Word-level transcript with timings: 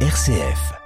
RCF. 0.00 0.85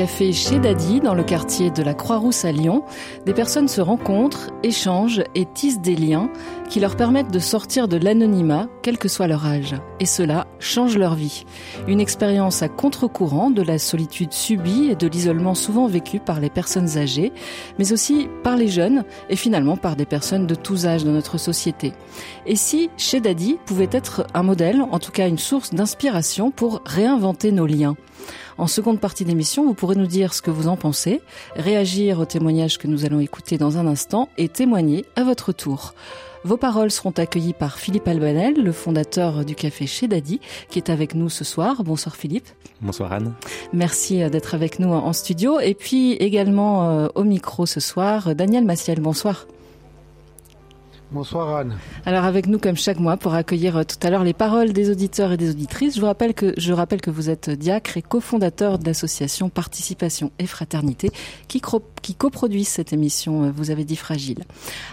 Café 0.00 0.32
chez 0.32 0.58
Daddy, 0.58 1.00
dans 1.00 1.12
le 1.12 1.22
quartier 1.22 1.70
de 1.70 1.82
la 1.82 1.92
Croix-Rousse 1.92 2.46
à 2.46 2.52
Lyon, 2.52 2.84
des 3.26 3.34
personnes 3.34 3.68
se 3.68 3.82
rencontrent, 3.82 4.48
échangent 4.62 5.22
et 5.34 5.44
tissent 5.44 5.82
des 5.82 5.94
liens 5.94 6.30
qui 6.70 6.80
leur 6.80 6.96
permettent 6.96 7.30
de 7.30 7.38
sortir 7.38 7.86
de 7.86 7.98
l'anonymat, 7.98 8.66
quel 8.80 8.96
que 8.96 9.08
soit 9.08 9.26
leur 9.26 9.44
âge. 9.44 9.74
Et 9.98 10.06
cela 10.06 10.46
change 10.58 10.96
leur 10.96 11.16
vie. 11.16 11.44
Une 11.86 12.00
expérience 12.00 12.62
à 12.62 12.70
contre-courant 12.70 13.50
de 13.50 13.60
la 13.60 13.78
solitude 13.78 14.32
subie 14.32 14.88
et 14.90 14.96
de 14.96 15.06
l'isolement 15.06 15.54
souvent 15.54 15.86
vécu 15.86 16.18
par 16.18 16.40
les 16.40 16.48
personnes 16.48 16.96
âgées, 16.96 17.30
mais 17.78 17.92
aussi 17.92 18.26
par 18.42 18.56
les 18.56 18.68
jeunes 18.68 19.04
et 19.28 19.36
finalement 19.36 19.76
par 19.76 19.96
des 19.96 20.06
personnes 20.06 20.46
de 20.46 20.54
tous 20.54 20.86
âges 20.86 21.04
dans 21.04 21.12
notre 21.12 21.36
société. 21.36 21.92
Et 22.46 22.56
si 22.56 22.88
chez 22.96 23.20
Daddy 23.20 23.58
pouvait 23.66 23.90
être 23.92 24.26
un 24.32 24.44
modèle, 24.44 24.82
en 24.90 24.98
tout 24.98 25.12
cas 25.12 25.28
une 25.28 25.36
source 25.36 25.74
d'inspiration 25.74 26.50
pour 26.50 26.80
réinventer 26.86 27.52
nos 27.52 27.66
liens? 27.66 27.96
En 28.58 28.66
seconde 28.66 29.00
partie 29.00 29.24
d'émission, 29.24 29.64
vous 29.64 29.74
pourrez 29.74 29.96
nous 29.96 30.06
dire 30.06 30.34
ce 30.34 30.42
que 30.42 30.50
vous 30.50 30.68
en 30.68 30.76
pensez, 30.76 31.22
réagir 31.56 32.20
aux 32.20 32.24
témoignages 32.24 32.78
que 32.78 32.86
nous 32.86 33.04
allons 33.04 33.20
écouter 33.20 33.58
dans 33.58 33.78
un 33.78 33.86
instant 33.86 34.28
et 34.38 34.48
témoigner 34.48 35.04
à 35.16 35.24
votre 35.24 35.52
tour. 35.52 35.94
Vos 36.42 36.56
paroles 36.56 36.90
seront 36.90 37.10
accueillies 37.10 37.52
par 37.52 37.78
Philippe 37.78 38.08
Albanel, 38.08 38.54
le 38.54 38.72
fondateur 38.72 39.44
du 39.44 39.54
café 39.54 39.86
chez 39.86 40.08
Daddy, 40.08 40.40
qui 40.70 40.78
est 40.78 40.88
avec 40.88 41.14
nous 41.14 41.28
ce 41.28 41.44
soir. 41.44 41.84
Bonsoir 41.84 42.16
Philippe. 42.16 42.48
Bonsoir 42.80 43.12
Anne. 43.12 43.34
Merci 43.74 44.18
d'être 44.30 44.54
avec 44.54 44.78
nous 44.78 44.88
en 44.88 45.12
studio. 45.12 45.60
Et 45.60 45.74
puis 45.74 46.12
également 46.14 46.88
euh, 46.88 47.08
au 47.14 47.24
micro 47.24 47.66
ce 47.66 47.80
soir, 47.80 48.34
Daniel 48.34 48.64
Massiel. 48.64 49.00
Bonsoir. 49.00 49.46
Bonsoir 51.12 51.56
Anne. 51.56 51.76
Alors 52.06 52.24
avec 52.24 52.46
nous 52.46 52.60
comme 52.60 52.76
chaque 52.76 53.00
mois 53.00 53.16
pour 53.16 53.34
accueillir 53.34 53.76
euh, 53.76 53.82
tout 53.82 53.96
à 54.06 54.10
l'heure 54.10 54.22
les 54.22 54.32
paroles 54.32 54.72
des 54.72 54.90
auditeurs 54.90 55.32
et 55.32 55.36
des 55.36 55.50
auditrices, 55.50 55.96
je 55.96 56.00
vous 56.00 56.06
rappelle 56.06 56.34
que 56.34 56.54
je 56.56 56.72
rappelle 56.72 57.00
que 57.00 57.10
vous 57.10 57.30
êtes 57.30 57.50
diacre 57.50 57.96
et 57.96 58.02
cofondateur 58.02 58.78
de 58.78 58.86
l'association 58.86 59.48
Participation 59.48 60.30
et 60.38 60.46
Fraternité 60.46 61.10
qui, 61.48 61.60
qui 62.00 62.16
cette 62.64 62.92
émission 62.92 63.42
euh, 63.44 63.50
Vous 63.50 63.72
avez 63.72 63.84
dit 63.84 63.96
fragile. 63.96 64.44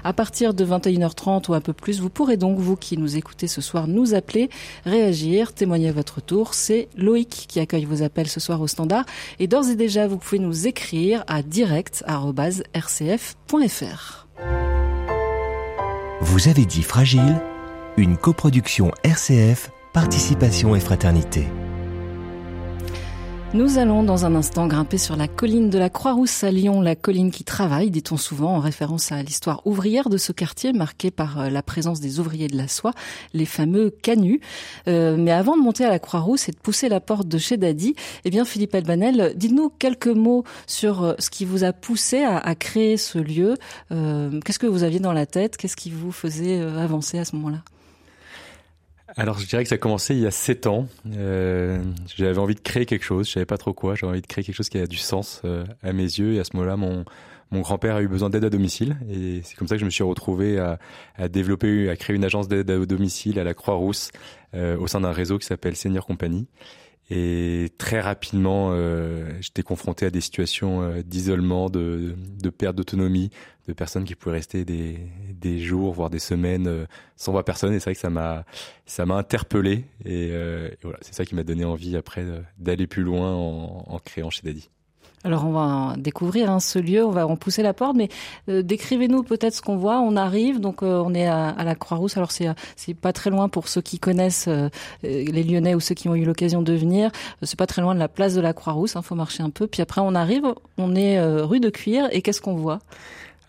À 0.03 0.11
partir 0.11 0.55
de 0.55 0.65
21h30 0.65 1.51
ou 1.51 1.53
un 1.53 1.61
peu 1.61 1.73
plus, 1.73 1.99
vous 1.99 2.09
pourrez 2.09 2.37
donc 2.37 2.57
vous 2.57 2.75
qui 2.75 2.97
nous 2.97 3.15
écoutez 3.15 3.45
ce 3.47 3.61
soir 3.61 3.87
nous 3.87 4.15
appeler, 4.15 4.49
réagir, 4.85 5.53
témoigner 5.53 5.89
à 5.89 5.93
votre 5.93 6.19
tour. 6.19 6.55
C'est 6.55 6.89
Loïc 6.97 7.45
qui 7.47 7.59
accueille 7.59 7.85
vos 7.85 8.01
appels 8.01 8.27
ce 8.27 8.39
soir 8.39 8.59
au 8.61 8.67
standard 8.67 9.05
et 9.37 9.45
d'ores 9.45 9.69
et 9.69 9.75
déjà 9.75 10.07
vous 10.07 10.17
pouvez 10.17 10.39
nous 10.39 10.65
écrire 10.65 11.23
à 11.27 11.43
direct@rcf.fr. 11.43 14.27
Vous 16.29 16.49
avez 16.49 16.65
dit 16.65 16.83
Fragile, 16.83 17.41
une 17.95 18.17
coproduction 18.17 18.91
RCF, 19.05 19.71
Participation 19.93 20.75
et 20.75 20.81
Fraternité. 20.81 21.47
Nous 23.53 23.77
allons 23.77 24.03
dans 24.03 24.25
un 24.25 24.35
instant 24.35 24.67
grimper 24.67 24.97
sur 24.97 25.15
la 25.15 25.29
colline 25.29 25.69
de 25.69 25.79
la 25.79 25.89
Croix-Rousse 25.89 26.43
à 26.43 26.51
Lyon, 26.51 26.81
la 26.81 26.97
colline 26.97 27.31
qui 27.31 27.45
travaille, 27.45 27.89
dit-on 27.89 28.17
souvent, 28.17 28.57
en 28.57 28.59
référence 28.59 29.13
à 29.13 29.23
l'histoire 29.23 29.65
ouvrière 29.65 30.09
de 30.09 30.17
ce 30.17 30.33
quartier 30.33 30.73
marqué 30.73 31.11
par 31.11 31.39
euh, 31.39 31.49
la 31.49 31.63
présence 31.63 32.01
des 32.01 32.19
ouvriers 32.19 32.49
de 32.49 32.57
la 32.57 32.67
soie, 32.67 32.91
les 33.33 33.45
fameux 33.45 33.89
canuts. 33.89 34.41
Euh, 34.89 35.15
mais 35.17 35.31
avant 35.31 35.55
de 35.55 35.61
monter 35.61 35.85
à 35.85 35.89
la 35.89 35.97
Croix-Rousse 35.97 36.49
et 36.49 36.51
de 36.51 36.57
pousser 36.57 36.89
la 36.89 36.99
porte 36.99 37.29
de 37.29 37.37
chez 37.37 37.55
Daddy, 37.55 37.95
eh 38.25 38.29
bien 38.29 38.43
Philippe 38.43 38.75
Albanel, 38.75 39.31
dites-nous 39.37 39.71
quelques 39.79 40.07
mots 40.07 40.43
sur 40.67 41.03
euh, 41.03 41.13
ce 41.17 41.29
qui 41.29 41.45
vous 41.45 41.63
a 41.63 41.71
poussé 41.71 42.23
à, 42.23 42.53
créer 42.53 42.97
ce 42.97 43.17
lieu. 43.17 43.55
Qu'est-ce 43.89 44.59
que 44.59 44.67
vous 44.67 44.83
aviez 44.83 44.99
dans 44.99 45.13
la 45.13 45.25
tête? 45.25 45.55
Qu'est-ce 45.55 45.77
qui 45.77 45.89
vous 45.89 46.11
faisait 46.11 46.59
avancer 46.59 47.17
à 47.17 47.23
ce 47.25 47.35
moment-là? 47.37 47.59
Alors 49.15 49.39
je 49.39 49.47
dirais 49.47 49.63
que 49.63 49.69
ça 49.69 49.75
a 49.75 49.77
commencé 49.77 50.15
il 50.15 50.21
y 50.21 50.27
a 50.27 50.31
sept 50.31 50.67
ans. 50.67 50.87
Euh, 51.15 51.81
j'avais 52.15 52.37
envie 52.37 52.55
de 52.55 52.59
créer 52.59 52.85
quelque 52.85 53.05
chose, 53.05 53.27
je 53.27 53.33
savais 53.33 53.45
pas 53.45 53.57
trop 53.57 53.73
quoi. 53.73 53.95
J'avais 53.95 54.11
envie 54.11 54.21
de 54.21 54.27
créer 54.27 54.43
quelque 54.43 54.55
chose 54.55 54.69
qui 54.69 54.77
a 54.77 54.87
du 54.87 54.97
sens 54.97 55.41
euh, 55.45 55.65
à 55.83 55.93
mes 55.93 56.03
yeux. 56.03 56.33
Et 56.33 56.39
à 56.39 56.43
ce 56.43 56.55
moment-là, 56.55 56.75
mon 56.75 57.05
mon 57.51 57.61
grand-père 57.61 57.95
a 57.95 58.01
eu 58.01 58.07
besoin 58.07 58.29
d'aide 58.29 58.43
à 58.43 58.49
domicile 58.49 58.97
et 59.09 59.41
c'est 59.43 59.55
comme 59.55 59.67
ça 59.67 59.75
que 59.75 59.79
je 59.79 59.85
me 59.85 59.89
suis 59.89 60.03
retrouvé 60.03 60.59
à, 60.59 60.79
à 61.15 61.29
développer, 61.29 61.89
à 61.89 61.95
créer 61.95 62.15
une 62.15 62.25
agence 62.25 62.47
d'aide 62.47 62.69
à 62.69 62.85
domicile 62.85 63.39
à 63.39 63.43
la 63.43 63.53
Croix-Rousse 63.53 64.11
euh, 64.53 64.77
au 64.77 64.87
sein 64.87 65.01
d'un 65.01 65.11
réseau 65.11 65.37
qui 65.37 65.47
s'appelle 65.47 65.75
Senior 65.75 66.05
Company. 66.05 66.47
Et 67.09 67.69
très 67.77 68.01
rapidement, 68.01 68.71
euh, 68.71 69.31
j'étais 69.39 69.63
confronté 69.63 70.05
à 70.05 70.09
des 70.09 70.19
situations 70.19 70.81
euh, 70.81 71.01
d'isolement, 71.03 71.69
de, 71.69 72.15
de 72.17 72.49
perte 72.49 72.75
d'autonomie, 72.75 73.29
de 73.67 73.73
personnes 73.73 74.03
qui 74.03 74.15
pouvaient 74.15 74.35
rester 74.35 74.65
des, 74.65 74.99
des 75.31 75.59
jours, 75.59 75.93
voire 75.93 76.09
des 76.09 76.19
semaines 76.19 76.67
euh, 76.67 76.85
sans 77.15 77.31
voir 77.31 77.45
personne. 77.45 77.73
Et 77.73 77.79
c'est 77.79 77.85
vrai 77.85 77.95
que 77.95 78.01
ça 78.01 78.09
m'a, 78.09 78.45
ça 78.85 79.05
m'a 79.05 79.15
interpellé. 79.15 79.85
Et, 80.03 80.29
euh, 80.31 80.67
et 80.69 80.77
voilà, 80.83 80.99
c'est 81.01 81.13
ça 81.13 81.23
qui 81.23 81.35
m'a 81.35 81.43
donné 81.43 81.63
envie 81.63 81.95
après 81.95 82.25
d'aller 82.57 82.87
plus 82.87 83.03
loin 83.03 83.33
en, 83.33 83.85
en 83.87 83.99
créant 83.99 84.29
chez 84.29 84.41
Daddy. 84.43 84.69
Alors 85.27 85.45
on 85.45 85.51
va 85.51 85.95
découvrir 85.97 86.49
hein, 86.49 86.61
ce 86.61 86.79
lieu, 86.79 87.03
on 87.05 87.11
va 87.11 87.27
en 87.27 87.35
pousser 87.35 87.61
la 87.61 87.73
porte, 87.73 87.97
mais 87.97 88.07
euh, 88.47 88.61
décrivez-nous 88.61 89.23
peut-être 89.23 89.53
ce 89.53 89.61
qu'on 89.61 89.75
voit. 89.75 89.99
On 89.99 90.15
arrive, 90.15 90.61
donc 90.61 90.83
euh, 90.83 91.03
on 91.05 91.13
est 91.13 91.27
à, 91.27 91.53
la 91.65 91.75
Croix-Rousse. 91.75 92.15
Alors 92.15 92.31
c'est 92.31 92.47
c'est 92.77 92.93
pas 92.93 93.11
très 93.11 93.29
loin 93.29 93.49
pour 93.49 93.67
ceux 93.67 93.81
qui 93.81 93.99
connaissent 93.99 94.47
euh, 94.47 94.69
les 95.03 95.43
Lyonnais 95.43 95.75
ou 95.75 95.81
ceux 95.81 95.95
qui 95.95 96.07
ont 96.07 96.15
eu 96.15 96.23
l'occasion 96.23 96.61
de 96.61 96.71
venir. 96.71 97.11
C'est 97.41 97.59
pas 97.59 97.67
très 97.67 97.81
loin 97.81 97.93
de 97.93 97.99
la 97.99 98.07
place 98.07 98.35
de 98.35 98.41
la 98.41 98.53
Croix-Rousse. 98.53 98.93
Il 98.93 98.99
hein, 98.99 99.01
faut 99.01 99.15
marcher 99.15 99.43
un 99.43 99.49
peu. 99.49 99.67
Puis 99.67 99.81
après 99.81 99.99
on 99.99 100.15
arrive, 100.15 100.45
on 100.77 100.95
est 100.95 101.21
rue 101.41 101.59
de 101.59 101.69
Cuir 101.69 102.07
et 102.13 102.21
qu'est-ce 102.21 102.39
qu'on 102.39 102.55
voit? 102.55 102.79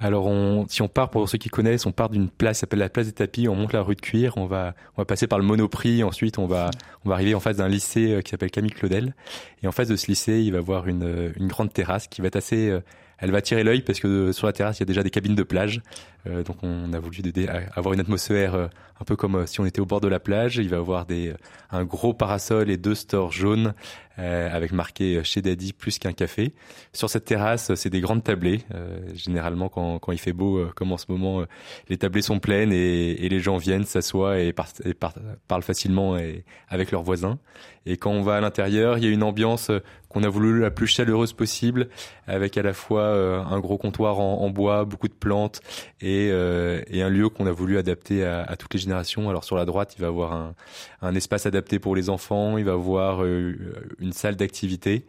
Alors, 0.00 0.26
on, 0.26 0.66
si 0.68 0.80
on 0.82 0.88
part, 0.88 1.10
pour 1.10 1.28
ceux 1.28 1.38
qui 1.38 1.48
connaissent, 1.48 1.84
on 1.84 1.92
part 1.92 2.08
d'une 2.08 2.28
place 2.28 2.58
qui 2.58 2.60
s'appelle 2.60 2.78
la 2.78 2.88
place 2.88 3.06
des 3.06 3.12
tapis, 3.12 3.48
on 3.48 3.56
monte 3.56 3.72
la 3.72 3.82
rue 3.82 3.96
de 3.96 4.00
Cuir, 4.00 4.36
on 4.36 4.46
va, 4.46 4.74
on 4.96 5.02
va 5.02 5.04
passer 5.04 5.26
par 5.26 5.38
le 5.38 5.44
Monoprix, 5.44 6.04
ensuite 6.04 6.38
on 6.38 6.46
va, 6.46 6.70
on 7.04 7.08
va 7.08 7.16
arriver 7.16 7.34
en 7.34 7.40
face 7.40 7.56
d'un 7.56 7.68
lycée 7.68 8.20
qui 8.24 8.30
s'appelle 8.30 8.52
Camille 8.52 8.70
Claudel. 8.70 9.14
Et 9.62 9.66
en 9.66 9.72
face 9.72 9.88
de 9.88 9.96
ce 9.96 10.06
lycée, 10.06 10.40
il 10.42 10.52
va 10.52 10.58
avoir 10.58 10.86
une, 10.86 11.32
une 11.36 11.48
grande 11.48 11.72
terrasse 11.72 12.06
qui 12.06 12.20
va 12.20 12.28
être 12.28 12.36
assez, 12.36 12.72
elle 13.18 13.32
va 13.32 13.42
tirer 13.42 13.64
l'œil 13.64 13.82
parce 13.82 13.98
que 13.98 14.32
sur 14.32 14.46
la 14.46 14.52
terrasse, 14.52 14.78
il 14.78 14.80
y 14.80 14.82
a 14.84 14.86
déjà 14.86 15.02
des 15.02 15.10
cabines 15.10 15.34
de 15.34 15.42
plage. 15.42 15.82
Euh, 16.28 16.42
donc 16.42 16.56
on 16.62 16.92
a 16.92 16.98
voulu 16.98 17.22
avoir 17.74 17.94
une 17.94 18.00
atmosphère 18.00 18.54
euh, 18.54 18.68
un 19.00 19.04
peu 19.04 19.16
comme 19.16 19.46
si 19.46 19.60
on 19.60 19.66
était 19.66 19.80
au 19.80 19.86
bord 19.86 20.00
de 20.00 20.08
la 20.08 20.20
plage. 20.20 20.56
Il 20.56 20.68
va 20.68 20.76
y 20.76 20.78
avoir 20.78 21.06
un 21.70 21.84
gros 21.84 22.14
parasol 22.14 22.70
et 22.70 22.76
deux 22.76 22.94
stores 22.94 23.32
jaunes 23.32 23.74
euh, 24.18 24.48
avec 24.52 24.72
marqué 24.72 25.22
chez 25.22 25.40
Daddy 25.40 25.72
plus 25.72 26.00
qu'un 26.00 26.12
café. 26.12 26.52
Sur 26.92 27.08
cette 27.08 27.24
terrasse, 27.24 27.72
c'est 27.76 27.90
des 27.90 28.00
grandes 28.00 28.24
tablées. 28.24 28.62
Euh, 28.74 28.98
généralement, 29.14 29.68
quand, 29.68 30.00
il 30.10 30.18
fait 30.18 30.32
beau, 30.32 30.66
comme 30.74 30.90
en 30.90 30.98
ce 30.98 31.06
moment, 31.08 31.44
les 31.88 31.96
tablées 31.96 32.22
sont 32.22 32.40
pleines 32.40 32.72
et, 32.72 33.28
les 33.28 33.40
gens 33.40 33.56
viennent, 33.56 33.84
s'assoient 33.84 34.40
et, 34.40 34.52
par, 34.52 34.66
et 34.84 34.94
par, 34.94 35.14
parlent 35.46 35.62
facilement 35.62 36.16
avec 36.68 36.90
leurs 36.90 37.04
voisins. 37.04 37.38
Et 37.86 37.96
quand 37.96 38.10
on 38.10 38.22
va 38.22 38.36
à 38.36 38.40
l'intérieur, 38.40 38.98
il 38.98 39.04
y 39.04 39.06
a 39.06 39.10
une 39.10 39.22
ambiance 39.22 39.70
qu'on 40.08 40.22
a 40.24 40.28
voulu 40.28 40.60
la 40.60 40.70
plus 40.70 40.86
chaleureuse 40.88 41.32
possible, 41.32 41.88
avec 42.26 42.58
à 42.58 42.62
la 42.62 42.72
fois 42.72 43.06
un 43.06 43.60
gros 43.60 43.78
comptoir 43.78 44.18
en, 44.18 44.40
en 44.40 44.50
bois, 44.50 44.84
beaucoup 44.84 45.08
de 45.08 45.14
plantes 45.14 45.60
et, 46.00 46.17
euh, 46.30 46.82
et 46.88 47.02
un 47.02 47.08
lieu 47.08 47.28
qu'on 47.28 47.46
a 47.46 47.52
voulu 47.52 47.78
adapter 47.78 48.24
à, 48.24 48.42
à, 48.42 48.56
toutes 48.56 48.74
les 48.74 48.80
générations. 48.80 49.30
Alors 49.30 49.44
sur 49.44 49.56
la 49.56 49.64
droite, 49.64 49.94
il 49.96 50.00
va 50.00 50.08
avoir 50.08 50.32
un, 50.32 50.54
un 51.02 51.14
espace 51.14 51.46
adapté 51.46 51.78
pour 51.78 51.94
les 51.94 52.10
enfants, 52.10 52.58
il 52.58 52.64
va 52.64 52.72
avoir 52.72 53.22
euh, 53.22 53.54
une 53.98 54.12
salle 54.12 54.36
d'activité 54.36 55.06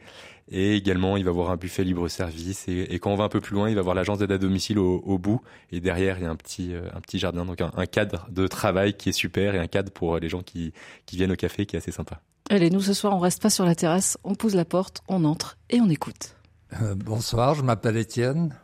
et 0.52 0.76
également 0.76 1.18
il 1.18 1.24
va 1.24 1.30
avoir 1.30 1.52
un 1.52 1.58
buffet 1.58 1.84
libre-service 1.84 2.68
et, 2.68 2.94
et, 2.94 3.00
quand 3.00 3.12
on 3.12 3.16
va 3.16 3.24
un 3.24 3.30
peu 3.30 3.42
plus 3.42 3.56
loin, 3.56 3.70
il 3.70 3.76
va 3.76 3.82
avoir 3.82 3.96
l'agence 3.96 4.18
d'aide 4.18 4.32
à 4.32 4.38
domicile 4.38 4.80
au, 4.80 5.02
au, 5.06 5.18
bout 5.18 5.42
et 5.72 5.80
derrière 5.80 6.18
il 6.18 6.24
y 6.24 6.26
a 6.26 6.30
un 6.30 6.36
petit 6.36 6.74
euh, 6.74 6.88
un 6.96 7.02
petit 7.02 7.20
jardin 7.20 7.46
donc 7.46 7.62
un, 7.62 7.72
un, 7.76 7.86
cadre 7.86 8.28
de 8.32 8.48
travail 8.48 8.94
qui 8.94 9.10
est 9.10 9.14
super 9.14 9.56
et 9.56 9.60
un 9.60 9.68
cadre 9.68 9.92
pour 9.92 10.18
les 10.18 10.30
gens 10.30 10.42
qui, 10.42 10.74
qui 11.06 11.18
viennent 11.18 11.32
au 11.32 11.36
café 11.36 11.66
qui 11.66 11.76
est 11.76 11.80
assez 11.80 11.92
sympa. 11.92 12.22
Allez, 12.50 12.72
nous 12.72 12.82
ce 12.82 12.94
soir 12.94 13.16
on 13.16 13.20
reste 13.20 13.42
pas 13.42 13.52
sur 13.52 13.66
la 13.66 13.76
terrasse, 13.76 14.18
on 14.24 14.36
pose 14.36 14.56
la 14.56 14.66
porte, 14.66 15.02
on 15.08 15.24
entre 15.24 15.58
et 15.70 15.80
on 15.82 15.90
écoute. 15.90 16.36
Euh, 16.82 16.96
bonsoir, 16.96 17.56
je 17.56 17.64
m'appelle 17.64 17.98
Étienne. 17.98 18.56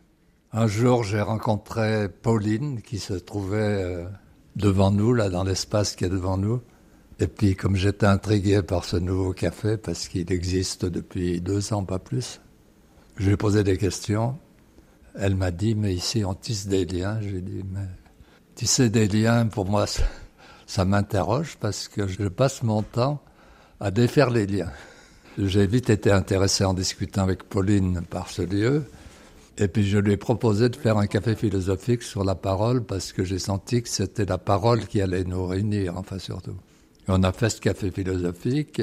Un 0.57 0.67
jour, 0.67 1.03
j'ai 1.03 1.19
rencontré 1.19 2.07
Pauline 2.07 2.81
qui 2.81 2.97
se 2.97 3.13
trouvait 3.13 3.57
euh, 3.83 4.05
devant 4.55 4.89
nous, 4.89 5.13
là, 5.13 5.29
dans 5.29 5.43
l'espace 5.43 5.97
qui 5.97 6.05
est 6.05 6.09
devant 6.09 6.37
nous. 6.37 6.61
Et 7.19 7.27
puis, 7.27 7.57
comme 7.57 7.75
j'étais 7.75 8.05
intrigué 8.05 8.61
par 8.61 8.85
ce 8.85 8.95
nouveau 8.95 9.33
café, 9.33 9.75
parce 9.75 10.07
qu'il 10.07 10.31
existe 10.31 10.85
depuis 10.85 11.41
deux 11.41 11.73
ans, 11.73 11.83
pas 11.83 11.99
plus, 11.99 12.39
je 13.17 13.25
lui 13.25 13.33
ai 13.33 13.37
posé 13.37 13.65
des 13.65 13.77
questions. 13.77 14.39
Elle 15.15 15.35
m'a 15.35 15.51
dit, 15.51 15.75
mais 15.75 15.93
ici, 15.93 16.23
on 16.23 16.33
tisse 16.33 16.67
des 16.67 16.85
liens. 16.85 17.19
J'ai 17.19 17.41
dit, 17.41 17.65
mais 17.69 17.89
tisser 18.55 18.89
des 18.89 19.09
liens, 19.09 19.47
pour 19.47 19.65
moi, 19.65 19.85
ça, 19.87 20.03
ça 20.67 20.85
m'interroge 20.85 21.57
parce 21.59 21.89
que 21.89 22.07
je 22.07 22.29
passe 22.29 22.63
mon 22.63 22.81
temps 22.81 23.21
à 23.81 23.91
défaire 23.91 24.29
les 24.29 24.47
liens. 24.47 24.71
J'ai 25.37 25.67
vite 25.67 25.89
été 25.89 26.13
intéressé 26.13 26.63
en 26.63 26.73
discutant 26.73 27.23
avec 27.23 27.43
Pauline 27.43 28.03
par 28.09 28.29
ce 28.29 28.41
lieu. 28.41 28.85
Et 29.57 29.67
puis 29.69 29.85
je 29.85 29.97
lui 29.97 30.13
ai 30.13 30.17
proposé 30.17 30.67
de 30.69 30.75
faire 30.75 30.97
un 30.97 31.07
café 31.07 31.35
philosophique 31.35 32.03
sur 32.03 32.23
la 32.25 32.35
parole 32.35 32.83
parce 32.83 33.13
que 33.13 33.23
j'ai 33.23 33.39
senti 33.39 33.81
que 33.81 33.89
c'était 33.89 34.25
la 34.25 34.37
parole 34.37 34.85
qui 34.85 35.01
allait 35.01 35.23
nous 35.23 35.45
réunir, 35.45 35.97
enfin 35.97 36.19
surtout. 36.19 36.57
On 37.07 37.23
a 37.23 37.31
fait 37.31 37.49
ce 37.49 37.61
café 37.61 37.91
philosophique. 37.91 38.81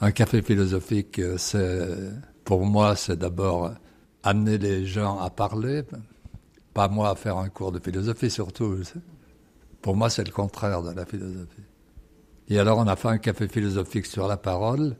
un 0.00 0.10
café 0.10 0.42
philosophique, 0.42 1.20
c'est, 1.36 1.88
pour 2.44 2.64
moi, 2.64 2.96
c'est 2.96 3.16
d'abord 3.16 3.72
amener 4.22 4.58
les 4.58 4.86
gens 4.86 5.18
à 5.18 5.30
parler, 5.30 5.82
pas 6.74 6.88
moi 6.88 7.10
à 7.10 7.14
faire 7.14 7.36
un 7.36 7.48
cours 7.48 7.72
de 7.72 7.78
philosophie 7.78 8.30
surtout. 8.30 8.78
Pour 9.82 9.94
moi, 9.94 10.10
c'est 10.10 10.24
le 10.24 10.32
contraire 10.32 10.82
de 10.82 10.90
la 10.90 11.06
philosophie. 11.06 11.62
Et 12.48 12.58
alors, 12.58 12.78
on 12.78 12.88
a 12.88 12.96
fait 12.96 13.08
un 13.08 13.18
café 13.18 13.46
philosophique 13.46 14.06
sur 14.06 14.26
la 14.26 14.36
parole, 14.36 14.96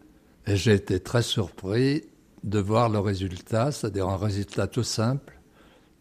et 0.46 0.56
j'ai 0.56 0.74
été 0.74 1.00
très 1.00 1.22
surpris 1.22 2.04
de 2.44 2.58
voir 2.58 2.88
le 2.88 2.98
résultat, 2.98 3.72
c'est-à-dire 3.72 4.08
un 4.08 4.16
résultat 4.16 4.66
tout 4.66 4.82
simple. 4.82 5.38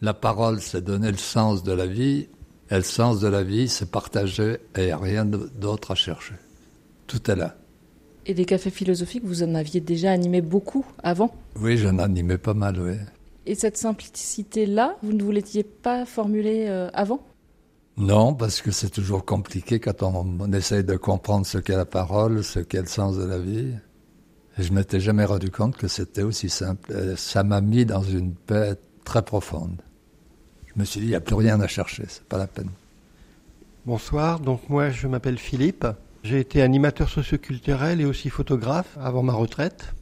La 0.01 0.13
parole, 0.13 0.61
c'est 0.61 0.83
donner 0.83 1.11
le 1.11 1.17
sens 1.17 1.63
de 1.63 1.73
la 1.73 1.85
vie, 1.85 2.27
et 2.71 2.75
le 2.75 2.83
sens 2.83 3.19
de 3.19 3.27
la 3.27 3.43
vie, 3.43 3.67
c'est 3.67 3.89
partager, 3.89 4.59
et 4.75 4.81
il 4.81 4.85
n'y 4.85 4.91
a 4.91 4.97
rien 4.97 5.25
d'autre 5.25 5.91
à 5.91 5.95
chercher. 5.95 6.35
Tout 7.07 7.29
est 7.29 7.35
là. 7.35 7.55
Et 8.25 8.33
les 8.33 8.45
cafés 8.45 8.69
philosophiques, 8.69 9.25
vous 9.25 9.43
en 9.43 9.55
aviez 9.55 9.81
déjà 9.81 10.11
animé 10.11 10.41
beaucoup 10.41 10.85
avant? 11.01 11.33
Oui, 11.59 11.77
j'en 11.77 11.97
animais 11.97 12.37
pas 12.37 12.53
mal, 12.53 12.79
oui. 12.79 12.93
Et 13.45 13.55
cette 13.55 13.77
simplicité-là, 13.77 14.97
vous 15.01 15.13
ne 15.13 15.23
vous 15.23 15.31
l'étiez 15.31 15.63
pas 15.63 16.05
formulée 16.05 16.67
euh, 16.67 16.89
avant? 16.93 17.25
Non, 17.97 18.33
parce 18.33 18.61
que 18.61 18.71
c'est 18.71 18.89
toujours 18.89 19.25
compliqué 19.25 19.79
quand 19.79 20.03
on, 20.03 20.53
essaye 20.53 20.83
de 20.83 20.95
comprendre 20.95 21.45
ce 21.45 21.57
qu'est 21.57 21.75
la 21.75 21.85
parole, 21.85 22.43
ce 22.43 22.59
qu'est 22.59 22.81
le 22.81 22.87
sens 22.87 23.17
de 23.17 23.25
la 23.25 23.39
vie. 23.39 23.73
Je 24.59 24.73
m'étais 24.73 24.99
jamais 24.99 25.23
rendu 25.23 25.51
compte 25.51 25.77
que 25.77 25.87
c'était 25.87 26.21
aussi 26.21 26.49
simple. 26.49 26.93
ça 27.15 27.43
m'a 27.43 27.61
mis 27.61 27.85
dans 27.85 28.03
une 28.03 28.33
paix 28.33 28.75
très 29.05 29.21
profonde. 29.21 29.81
Je 30.67 30.79
me 30.79 30.83
suis 30.83 30.99
dit, 30.99 31.05
il 31.07 31.09
n'y 31.11 31.15
a 31.15 31.21
plus 31.21 31.35
rien 31.35 31.61
à 31.61 31.67
chercher, 31.67 32.03
c'est 32.09 32.25
pas 32.25 32.37
la 32.37 32.47
peine. 32.47 32.69
Bonsoir, 33.85 34.41
donc 34.41 34.67
moi 34.67 34.89
je 34.89 35.07
m'appelle 35.07 35.37
Philippe. 35.37 35.87
J'ai 36.23 36.41
été 36.41 36.61
animateur 36.61 37.07
socioculturel 37.07 38.01
et 38.01 38.05
aussi 38.05 38.29
photographe 38.29 38.97
avant 39.01 39.23
ma 39.23 39.31
retraite. 39.31 39.93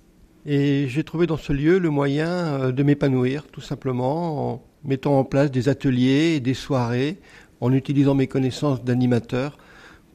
Et 0.47 0.87
j'ai 0.87 1.03
trouvé 1.03 1.27
dans 1.27 1.37
ce 1.37 1.53
lieu 1.53 1.77
le 1.77 1.91
moyen 1.91 2.29
euh, 2.29 2.71
de 2.71 2.81
m'épanouir, 2.81 3.45
tout 3.51 3.61
simplement, 3.61 4.53
en 4.53 4.63
mettant 4.83 5.19
en 5.19 5.23
place 5.23 5.51
des 5.51 5.69
ateliers 5.69 6.35
et 6.35 6.39
des 6.39 6.55
soirées, 6.55 7.19
en 7.61 7.71
utilisant 7.73 8.15
mes 8.15 8.27
connaissances 8.27 8.83
d'animateur 8.83 9.57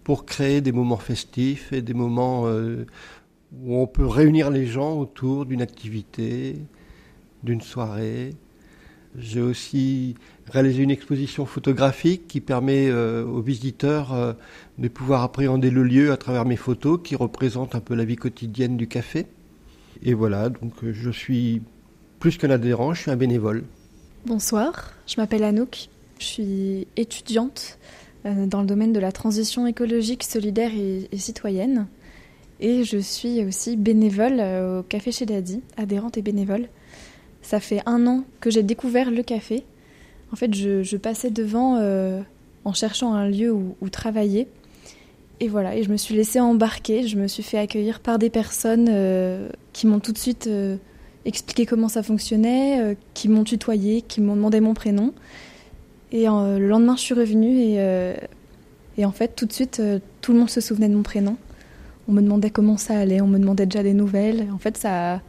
pour 0.03 0.27
créer 0.27 0.61
des 0.61 0.73
moments 0.73 0.97
festifs 0.97 1.73
et 1.73 1.83
des 1.83 1.95
moments 1.95 2.47
euh, 2.47 2.87
où 3.61 3.77
on 3.77 3.87
peut 3.87 4.07
réunir 4.07 4.51
les 4.51 4.67
gens 4.67 4.99
autour 4.99 5.47
d'une 5.47 5.63
activité, 5.63 6.57
d'une 7.43 7.61
soirée. 7.61 8.35
J'ai 9.19 9.43
aussi 9.43 10.15
réalisé 10.51 10.83
une 10.83 10.91
exposition 10.91 11.45
photographique 11.45 12.27
qui 12.29 12.41
permet 12.41 12.89
euh, 12.89 13.25
aux 13.25 13.43
visiteurs 13.43 14.37
de 14.79 14.89
pouvoir 14.89 15.23
appréhender 15.23 15.71
le 15.71 15.83
lieu 15.83 16.13
à 16.13 16.17
travers 16.17 16.47
mes 16.47 16.57
photos 16.57 17.01
qui 17.05 17.15
représentent 17.15 17.75
un 17.75 17.81
peu 17.81 17.95
la 17.95 18.05
vie 18.05 18.17
quotidienne 18.17 18.77
du 18.77 18.89
café. 18.89 19.27
Et 20.05 20.15
voilà, 20.15 20.49
donc 20.49 20.73
euh, 20.83 20.93
je 20.93 21.11
suis 21.11 21.63
plus 22.19 22.37
qu'un 22.37 22.51
adhérent, 22.51 22.93
je 22.93 23.03
suis 23.03 23.11
un 23.11 23.17
bénévole. 23.17 23.65
Bonsoir, 24.27 24.93
je 25.07 25.15
m'appelle 25.17 25.45
Anouk, 25.45 25.89
je 26.19 26.25
suis 26.25 26.87
étudiante 26.97 27.79
euh, 28.27 28.47
dans 28.47 28.61
le 28.61 28.67
domaine 28.67 28.93
de 28.93 29.01
la 29.01 29.13
transition 29.13 29.67
écologique, 29.67 30.25
solidaire 30.25 30.73
et, 30.75 31.09
citoyenne. 31.19 31.87
Et 32.63 32.85
je 32.85 32.97
suis 32.97 33.45
aussi 33.45 33.77
bénévole 33.77 34.39
euh, 34.41 34.81
au 34.81 34.83
Café 34.83 35.13
chez 35.13 35.27
Daddy, 35.27 35.61
adhérente 35.77 36.17
et 36.17 36.23
bénévole. 36.23 36.69
Ça 37.43 37.61
fait 37.61 37.83
un 37.85 38.07
an 38.07 38.25
que 38.41 38.51
j'ai 38.51 38.63
découvert 38.63 39.11
le 39.11 39.23
café. 39.23 39.65
En 40.33 40.37
fait, 40.37 40.55
je, 40.55 40.97
passais 40.97 41.31
devant 41.31 41.77
en 42.65 42.73
cherchant 42.73 43.13
un 43.13 43.29
lieu 43.29 43.53
où, 43.53 43.89
travailler. 43.91 44.49
Et 45.41 45.49
voilà, 45.49 45.77
et 45.77 45.83
je 45.83 45.91
me 45.91 45.97
suis 45.97 46.15
laissée 46.15 46.39
embarquer, 46.41 47.07
je 47.09 47.17
me 47.17 47.27
suis 47.27 47.43
fait 47.43 47.59
accueillir 47.59 48.01
par 48.01 48.19
des 48.19 48.31
personnes 48.31 48.87
euh, 48.89 49.49
qui 49.73 49.89
m'ont 49.89 49.99
tout 49.99 50.13
de 50.13 50.19
suite 50.19 50.47
euh, 50.47 50.77
expliqué 51.25 51.67
comment 51.67 51.89
ça 51.89 52.05
fonctionnait, 52.05 52.81
euh, 52.81 52.95
qui 53.13 53.29
m'ont 53.29 53.43
tutoyé, 53.43 54.03
qui 54.03 54.21
m'ont 54.21 54.37
demandé 54.37 54.61
mon 54.61 54.75
prénom. 54.75 55.13
Et 56.13 56.27
le 56.27 56.69
lendemain, 56.69 56.95
je 56.95 57.01
suis 57.01 57.15
revenue 57.15 57.59
et, 57.59 58.15
et 58.99 59.07
en 59.07 59.13
fait, 59.13 59.35
tout 59.35 59.47
de 59.47 59.53
suite, 59.53 59.81
tout 60.21 60.35
le 60.35 60.41
monde 60.41 60.51
se 60.51 60.61
souvenait 60.61 60.91
de 60.91 60.95
mon 60.95 61.03
prénom. 61.03 61.39
On 62.09 62.13
me 62.13 62.21
demandait 62.21 62.51
comment 62.51 62.77
ça 62.77 62.99
allait, 62.99 63.21
on 63.21 63.27
me 63.27 63.39
demandait 63.39 63.67
déjà 63.67 63.83
des 63.83 63.95
nouvelles. 63.95 64.49
En 64.53 64.59
fait, 64.59 64.77
ça, 64.77 65.21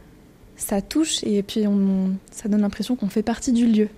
ça 0.56 0.82
touche 0.82 1.22
et 1.24 1.42
puis 1.42 1.66
on, 1.66 2.14
ça 2.30 2.48
donne 2.48 2.62
l'impression 2.62 2.96
qu'on 2.96 3.08
fait 3.08 3.22
partie 3.22 3.52
du 3.52 3.66
lieu. 3.66 3.88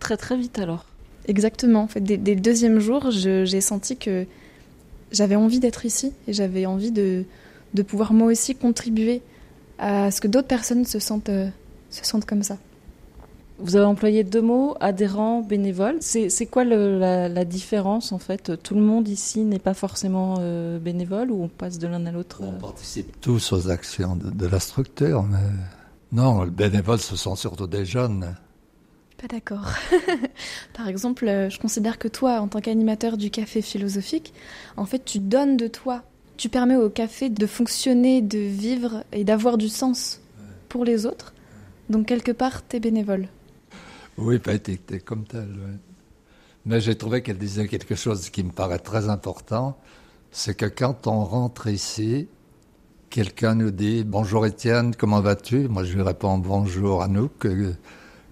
Très 0.00 0.16
très 0.16 0.36
vite 0.36 0.58
alors. 0.58 0.86
Exactement. 1.26 1.80
En 1.80 1.88
fait, 1.88 2.00
dès, 2.00 2.16
dès 2.16 2.34
le 2.34 2.40
deuxième 2.40 2.78
jour, 2.78 3.10
j'ai 3.10 3.60
senti 3.60 3.96
que 3.96 4.26
j'avais 5.12 5.36
envie 5.36 5.60
d'être 5.60 5.86
ici 5.86 6.12
et 6.28 6.32
j'avais 6.32 6.66
envie 6.66 6.90
de, 6.90 7.24
de 7.74 7.82
pouvoir 7.82 8.12
moi 8.12 8.28
aussi 8.28 8.54
contribuer 8.54 9.22
à 9.78 10.10
ce 10.10 10.20
que 10.20 10.28
d'autres 10.28 10.48
personnes 10.48 10.84
se 10.84 10.98
sentent, 10.98 11.28
euh, 11.28 11.48
se 11.90 12.04
sentent 12.04 12.26
comme 12.26 12.42
ça. 12.42 12.58
Vous 13.58 13.76
avez 13.76 13.84
employé 13.84 14.24
deux 14.24 14.42
mots, 14.42 14.74
adhérent, 14.80 15.40
bénévole. 15.40 15.98
C'est 16.00 16.46
quoi 16.46 16.64
le, 16.64 16.98
la, 16.98 17.44
différence 17.44 18.10
en 18.10 18.18
fait? 18.18 18.60
Tout 18.62 18.74
le 18.74 18.80
monde 18.80 19.06
ici 19.08 19.44
n'est 19.44 19.60
pas 19.60 19.74
forcément 19.74 20.36
euh, 20.40 20.78
bénévole 20.78 21.30
ou 21.30 21.44
on 21.44 21.48
passe 21.48 21.78
de 21.78 21.86
l'un 21.86 22.04
à 22.04 22.10
l'autre 22.10 22.42
On 22.42 22.52
participe 22.52 23.20
tous 23.20 23.52
aux 23.52 23.70
actions 23.70 24.16
de, 24.16 24.30
de, 24.30 24.46
la 24.46 24.58
structure, 24.58 25.22
mais 25.22 25.38
non, 26.10 26.42
le 26.42 26.50
bénévole, 26.50 26.98
ce 26.98 27.16
sont 27.16 27.36
surtout 27.36 27.68
des 27.68 27.84
jeunes. 27.84 28.34
Pas 29.20 29.28
d'accord. 29.28 29.68
Par 30.74 30.88
exemple, 30.88 31.28
euh, 31.28 31.48
je 31.48 31.58
considère 31.60 31.98
que 31.98 32.08
toi, 32.08 32.40
en 32.40 32.48
tant 32.48 32.60
qu'animateur 32.60 33.16
du 33.16 33.30
café 33.30 33.62
philosophique, 33.62 34.32
en 34.76 34.84
fait, 34.84 35.04
tu 35.04 35.20
donnes 35.20 35.56
de 35.56 35.68
toi. 35.68 36.02
Tu 36.36 36.48
permets 36.48 36.76
au 36.76 36.90
café 36.90 37.30
de 37.30 37.46
fonctionner, 37.46 38.20
de 38.20 38.38
vivre 38.38 39.04
et 39.12 39.22
d'avoir 39.22 39.58
du 39.58 39.68
sens 39.68 40.20
pour 40.68 40.84
les 40.84 41.06
autres. 41.06 41.32
Donc, 41.88 42.06
quelque 42.06 42.32
part, 42.32 42.66
tu 42.66 42.76
es 42.76 42.80
bénévole. 42.80 43.28
Oui, 44.16 44.38
pas 44.38 44.52
été 44.52 44.78
comme 45.00 45.24
tel. 45.24 45.48
Mais 46.66 46.80
j'ai 46.80 46.96
trouvé 46.96 47.22
qu'elle 47.22 47.38
disait 47.38 47.66
quelque 47.66 47.94
chose 47.94 48.30
qui 48.30 48.44
me 48.44 48.52
paraît 48.52 48.78
très 48.78 49.08
important. 49.08 49.76
C'est 50.30 50.54
que 50.56 50.66
quand 50.66 51.06
on 51.06 51.24
rentre 51.24 51.66
ici, 51.66 52.28
quelqu'un 53.10 53.54
nous 53.54 53.70
dit 53.70 54.04
Bonjour 54.04 54.46
Étienne, 54.46 54.94
comment 54.96 55.20
vas-tu? 55.20 55.68
Moi, 55.68 55.84
je 55.84 55.94
lui 55.94 56.02
réponds 56.02 56.38
Bonjour 56.38 57.02
Anouk 57.02 57.46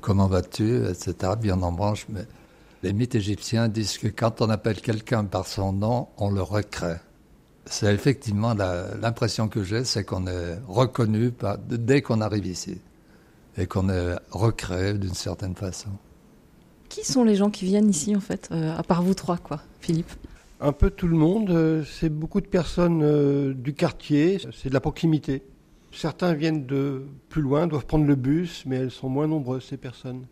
comment 0.00 0.26
vas-tu, 0.26 0.86
etc. 0.86 1.32
Bien 1.40 1.62
en 1.62 1.72
branche. 1.72 2.06
Mais 2.08 2.26
les 2.82 2.92
mythes 2.92 3.14
égyptiens 3.14 3.68
disent 3.68 3.98
que 3.98 4.08
quand 4.08 4.40
on 4.40 4.50
appelle 4.50 4.80
quelqu'un 4.80 5.24
par 5.24 5.46
son 5.46 5.72
nom, 5.72 6.08
on 6.16 6.30
le 6.30 6.42
recrée. 6.42 6.96
C'est 7.66 7.94
effectivement 7.94 8.54
l'impression 8.54 9.48
que 9.48 9.62
j'ai, 9.62 9.84
c'est 9.84 10.04
qu'on 10.04 10.26
est 10.26 10.58
reconnu 10.66 11.32
dès 11.68 12.02
qu'on 12.02 12.20
arrive 12.20 12.46
ici 12.46 12.80
et 13.56 13.66
qu'on 13.66 13.88
est 13.88 14.16
recréé 14.30 14.94
d'une 14.94 15.14
certaine 15.14 15.54
façon. 15.54 15.90
Qui 16.88 17.04
sont 17.04 17.24
les 17.24 17.36
gens 17.36 17.50
qui 17.50 17.64
viennent 17.64 17.88
ici 17.88 18.14
en 18.14 18.20
fait, 18.20 18.48
euh, 18.52 18.76
à 18.76 18.82
part 18.82 19.02
vous 19.02 19.14
trois, 19.14 19.38
quoi, 19.38 19.60
Philippe? 19.80 20.10
Un 20.60 20.72
peu 20.72 20.90
tout 20.90 21.08
le 21.08 21.16
monde. 21.16 21.50
Euh, 21.50 21.84
c'est 21.84 22.08
beaucoup 22.08 22.40
de 22.40 22.46
personnes 22.46 23.02
euh, 23.02 23.52
du 23.54 23.74
quartier. 23.74 24.38
C'est 24.52 24.68
de 24.68 24.74
la 24.74 24.80
proximité. 24.80 25.42
Certains 25.90 26.32
viennent 26.34 26.66
de 26.66 27.06
plus 27.28 27.42
loin, 27.42 27.66
doivent 27.66 27.86
prendre 27.86 28.06
le 28.06 28.14
bus, 28.14 28.64
mais 28.66 28.76
elles 28.76 28.90
sont 28.90 29.08
moins 29.08 29.26
nombreuses, 29.26 29.64
ces 29.64 29.76
personnes. 29.76 30.26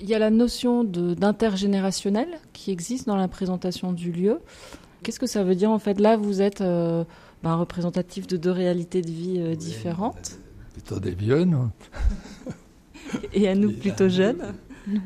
Il 0.00 0.08
y 0.08 0.14
a 0.14 0.18
la 0.18 0.30
notion 0.30 0.84
d'intergénérationnel 0.84 2.28
qui 2.52 2.70
existe 2.70 3.06
dans 3.06 3.16
la 3.16 3.28
présentation 3.28 3.92
du 3.92 4.12
lieu. 4.12 4.40
Qu'est-ce 5.02 5.20
que 5.20 5.26
ça 5.26 5.42
veut 5.42 5.54
dire 5.54 5.70
en 5.70 5.78
fait? 5.78 6.00
Là, 6.00 6.16
vous 6.16 6.42
êtes 6.42 6.60
euh, 6.60 7.04
ben, 7.42 7.54
représentatif 7.54 8.26
de 8.26 8.36
deux 8.36 8.50
réalités 8.50 9.02
de 9.02 9.10
vie 9.10 9.36
euh, 9.38 9.54
différentes. 9.54 10.38
Plutôt 10.76 11.00
des 11.00 11.14
vieux, 11.14 11.44
non 11.44 11.70
Et 13.32 13.48
à 13.48 13.54
nous 13.54 13.72
plutôt 13.72 14.10
jeunes 14.10 14.54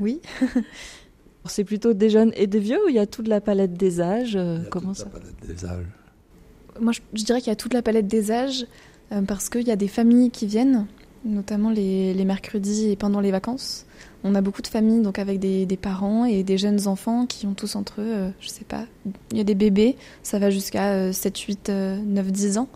Oui. 0.00 0.20
C'est 1.46 1.64
plutôt 1.64 1.94
des 1.94 2.10
jeunes 2.10 2.32
et 2.34 2.48
des 2.48 2.58
vieux 2.58 2.84
ou 2.84 2.88
il 2.88 2.96
y 2.96 2.98
a 2.98 3.06
toute 3.06 3.28
la 3.28 3.40
palette 3.40 3.74
des 3.74 4.00
âges 4.00 4.36
euh, 4.36 4.58
Comment 4.68 4.88
toute 4.88 4.98
ça 4.98 5.04
la 5.04 5.20
palette 5.20 5.46
des 5.46 5.64
âges. 5.64 5.86
Moi, 6.80 6.92
je 7.14 7.22
dirais 7.24 7.38
qu'il 7.40 7.48
y 7.48 7.52
a 7.52 7.56
toute 7.56 7.72
la 7.72 7.82
palette 7.82 8.08
des 8.08 8.32
âges. 8.32 8.66
Euh, 9.12 9.22
parce 9.22 9.48
qu'il 9.48 9.66
y 9.66 9.70
a 9.70 9.76
des 9.76 9.88
familles 9.88 10.30
qui 10.30 10.46
viennent, 10.46 10.86
notamment 11.24 11.70
les, 11.70 12.24
mercredis 12.24 12.90
et 12.90 12.96
pendant 12.96 13.20
les 13.20 13.30
vacances. 13.30 13.86
On 14.22 14.34
a 14.34 14.40
beaucoup 14.40 14.62
de 14.62 14.66
familles 14.66 15.02
donc 15.02 15.18
avec 15.18 15.38
des, 15.38 15.78
parents 15.80 16.24
et 16.24 16.42
des 16.42 16.58
jeunes 16.58 16.88
enfants 16.88 17.26
qui 17.26 17.46
ont 17.46 17.54
tous 17.54 17.76
entre 17.76 18.00
eux, 18.00 18.12
euh, 18.12 18.30
je 18.40 18.48
sais 18.48 18.64
pas, 18.64 18.86
il 19.30 19.38
y 19.38 19.40
a 19.40 19.44
des 19.44 19.54
bébés, 19.54 19.96
ça 20.22 20.38
va 20.38 20.50
jusqu'à 20.50 21.12
7, 21.12 21.38
8, 21.38 21.68
9, 21.70 22.30
10 22.30 22.58
ans. 22.58 22.68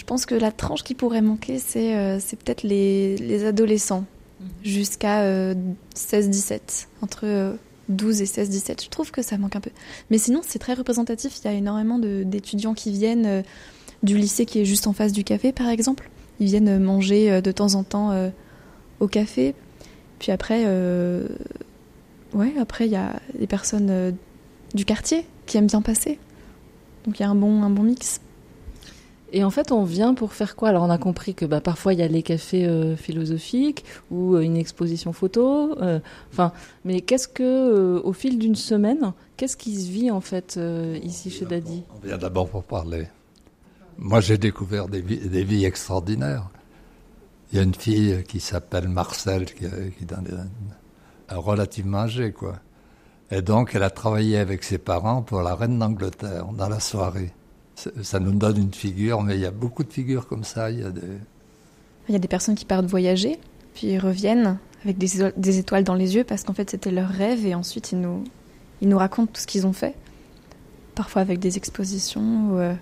Je 0.00 0.04
pense 0.04 0.24
que 0.24 0.34
la 0.34 0.50
tranche 0.50 0.82
qui 0.82 0.94
pourrait 0.94 1.20
manquer, 1.20 1.58
c'est 1.58 1.94
euh, 1.94 2.18
peut-être 2.30 2.62
les, 2.62 3.44
adolescents, 3.44 4.04
mhm. 4.40 4.48
jusqu'à 4.64 5.54
16-17, 5.94 6.86
entre 7.02 7.56
12 7.90 8.22
et 8.22 8.24
16-17. 8.24 8.84
Je 8.84 8.88
trouve 8.88 9.10
que 9.10 9.20
ça 9.22 9.36
manque 9.36 9.56
un 9.56 9.60
peu. 9.60 9.70
Mais 10.10 10.18
sinon, 10.18 10.40
c'est 10.42 10.58
très 10.58 10.74
représentatif, 10.74 11.38
il 11.38 11.44
y 11.44 11.48
a 11.48 11.52
énormément 11.52 11.98
d'étudiants 11.98 12.74
qui 12.74 12.90
viennent 12.90 13.44
du 14.02 14.16
lycée 14.16 14.46
qui 14.46 14.60
est 14.60 14.64
juste 14.64 14.86
en 14.86 14.92
face 14.92 15.12
du 15.12 15.24
café, 15.24 15.52
par 15.52 15.68
exemple. 15.68 16.08
Ils 16.38 16.46
viennent 16.46 16.78
manger 16.78 17.30
euh, 17.30 17.40
de 17.40 17.52
temps 17.52 17.74
en 17.74 17.84
temps 17.84 18.12
euh, 18.12 18.30
au 18.98 19.08
café. 19.08 19.54
Puis 20.18 20.32
après, 20.32 20.64
euh, 20.66 21.26
ouais, 22.34 22.52
après 22.58 22.86
il 22.86 22.92
y 22.92 22.96
a 22.96 23.20
des 23.38 23.46
personnes 23.46 23.88
euh, 23.90 24.12
du 24.74 24.84
quartier 24.84 25.26
qui 25.46 25.56
aiment 25.56 25.66
bien 25.66 25.82
passer. 25.82 26.18
Donc 27.04 27.18
il 27.18 27.22
y 27.22 27.26
a 27.26 27.30
un 27.30 27.34
bon, 27.34 27.62
un 27.62 27.70
bon 27.70 27.82
mix. 27.82 28.20
Et 29.32 29.44
en 29.44 29.50
fait, 29.50 29.70
on 29.72 29.84
vient 29.84 30.14
pour 30.14 30.32
faire 30.32 30.56
quoi? 30.56 30.70
Alors, 30.70 30.82
on 30.82 30.90
a 30.90 30.98
compris 30.98 31.34
que 31.34 31.44
bah, 31.44 31.60
parfois 31.60 31.92
il 31.92 32.00
y 32.00 32.02
a 32.02 32.08
les 32.08 32.22
cafés 32.22 32.66
euh, 32.66 32.96
philosophiques 32.96 33.84
ou 34.10 34.34
euh, 34.34 34.40
une 34.40 34.56
exposition 34.56 35.12
photo. 35.12 35.80
euh, 35.80 36.00
Enfin, 36.32 36.52
mais 36.84 37.00
qu'est-ce 37.00 37.28
que, 37.28 38.00
au 38.02 38.12
fil 38.12 38.38
d'une 38.38 38.56
semaine, 38.56 39.12
qu'est-ce 39.36 39.56
qui 39.56 39.80
se 39.80 39.88
vit 39.90 40.10
en 40.10 40.20
fait 40.20 40.58
ici 41.02 41.30
chez 41.30 41.44
Daddy 41.44 41.84
On 41.96 42.06
vient 42.06 42.18
d'abord 42.18 42.48
pour 42.48 42.64
parler. 42.64 43.06
Moi, 43.98 44.20
j'ai 44.20 44.38
découvert 44.38 44.88
des 44.88 45.00
vies, 45.00 45.28
des 45.28 45.44
vies 45.44 45.64
extraordinaires. 45.64 46.48
Il 47.52 47.56
y 47.56 47.58
a 47.60 47.62
une 47.62 47.74
fille 47.74 48.24
qui 48.26 48.40
s'appelle 48.40 48.88
Marcel, 48.88 49.44
qui, 49.44 49.64
qui 49.64 50.04
est 50.04 51.34
relativement 51.34 51.98
âgée, 51.98 52.32
quoi. 52.32 52.56
Et 53.30 53.42
donc, 53.42 53.74
elle 53.74 53.82
a 53.84 53.90
travaillé 53.90 54.38
avec 54.38 54.64
ses 54.64 54.78
parents 54.78 55.22
pour 55.22 55.42
la 55.42 55.54
reine 55.54 55.78
d'Angleterre 55.78 56.46
dans 56.46 56.68
la 56.68 56.80
soirée. 56.80 57.32
Ça 58.02 58.20
nous 58.20 58.32
donne 58.32 58.56
une 58.58 58.74
figure, 58.74 59.22
mais 59.22 59.36
il 59.36 59.40
y 59.40 59.46
a 59.46 59.50
beaucoup 59.50 59.84
de 59.84 59.92
figures 59.92 60.26
comme 60.26 60.44
ça. 60.44 60.70
Il 60.70 60.80
y 60.80 60.84
a 60.84 60.90
des... 60.90 61.00
Il 62.08 62.12
y 62.12 62.16
a 62.16 62.18
des 62.18 62.28
personnes 62.28 62.56
qui 62.56 62.64
partent 62.64 62.86
voyager, 62.86 63.38
puis 63.74 63.98
reviennent 63.98 64.58
avec 64.84 64.98
des, 64.98 65.58
étoiles- 65.58 65.84
dans 65.84 65.94
les 65.94 66.16
yeux 66.16 66.24
parce 66.24 66.42
qu'en 66.42 66.54
fait 66.54 66.70
c'était 66.70 66.90
leur 66.90 67.08
rêve 67.08 67.46
et 67.46 67.54
ensuite 67.54 67.92
ils 67.92 68.00
nous, 68.00 68.24
ils 68.80 68.88
nous 68.88 68.98
racontent 68.98 69.30
tout 69.32 69.40
ce 69.40 69.46
qu'ils 69.46 69.66
ont 69.66 69.72
fait. 69.72 69.94
Parfois 70.94 71.22
avec 71.22 71.38
des 71.38 71.56
expositions 71.56 72.50
ou, 72.50 72.58
euh, 72.58 72.74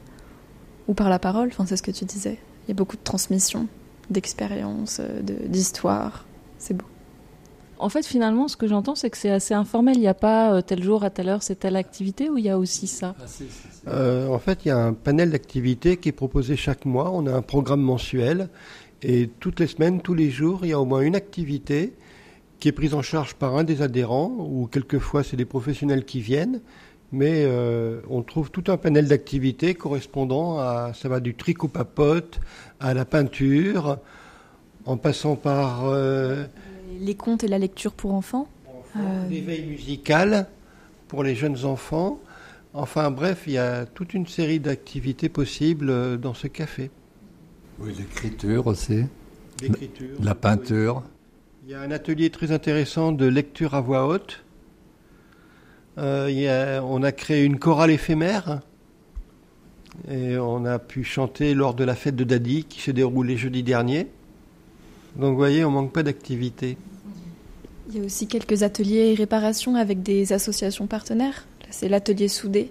par 0.97 1.11
la 1.11 1.19
parole, 1.19 1.49
enfin, 1.49 1.67
c'est 1.67 1.76
ce 1.76 1.83
que 1.83 1.90
tu 1.90 2.05
disais. 2.07 2.38
Il 2.67 2.69
y 2.69 2.73
a 2.73 2.75
beaucoup 2.75 2.97
de 2.97 3.02
transmission, 3.02 3.67
d'expériences, 4.09 5.00
euh, 5.00 5.21
d'histoires. 5.23 6.25
C'est 6.59 6.75
beau. 6.75 6.87
En 7.78 7.88
fait, 7.88 8.04
finalement, 8.06 8.49
ce 8.49 8.56
que 8.56 8.66
j'entends, 8.66 8.94
c'est 8.94 9.11
que 9.11 9.16
c'est 9.16 9.30
assez 9.30 9.54
informel. 9.54 9.97
Il 9.97 10.00
n'y 10.00 10.08
a 10.08 10.14
pas 10.14 10.52
euh, 10.52 10.61
tel 10.62 10.82
jour 10.82 11.04
à 11.04 11.11
telle 11.11 11.28
heure, 11.28 11.42
c'est 11.42 11.61
telle 11.61 11.76
activité, 11.76 12.28
ou 12.28 12.37
il 12.38 12.44
y 12.44 12.50
a 12.50 12.58
aussi 12.58 12.87
ça? 12.87 13.14
Euh, 13.87 14.28
en 14.28 14.38
fait, 14.38 14.64
il 14.64 14.68
y 14.68 14.70
a 14.70 14.78
un 14.78 14.92
panel 14.92 15.30
d'activités 15.30 15.97
qui 15.97 16.08
est 16.08 16.12
proposé 16.12 16.56
chaque 16.56 16.85
mois. 16.85 17.11
On 17.12 17.26
a 17.26 17.32
un 17.32 17.42
programme 17.42 17.80
mensuel 17.80 18.49
et 19.02 19.30
toutes 19.38 19.61
les 19.61 19.68
semaines, 19.68 20.00
tous 20.00 20.14
les 20.14 20.30
jours, 20.30 20.61
il 20.62 20.70
y 20.70 20.73
a 20.73 20.80
au 20.80 20.85
moins 20.85 21.02
une 21.02 21.14
activité 21.14 21.94
qui 22.58 22.68
est 22.68 22.73
prise 22.73 22.94
en 22.94 23.02
charge 23.02 23.35
par 23.35 23.56
un 23.56 23.62
des 23.62 23.82
adhérents 23.82 24.35
ou 24.38 24.66
quelquefois 24.66 25.23
c'est 25.23 25.37
des 25.37 25.44
professionnels 25.44 26.04
qui 26.04 26.20
viennent. 26.20 26.61
Mais 27.12 27.44
euh, 27.47 28.00
on 28.11 28.23
trouve 28.23 28.50
tout 28.50 28.64
un 28.66 28.76
panel 28.76 29.06
d'activités 29.06 29.75
correspondant 29.75 30.58
à 30.58 30.92
ça 30.94 31.08
va 31.08 31.20
du 31.20 31.35
tricot 31.35 31.68
papote 31.68 32.40
à 32.80 32.92
la 32.92 33.04
peinture, 33.04 33.99
en 34.85 34.97
passant 34.97 35.37
par 35.37 35.87
euh, 35.87 36.44
Les 36.99 37.14
contes 37.14 37.45
et 37.45 37.49
la 37.49 37.59
lecture 37.59 37.93
pour 37.93 38.12
enfants. 38.14 38.49
Euh, 38.97 39.28
l'éveil 39.28 39.64
musical 39.67 40.47
pour 41.09 41.23
les 41.23 41.35
jeunes 41.35 41.64
enfants. 41.64 42.19
Enfin 42.75 43.11
bref, 43.11 43.45
il 43.47 43.52
y 43.55 43.59
a 43.59 43.87
toute 43.87 44.14
une 44.14 44.26
série 44.26 44.61
d'activités 44.61 45.28
possibles 45.28 45.90
euh, 45.90 46.17
dans 46.17 46.35
ce 46.35 46.47
café. 46.47 46.90
Oui, 47.78 47.93
l'écriture 47.97 48.67
aussi, 48.67 49.05
L'écriture. 49.62 50.17
la 50.23 50.35
peinture. 50.35 51.02
Il 51.64 51.71
y 51.71 51.75
a 51.75 51.81
un 51.81 51.90
atelier 51.90 52.31
très 52.31 52.50
intéressant 52.50 53.12
de 53.12 53.26
lecture 53.26 53.75
à 53.75 53.81
voix 53.81 54.07
haute. 54.07 54.43
Euh, 55.99 56.26
il 56.31 56.38
y 56.38 56.49
a- 56.49 56.83
on 56.83 57.02
a 57.02 57.12
créé 57.12 57.45
une 57.45 57.59
chorale 57.59 57.90
éphémère 57.90 58.61
et 60.11 60.37
on 60.38 60.64
a 60.64 60.78
pu 60.78 61.05
chanter 61.05 61.55
lors 61.55 61.75
de 61.75 61.85
la 61.85 61.95
fête 61.95 62.17
de 62.17 62.25
Dadi 62.25 62.64
qui 62.64 62.81
s'est 62.81 62.93
déroulée 62.93 63.37
jeudi 63.37 63.62
dernier. 63.62 64.09
Donc 65.17 65.33
vous 65.33 65.37
voyez, 65.37 65.65
on 65.65 65.71
manque 65.71 65.93
pas 65.93 66.03
d'activités. 66.03 66.77
Il 67.88 67.99
y 67.99 68.00
a 68.00 68.05
aussi 68.05 68.27
quelques 68.27 68.62
ateliers 68.62 69.12
et 69.12 69.15
réparations 69.15 69.75
avec 69.75 70.03
des 70.03 70.33
associations 70.33 70.87
partenaires. 70.87 71.47
C'est 71.71 71.88
l'atelier 71.88 72.29
soudé. 72.29 72.71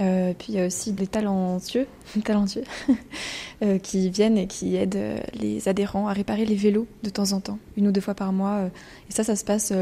Euh, 0.00 0.32
puis 0.36 0.48
il 0.50 0.54
y 0.54 0.60
a 0.60 0.66
aussi 0.66 0.92
des 0.92 1.06
talentueux, 1.06 1.86
talentueux 2.24 2.64
euh, 3.62 3.78
qui 3.78 4.10
viennent 4.10 4.38
et 4.38 4.46
qui 4.46 4.74
aident 4.76 4.96
euh, 4.96 5.18
les 5.34 5.68
adhérents 5.68 6.08
à 6.08 6.12
réparer 6.12 6.44
les 6.46 6.54
vélos 6.54 6.86
de 7.02 7.10
temps 7.10 7.32
en 7.32 7.40
temps, 7.40 7.58
une 7.76 7.86
ou 7.88 7.92
deux 7.92 8.00
fois 8.00 8.14
par 8.14 8.32
mois. 8.32 8.70
Et 9.08 9.12
ça, 9.12 9.22
ça 9.22 9.36
se 9.36 9.44
passe 9.44 9.72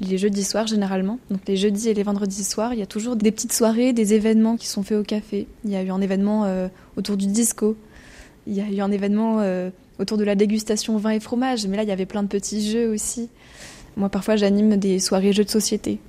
les 0.00 0.18
jeudis 0.18 0.44
soirs 0.44 0.66
généralement. 0.66 1.18
Donc 1.30 1.40
les 1.48 1.56
jeudis 1.56 1.88
et 1.88 1.94
les 1.94 2.02
vendredis 2.02 2.44
soirs, 2.44 2.74
il 2.74 2.80
y 2.80 2.82
a 2.82 2.86
toujours 2.86 3.16
des 3.16 3.32
petites 3.32 3.52
soirées, 3.52 3.92
des 3.92 4.14
événements 4.14 4.56
qui 4.56 4.66
sont 4.66 4.82
faits 4.82 4.98
au 4.98 5.02
café. 5.02 5.46
Il 5.64 5.70
y 5.70 5.76
a 5.76 5.82
eu 5.82 5.90
un 5.90 6.00
événement 6.00 6.68
autour 6.96 7.16
du 7.16 7.26
disco. 7.26 7.76
Il 8.46 8.54
y 8.54 8.60
a 8.60 8.68
eu 8.68 8.80
un 8.80 8.90
événement 8.90 9.42
autour 10.00 10.18
de 10.18 10.24
la 10.24 10.34
dégustation 10.34 10.96
vin 10.96 11.10
et 11.10 11.20
fromage. 11.20 11.66
Mais 11.66 11.76
là, 11.76 11.82
il 11.82 11.88
y 11.88 11.92
avait 11.92 12.06
plein 12.06 12.22
de 12.22 12.28
petits 12.28 12.70
jeux 12.70 12.88
aussi. 12.88 13.28
Moi, 13.96 14.08
parfois, 14.08 14.36
j'anime 14.36 14.76
des 14.76 14.98
soirées 14.98 15.32
jeux 15.32 15.44
de 15.44 15.50
société 15.50 16.00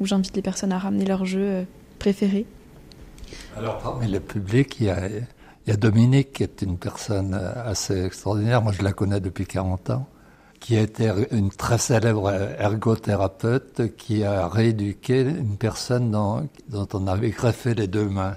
où 0.00 0.06
j'invite 0.06 0.34
les 0.34 0.42
personnes 0.42 0.72
à 0.72 0.78
ramener 0.78 1.04
leurs 1.04 1.26
jeux 1.26 1.40
euh, 1.40 1.62
préférés. 1.98 2.46
Alors, 3.56 3.78
parmi 3.78 4.08
le 4.08 4.20
public, 4.20 4.76
il 4.80 4.86
y, 4.86 4.90
a, 4.90 5.76
Dominique, 5.76 6.32
qui 6.32 6.42
est 6.42 6.62
une 6.62 6.78
personne 6.78 7.34
euh, 7.34 7.52
assez 7.64 8.06
extraordinaire. 8.06 8.62
Moi, 8.62 8.72
je 8.72 8.82
la 8.82 8.92
connais 8.92 9.20
depuis 9.20 9.46
40 9.46 9.90
ans, 9.90 10.06
qui 10.58 10.76
été 10.76 11.10
une 11.30 11.50
très 11.50 11.78
célèbre 11.78 12.30
ergothérapeute 12.58 13.96
qui 13.96 14.24
a 14.24 14.48
rééduqué 14.48 15.20
une 15.20 15.56
personne 15.56 16.10
dont, 16.10 16.48
dont 16.68 16.88
on 16.94 17.06
avait 17.06 17.30
greffé 17.30 17.74
les 17.74 17.86
deux 17.86 18.08
mains. 18.08 18.36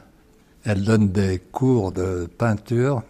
Elle 0.66 0.84
donne 0.84 1.10
des 1.10 1.40
cours 1.40 1.92
de 1.92 2.28
peinture. 2.38 3.04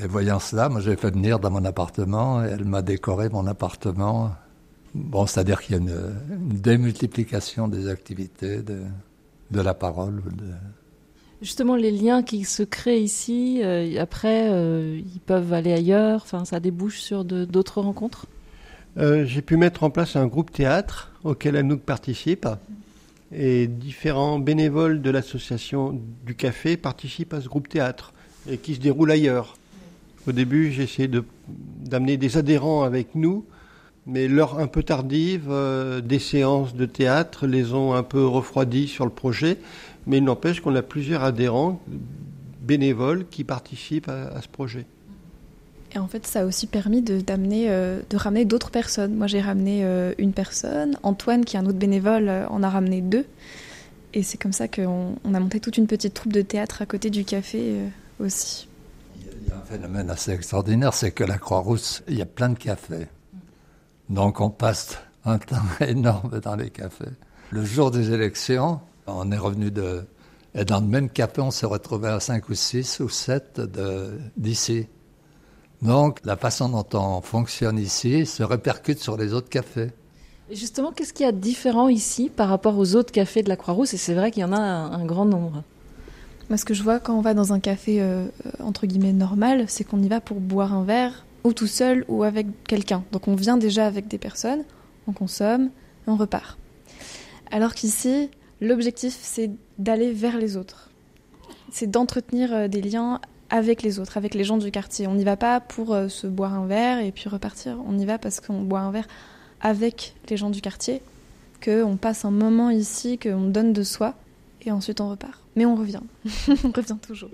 Et 0.00 0.06
voyant 0.06 0.38
cela, 0.38 0.68
moi, 0.68 0.80
j'ai 0.80 0.94
fait 0.96 1.10
venir 1.10 1.40
dans 1.40 1.50
mon 1.50 1.64
appartement 1.64 2.44
et 2.44 2.48
elle 2.48 2.64
m'a 2.64 2.82
décoré 2.82 3.28
mon 3.28 3.46
appartement. 3.46 4.30
Bon, 4.94 5.26
c'est-à-dire 5.26 5.60
qu'il 5.60 5.76
y 5.76 5.78
a 5.78 5.82
une, 5.82 6.14
une 6.30 6.60
démultiplication 6.60 7.66
des 7.66 7.88
activités, 7.88 8.62
de, 8.62 8.78
de 9.50 9.60
la 9.60 9.74
parole. 9.74 10.22
De... 10.24 10.44
Justement, 11.42 11.74
les 11.74 11.90
liens 11.90 12.22
qui 12.22 12.44
se 12.44 12.62
créent 12.62 13.02
ici, 13.02 13.60
euh, 13.62 14.00
après, 14.00 14.50
euh, 14.50 15.00
ils 15.04 15.20
peuvent 15.20 15.52
aller 15.52 15.72
ailleurs? 15.72 16.22
Enfin, 16.22 16.44
ça 16.44 16.60
débouche 16.60 17.00
sur 17.00 17.24
d'autres 17.24 17.80
rencontres? 17.80 18.26
Euh, 18.98 19.24
J'ai 19.24 19.42
pu 19.42 19.56
mettre 19.56 19.82
en 19.82 19.90
place 19.90 20.16
un 20.16 20.26
groupe 20.26 20.52
théâtre 20.52 21.12
auquel 21.24 21.56
Anouk 21.56 21.82
participe 21.82 22.48
et 23.30 23.66
différents 23.66 24.38
bénévoles 24.38 25.02
de 25.02 25.10
l'association 25.10 26.00
du 26.24 26.34
café 26.34 26.76
participent 26.76 27.34
à 27.34 27.40
ce 27.40 27.48
groupe 27.48 27.68
théâtre 27.68 28.12
et 28.48 28.56
qui 28.56 28.74
se 28.76 28.80
déroule 28.80 29.10
ailleurs. 29.10 29.57
Au 30.26 30.32
début, 30.32 30.72
j'ai 30.72 30.82
essayé 30.82 31.08
d'amener 31.84 32.16
des 32.16 32.36
adhérents 32.36 32.82
avec 32.82 33.14
nous, 33.14 33.44
mais 34.06 34.28
l'heure 34.28 34.58
un 34.58 34.66
peu 34.66 34.82
tardive 34.82 35.46
euh, 35.50 36.00
des 36.00 36.18
séances 36.18 36.74
de 36.74 36.86
théâtre 36.86 37.46
les 37.46 37.72
ont 37.72 37.94
un 37.94 38.02
peu 38.02 38.26
refroidis 38.26 38.88
sur 38.88 39.04
le 39.04 39.10
projet. 39.10 39.56
Mais 40.06 40.18
il 40.18 40.24
n'empêche 40.24 40.60
qu'on 40.60 40.74
a 40.74 40.82
plusieurs 40.82 41.22
adhérents 41.24 41.80
bénévoles 42.62 43.26
qui 43.30 43.44
participent 43.44 44.08
à- 44.08 44.40
ce 44.42 44.48
projet. 44.48 44.86
Et 45.94 45.98
en 45.98 46.06
fait, 46.08 46.26
ça 46.26 46.40
a 46.40 46.44
aussi 46.44 46.66
permis 46.66 47.00
de, 47.00 47.22
euh, 47.30 48.00
ramener 48.14 48.44
d'autres 48.44 48.70
personnes. 48.70 49.14
Moi, 49.14 49.26
j'ai 49.26 49.40
ramené 49.40 49.84
euh, 49.84 50.12
une 50.18 50.32
personne. 50.32 50.98
Antoine, 51.02 51.44
qui 51.46 51.56
est 51.56 51.58
un 51.58 51.66
autre 51.66 51.78
bénévole, 51.78 52.30
en 52.50 52.62
a 52.62 52.68
ramené 52.68 53.00
deux. 53.00 53.24
Et 54.12 54.22
c'est 54.22 54.38
comme 54.38 54.52
ça 54.52 54.68
qu'on 54.68 55.16
on 55.24 55.34
a 55.34 55.40
monté 55.40 55.60
toute 55.60 55.76
une 55.78 55.86
petite 55.86 56.12
troupe 56.14 56.32
de 56.32 56.42
théâtre 56.42 56.82
à 56.82 56.86
côté 56.86 57.08
du 57.10 57.24
café 57.24 57.74
aussi. 58.20 58.68
Un 59.54 59.64
phénomène 59.64 60.10
assez 60.10 60.32
extraordinaire, 60.32 60.94
c'est 60.94 61.12
que 61.12 61.24
la 61.24 61.38
Croix-Rousse, 61.38 62.02
il 62.08 62.18
y 62.18 62.22
a 62.22 62.26
plein 62.26 62.50
de 62.50 62.58
cafés. 62.58 63.08
Donc 64.08 64.40
on 64.40 64.50
passe 64.50 64.98
un 65.24 65.38
temps 65.38 65.56
énorme 65.80 66.40
dans 66.40 66.56
les 66.56 66.70
cafés. 66.70 67.12
Le 67.50 67.64
jour 67.64 67.90
des 67.90 68.12
élections, 68.12 68.80
on 69.06 69.30
est 69.32 69.38
revenu 69.38 69.70
de... 69.70 70.04
Et 70.54 70.64
dans 70.64 70.80
le 70.80 70.86
même 70.86 71.10
café, 71.10 71.40
on 71.40 71.50
s'est 71.50 71.66
retrouvé 71.66 72.08
à 72.08 72.20
5 72.20 72.48
ou 72.48 72.54
6 72.54 73.00
ou 73.00 73.08
7 73.08 73.60
d'ici. 74.36 74.86
Donc 75.82 76.20
la 76.24 76.36
façon 76.36 76.68
dont 76.68 76.86
on 76.98 77.20
fonctionne 77.20 77.78
ici 77.78 78.26
se 78.26 78.42
répercute 78.42 78.98
sur 78.98 79.16
les 79.16 79.32
autres 79.32 79.48
cafés. 79.48 79.92
Justement, 80.50 80.92
qu'est-ce 80.92 81.12
qu'il 81.12 81.26
y 81.26 81.28
a 81.28 81.32
de 81.32 81.38
différent 81.38 81.88
ici 81.88 82.30
par 82.34 82.48
rapport 82.48 82.78
aux 82.78 82.96
autres 82.96 83.12
cafés 83.12 83.42
de 83.42 83.48
la 83.48 83.56
Croix-Rousse? 83.56 83.94
Et 83.94 83.98
c'est 83.98 84.14
vrai 84.14 84.30
qu'il 84.30 84.40
y 84.40 84.44
en 84.44 84.52
a 84.52 84.58
un 84.58 85.04
grand 85.04 85.26
nombre. 85.26 85.62
Moi, 86.48 86.56
ce 86.56 86.64
que 86.64 86.72
je 86.72 86.82
vois 86.82 86.98
quand 86.98 87.14
on 87.14 87.20
va 87.20 87.34
dans 87.34 87.52
un 87.52 87.60
café 87.60 88.00
euh, 88.00 88.24
euh, 88.46 88.50
entre 88.60 88.86
guillemets 88.86 89.12
normal, 89.12 89.66
c'est 89.68 89.84
qu'on 89.84 90.02
y 90.02 90.08
va 90.08 90.20
pour 90.20 90.40
boire 90.40 90.72
un 90.72 90.82
verre, 90.82 91.26
ou 91.44 91.52
tout 91.52 91.66
seul, 91.66 92.06
ou 92.08 92.22
avec 92.22 92.46
quelqu'un. 92.64 93.04
Donc 93.12 93.28
on 93.28 93.34
vient 93.34 93.58
déjà 93.58 93.86
avec 93.86 94.08
des 94.08 94.16
personnes, 94.16 94.64
on 95.06 95.12
consomme, 95.12 95.66
et 96.06 96.10
on 96.10 96.16
repart. 96.16 96.58
Alors 97.50 97.74
qu'ici, 97.74 98.30
l'objectif, 98.62 99.18
c'est 99.20 99.50
d'aller 99.78 100.10
vers 100.12 100.38
les 100.38 100.56
autres. 100.56 100.88
C'est 101.70 101.90
d'entretenir 101.90 102.54
euh, 102.54 102.68
des 102.68 102.80
liens 102.80 103.20
avec 103.50 103.82
les 103.82 103.98
autres, 103.98 104.16
avec 104.16 104.34
les 104.34 104.44
gens 104.44 104.56
du 104.56 104.70
quartier. 104.70 105.06
On 105.06 105.14
n'y 105.14 105.24
va 105.24 105.36
pas 105.36 105.60
pour 105.60 105.96
se 106.08 106.26
boire 106.26 106.52
un 106.52 106.66
verre 106.66 106.98
et 106.98 107.12
puis 107.12 107.30
repartir. 107.30 107.78
On 107.86 107.98
y 107.98 108.04
va 108.04 108.18
parce 108.18 108.40
qu'on 108.40 108.60
boit 108.60 108.80
un 108.80 108.90
verre 108.90 109.08
avec 109.62 110.14
les 110.28 110.36
gens 110.36 110.50
du 110.50 110.60
quartier, 110.60 111.00
qu'on 111.64 111.96
passe 111.96 112.26
un 112.26 112.30
moment 112.30 112.68
ici, 112.68 113.18
qu'on 113.18 113.48
donne 113.48 113.72
de 113.72 113.82
soi, 113.82 114.16
et 114.68 114.72
ensuite 114.72 115.00
on 115.00 115.10
repart. 115.10 115.42
Mais 115.56 115.66
on 115.66 115.74
revient. 115.74 116.00
on 116.64 116.70
revient 116.70 116.96
toujours. 117.00 117.30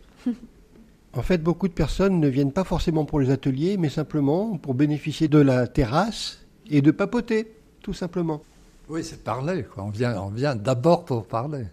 En 1.16 1.22
fait, 1.22 1.38
beaucoup 1.38 1.68
de 1.68 1.72
personnes 1.72 2.18
ne 2.18 2.28
viennent 2.28 2.52
pas 2.52 2.64
forcément 2.64 3.04
pour 3.04 3.20
les 3.20 3.30
ateliers, 3.30 3.76
mais 3.76 3.88
simplement 3.88 4.56
pour 4.58 4.74
bénéficier 4.74 5.28
de 5.28 5.38
la 5.38 5.68
terrasse 5.68 6.40
et 6.68 6.82
de 6.82 6.90
papoter, 6.90 7.54
tout 7.82 7.92
simplement. 7.92 8.42
Oui, 8.88 9.04
c'est 9.04 9.22
parler. 9.22 9.64
Quoi. 9.64 9.84
On 9.84 9.90
vient, 9.90 10.20
on 10.20 10.30
vient 10.30 10.56
d'abord 10.56 11.04
pour 11.04 11.26
parler. 11.26 11.66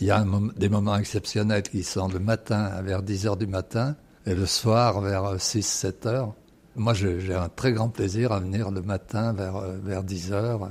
Il 0.00 0.06
y 0.06 0.10
a 0.10 0.24
des 0.56 0.68
moments 0.68 0.96
exceptionnels 0.96 1.62
qui 1.62 1.82
sont 1.82 2.08
le 2.08 2.18
matin 2.18 2.80
vers 2.82 3.02
10 3.02 3.26
heures 3.26 3.36
du 3.36 3.46
matin 3.46 3.96
et 4.26 4.34
le 4.34 4.46
soir 4.46 5.00
vers 5.00 5.36
6-7 5.36 6.06
heures. 6.06 6.34
Moi, 6.76 6.94
j'ai 6.94 7.34
un 7.34 7.48
très 7.48 7.72
grand 7.72 7.88
plaisir 7.88 8.32
à 8.32 8.40
venir 8.40 8.70
le 8.70 8.82
matin 8.82 9.32
vers, 9.32 9.60
vers 9.82 10.04
10 10.04 10.32
heures. 10.32 10.70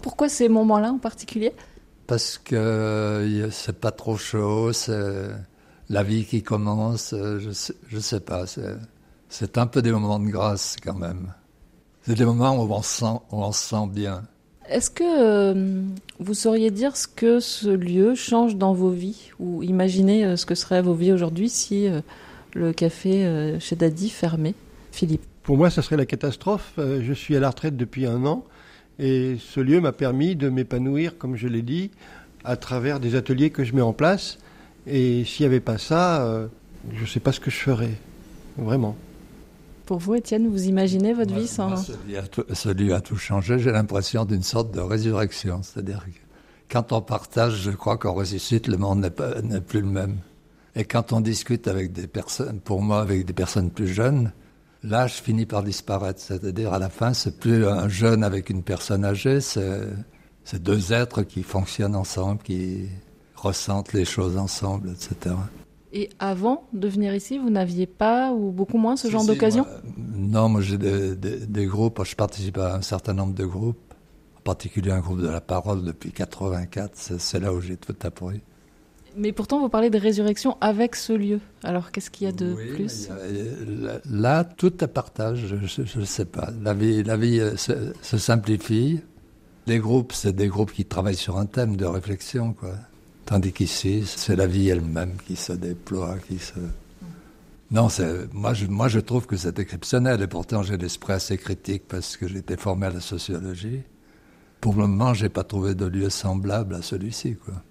Pourquoi 0.00 0.28
ces 0.28 0.48
moments-là 0.48 0.90
en 0.90 0.98
particulier? 0.98 1.52
Parce 2.06 2.38
que 2.38 3.48
c'est 3.50 3.78
pas 3.78 3.90
trop 3.90 4.16
chaud, 4.16 4.72
c'est 4.72 5.28
la 5.88 6.02
vie 6.02 6.24
qui 6.24 6.42
commence, 6.42 7.14
je 7.14 7.50
sais, 7.52 7.74
je 7.88 7.98
sais 7.98 8.20
pas. 8.20 8.44
C'est 9.28 9.58
un 9.58 9.66
peu 9.66 9.80
des 9.82 9.92
moments 9.92 10.18
de 10.18 10.28
grâce 10.28 10.76
quand 10.82 10.94
même. 10.94 11.32
C'est 12.02 12.14
des 12.14 12.24
moments 12.24 12.56
où 12.56 12.70
on, 12.72 12.82
sent, 12.82 13.20
où 13.30 13.42
on 13.42 13.52
se 13.52 13.68
sent 13.68 13.86
bien. 13.88 14.24
Est-ce 14.68 14.90
que 14.90 15.04
euh, 15.04 15.82
vous 16.18 16.34
sauriez 16.34 16.70
dire 16.70 16.96
ce 16.96 17.06
que 17.06 17.40
ce 17.40 17.68
lieu 17.68 18.14
change 18.14 18.56
dans 18.56 18.72
vos 18.72 18.90
vies? 18.90 19.30
Ou 19.38 19.62
imaginez 19.62 20.24
euh, 20.24 20.36
ce 20.36 20.46
que 20.46 20.54
seraient 20.54 20.82
vos 20.82 20.94
vies 20.94 21.12
aujourd'hui 21.12 21.48
si 21.48 21.88
euh, 21.88 22.00
le 22.54 22.72
café 22.72 23.56
chez 23.60 23.76
Daddy 23.76 24.10
fermait? 24.10 24.54
Philippe 24.90 25.24
Pour 25.42 25.56
moi, 25.56 25.70
ça 25.70 25.82
serait 25.82 25.96
la 25.96 26.06
catastrophe. 26.06 26.74
je 26.76 27.12
suis 27.12 27.36
à 27.36 27.40
la 27.40 27.48
retraite 27.48 27.76
depuis 27.76 28.06
un 28.06 28.24
an 28.26 28.44
et 29.02 29.36
ce 29.40 29.58
lieu 29.58 29.80
m'a 29.80 29.90
permis 29.90 30.36
de 30.36 30.48
m'épanouir, 30.48 31.18
comme 31.18 31.34
je 31.34 31.48
l'ai 31.48 31.62
dit, 31.62 31.90
à 32.44 32.56
travers 32.56 33.00
des 33.00 33.16
ateliers 33.16 33.50
que 33.50 33.64
je 33.64 33.74
mets 33.74 33.82
en 33.82 33.92
place. 33.92 34.38
Et 34.86 35.24
s'il 35.24 35.44
n'y 35.44 35.46
avait 35.46 35.60
pas 35.60 35.76
ça, 35.76 36.46
je 36.94 37.00
ne 37.00 37.06
sais 37.06 37.18
pas 37.18 37.32
ce 37.32 37.40
que 37.40 37.50
je 37.50 37.56
ferais. 37.58 37.98
Vraiment. 38.56 38.96
Pour 39.86 39.98
vous, 39.98 40.14
Étienne, 40.14 40.46
vous 40.46 40.68
imaginez 40.68 41.14
votre 41.14 41.34
vie 41.34 41.48
sans... 41.48 41.76
ce, 41.76 42.68
lieu 42.68 42.94
a 42.94 43.00
tout 43.00 43.16
changé. 43.16 43.58
J'ai 43.58 43.72
l'impression 43.72 44.24
d'une 44.24 44.44
sorte 44.44 44.72
de 44.72 44.80
résurrection. 44.80 45.62
C'est-à-dire 45.62 46.04
que 46.06 46.20
quand 46.72 46.92
on 46.92 47.00
partage, 47.00 47.60
je 47.60 47.72
crois 47.72 47.98
qu'on 47.98 48.12
ressuscite, 48.12 48.68
le 48.68 48.76
monde 48.76 49.00
n'est 49.00 49.60
plus 49.60 49.80
le 49.80 49.88
même. 49.88 50.18
Et 50.76 50.84
quand 50.84 51.12
on 51.12 51.20
discute 51.20 51.66
avec 51.66 51.92
des 51.92 52.06
personnes, 52.06 52.60
pour 52.60 52.82
moi, 52.82 53.00
avec 53.00 53.24
des 53.24 53.32
personnes 53.32 53.70
plus 53.70 53.88
jeunes, 53.88 54.32
l'âge 54.82 55.14
finit 55.22 55.46
par 55.46 55.62
disparaître. 55.62 56.20
C'est-à-dire, 56.20 56.72
à 56.72 56.78
la 56.78 56.88
fin, 56.88 57.12
c'est 57.14 57.38
plus 57.38 57.66
un 57.66 57.88
jeune 57.88 58.24
avec 58.24 58.50
une 58.50 58.62
personne 58.62 59.04
âgée, 59.04 59.40
c'est 59.40 60.62
deux 60.62 60.92
êtres 60.92 61.22
qui 61.22 61.42
fonctionnent 61.42 61.96
ensemble, 61.96 62.42
qui 62.42 62.88
ressentent 63.36 63.92
les 63.92 64.04
choses 64.04 64.36
ensemble, 64.36 64.90
etc. 64.90 65.34
Et 65.92 66.08
avant 66.18 66.68
de 66.72 66.88
venir 66.88 67.14
ici, 67.14 67.38
vous 67.38 67.50
n'aviez 67.50 67.86
pas 67.86 68.32
ou 68.32 68.50
beaucoup 68.50 68.78
moins 68.78 68.96
ce 68.96 69.10
genre 69.10 69.26
d'occasion? 69.26 69.66
Non, 69.96 70.48
moi 70.48 70.62
j'ai 70.62 70.78
des, 70.78 71.66
groupes, 71.66 72.02
je 72.04 72.16
participe 72.16 72.56
à 72.58 72.76
un 72.76 72.82
certain 72.82 73.12
nombre 73.12 73.34
de 73.34 73.44
groupes, 73.44 73.94
en 74.38 74.40
particulier 74.40 74.90
un 74.90 75.00
groupe 75.00 75.20
de 75.20 75.28
la 75.28 75.42
parole 75.42 75.84
depuis 75.84 76.10
84, 76.10 76.92
c'est 77.18 77.40
là 77.40 77.52
où 77.52 77.60
j'ai 77.60 77.76
tout 77.76 77.94
appris. 78.04 78.40
Mais 79.16 79.32
pourtant, 79.32 79.60
vous 79.60 79.68
parlez 79.68 79.90
de 79.90 79.98
résurrection 79.98 80.56
avec 80.60 80.96
ce 80.96 81.12
lieu. 81.12 81.40
Alors, 81.62 81.90
qu'est-ce 81.90 82.10
qu'il 82.10 82.26
y 82.26 82.28
a 82.28 82.32
de 82.32 82.54
plus 82.54 83.08
Là, 84.10 84.44
tout 84.44 84.82
est 84.82 84.88
partage, 84.88 85.46
je 85.46 85.98
ne 85.98 86.04
sais 86.04 86.24
pas. 86.24 86.50
La 86.62 86.74
vie, 86.74 87.02
la 87.02 87.16
vie 87.16 87.40
euh, 87.40 87.56
se, 87.56 87.92
se 88.02 88.18
simplifie. 88.18 89.00
Les 89.66 89.78
groupes, 89.78 90.12
c'est 90.12 90.34
des 90.34 90.48
groupes 90.48 90.72
qui 90.72 90.84
travaillent 90.84 91.14
sur 91.14 91.38
un 91.38 91.46
thème 91.46 91.76
de 91.76 91.84
réflexion, 91.84 92.52
quoi. 92.52 92.74
Tandis 93.26 93.52
qu'ici, 93.52 94.02
c'est 94.04 94.36
la 94.36 94.46
vie 94.46 94.68
elle-même 94.68 95.16
qui 95.26 95.36
se 95.36 95.52
déploie, 95.52 96.16
qui 96.26 96.38
se... 96.38 96.54
Non, 97.70 97.88
moi 98.32 98.52
je, 98.52 98.66
moi 98.66 98.88
je 98.88 99.00
trouve 99.00 99.26
que 99.26 99.36
c'est 99.36 99.58
exceptionnel 99.58 100.20
et 100.20 100.26
pourtant 100.26 100.62
j'ai 100.62 100.76
l'esprit 100.76 101.14
assez 101.14 101.38
critique 101.38 101.84
parce 101.88 102.18
que 102.18 102.28
j'étais 102.28 102.58
formé 102.58 102.88
à 102.88 102.90
la 102.90 103.00
sociologie. 103.00 103.80
Pour 104.60 104.74
le 104.74 104.86
moment, 104.86 105.14
j'ai 105.14 105.30
pas 105.30 105.42
trouvé 105.42 105.74
de 105.74 105.86
lieu 105.86 106.10
semblable 106.10 106.74
à 106.74 106.82
celui-ci, 106.82 107.36
quoi. 107.36 107.62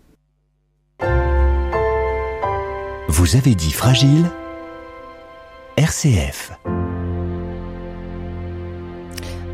Vous 3.13 3.36
avez 3.36 3.56
dit 3.56 3.74
fragile 3.74 4.32
RCF. 5.76 6.54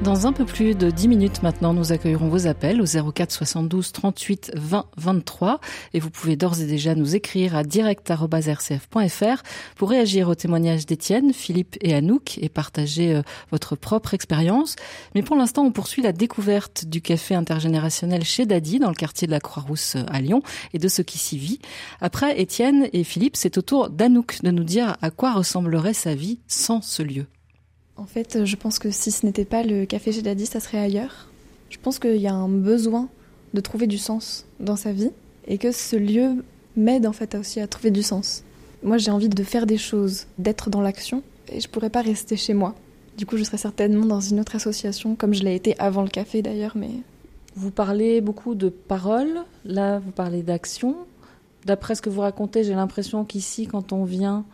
Dans 0.03 0.27
un 0.27 0.31
peu 0.31 0.45
plus 0.45 0.75
de 0.75 0.91
10 0.91 1.07
minutes 1.07 1.43
maintenant, 1.43 1.73
nous 1.73 1.91
accueillerons 1.91 2.29
vos 2.29 2.47
appels 2.47 2.81
au 2.81 2.85
04 2.85 3.31
72 3.31 3.91
38 3.91 4.51
20 4.55 4.85
23 4.95 5.59
et 5.93 5.99
vous 5.99 6.11
pouvez 6.11 6.35
d'ores 6.35 6.61
et 6.61 6.65
déjà 6.65 6.95
nous 6.95 7.15
écrire 7.15 7.55
à 7.55 7.63
direct.rcf.fr 7.63 9.43
pour 9.75 9.89
réagir 9.89 10.29
au 10.29 10.35
témoignage 10.35 10.85
d'Étienne, 10.85 11.33
Philippe 11.33 11.77
et 11.81 11.93
Anouk 11.95 12.37
et 12.37 12.47
partager 12.47 13.15
euh, 13.15 13.21
votre 13.51 13.75
propre 13.75 14.13
expérience. 14.13 14.75
Mais 15.15 15.23
pour 15.23 15.35
l'instant, 15.35 15.63
on 15.63 15.71
poursuit 15.71 16.03
la 16.03 16.13
découverte 16.13 16.85
du 16.85 17.01
café 17.01 17.35
intergénérationnel 17.35 18.23
chez 18.23 18.45
Dadi 18.45 18.79
dans 18.79 18.89
le 18.89 18.95
quartier 18.95 19.25
de 19.25 19.31
la 19.31 19.39
Croix-Rousse 19.39 19.95
euh, 19.95 20.03
à 20.09 20.21
Lyon 20.21 20.41
et 20.73 20.79
de 20.79 20.87
ce 20.87 21.01
qui 21.01 21.17
s'y 21.17 21.37
vit. 21.37 21.59
Après 22.01 22.39
Étienne 22.39 22.87
et 22.93 23.03
Philippe, 23.03 23.35
c'est 23.35 23.57
au 23.57 23.61
tour 23.61 23.89
d'Anouk 23.89 24.41
de 24.43 24.51
nous 24.51 24.63
dire 24.63 24.95
à 25.01 25.09
quoi 25.09 25.33
ressemblerait 25.33 25.93
sa 25.93 26.13
vie 26.13 26.39
sans 26.47 26.81
ce 26.81 27.01
lieu. 27.01 27.25
En 27.97 28.05
fait, 28.05 28.45
je 28.45 28.55
pense 28.55 28.77
que 28.79 28.91
si 28.91 29.11
ce 29.11 29.25
n'était 29.25 29.45
pas 29.45 29.63
le 29.63 29.85
café 29.85 30.11
chez 30.11 30.21
Daddy, 30.21 30.45
ça 30.45 30.59
serait 30.59 30.79
ailleurs. 30.79 31.27
Je 31.69 31.77
pense 31.77 31.99
qu'il 31.99 32.17
y 32.17 32.27
a 32.27 32.33
un 32.33 32.47
besoin 32.47 33.09
de 33.53 33.61
trouver 33.61 33.87
du 33.87 33.97
sens 33.97 34.45
dans 34.59 34.75
sa 34.75 34.91
vie 34.91 35.11
et 35.47 35.57
que 35.57 35.71
ce 35.71 35.95
lieu 35.95 36.43
m'aide 36.75 37.07
en 37.07 37.13
fait 37.13 37.35
aussi 37.35 37.59
à 37.59 37.67
trouver 37.67 37.91
du 37.91 38.03
sens. 38.03 38.43
Moi, 38.83 38.97
j'ai 38.97 39.09
envie 39.09 39.29
de 39.29 39.43
faire 39.43 39.65
des 39.65 39.77
choses, 39.77 40.27
d'être 40.37 40.69
dans 40.69 40.81
l'action 40.81 41.23
et 41.51 41.59
je 41.59 41.67
pourrais 41.67 41.89
pas 41.89 42.01
rester 42.01 42.37
chez 42.37 42.53
moi. 42.53 42.75
Du 43.17 43.25
coup, 43.25 43.37
je 43.37 43.43
serais 43.43 43.57
certainement 43.57 44.05
dans 44.05 44.19
une 44.19 44.39
autre 44.39 44.55
association 44.55 45.15
comme 45.15 45.33
je 45.33 45.43
l'ai 45.43 45.55
été 45.55 45.77
avant 45.79 46.03
le 46.03 46.09
café 46.09 46.43
d'ailleurs, 46.43 46.73
mais 46.75 46.91
vous 47.55 47.71
parlez 47.71 48.21
beaucoup 48.21 48.53
de 48.53 48.69
paroles, 48.69 49.43
là 49.65 49.97
vous 49.97 50.11
parlez 50.11 50.43
d'action. 50.43 50.95
D'après 51.65 51.95
ce 51.95 52.03
que 52.03 52.11
vous 52.11 52.21
racontez, 52.21 52.63
j'ai 52.63 52.75
l'impression 52.75 53.25
qu'ici 53.25 53.65
quand 53.65 53.91
on 53.91 54.03
vient, 54.03 54.45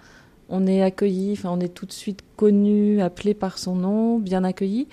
on 0.50 0.68
est 0.68 0.82
accueilli, 0.82 1.34
enfin 1.34 1.50
on 1.52 1.60
est 1.60 1.74
tout 1.74 1.86
de 1.86 1.92
suite 1.92 2.22
connu, 2.36 3.02
appelé 3.02 3.34
par 3.34 3.58
son 3.58 3.76
nom, 3.76 4.20
bien 4.20 4.44
accueilli. 4.44 4.88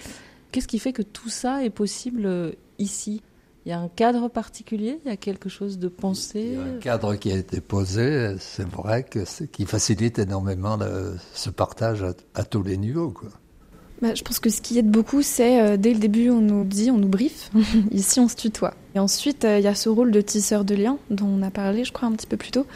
Qu'est-ce 0.53 0.69
qui 0.69 0.79
fait 0.79 0.93
que 0.93 1.03
tout 1.03 1.29
ça 1.29 1.65
est 1.65 1.71
possible 1.71 2.23
euh, 2.27 2.53
ici? 2.79 3.23
Il 3.67 3.69
y 3.69 3.73
a 3.73 3.79
un 3.79 3.89
cadre 3.89 4.29
particulier, 4.29 5.01
il 5.05 5.09
y 5.09 5.13
a 5.13 5.17
quelque 5.17 5.51
chose 5.51 5.79
de 5.79 5.89
pensé? 5.89 6.41
Il 6.41 6.55
y 6.55 6.57
a 6.57 6.63
un 6.63 6.79
cadre 6.79 7.15
qui 7.15 7.31
a 7.31 7.37
été 7.37 7.61
posé, 7.61 8.35
c'est 8.39 8.67
vrai 8.67 9.05
que 9.05 9.21
qui 9.47 9.67
facilite 9.67 10.19
énormément 10.19 10.79
ce 11.35 11.51
partage 11.51 12.05
à, 12.35 12.45
tous 12.45 12.63
les 12.63 12.79
niveaux. 12.79 13.11
Quoi. 13.11 13.29
Bah, 14.01 14.15
je 14.15 14.23
pense 14.23 14.41
que 14.41 14.49
ce 14.49 14.63
qui 14.63 14.79
aide 14.79 14.91
beaucoup, 14.91 15.21
c'est 15.21 15.61
euh, 15.61 15.77
dès 15.77 15.93
le 15.93 15.99
début, 15.99 16.31
on 16.31 16.41
nous 16.41 16.65
dit, 16.65 16.91
on 16.91 16.97
nous 16.97 17.09
briefe. 17.09 17.51
Ici, 17.91 18.19
on 18.19 18.29
se 18.29 18.37
tutoie. 18.37 18.73
Et 18.95 18.99
ensuite, 18.99 19.45
euh, 19.45 19.59
il 19.59 19.65
y 19.65 19.69
a 19.69 19.75
ce 19.75 19.91
rôle 19.91 20.11
de 20.11 20.23
tisseur 20.23 20.65
de 20.65 20.75
liens 20.75 20.99
dont 21.11 21.27
on 21.27 21.43
a 21.43 21.51
parlé, 21.51 21.85
je 21.85 21.93
crois, 21.93 22.09
un 22.09 22.13
petit 22.13 22.27
peu 22.27 22.39
plus 22.39 22.51
tôt. 22.51 22.67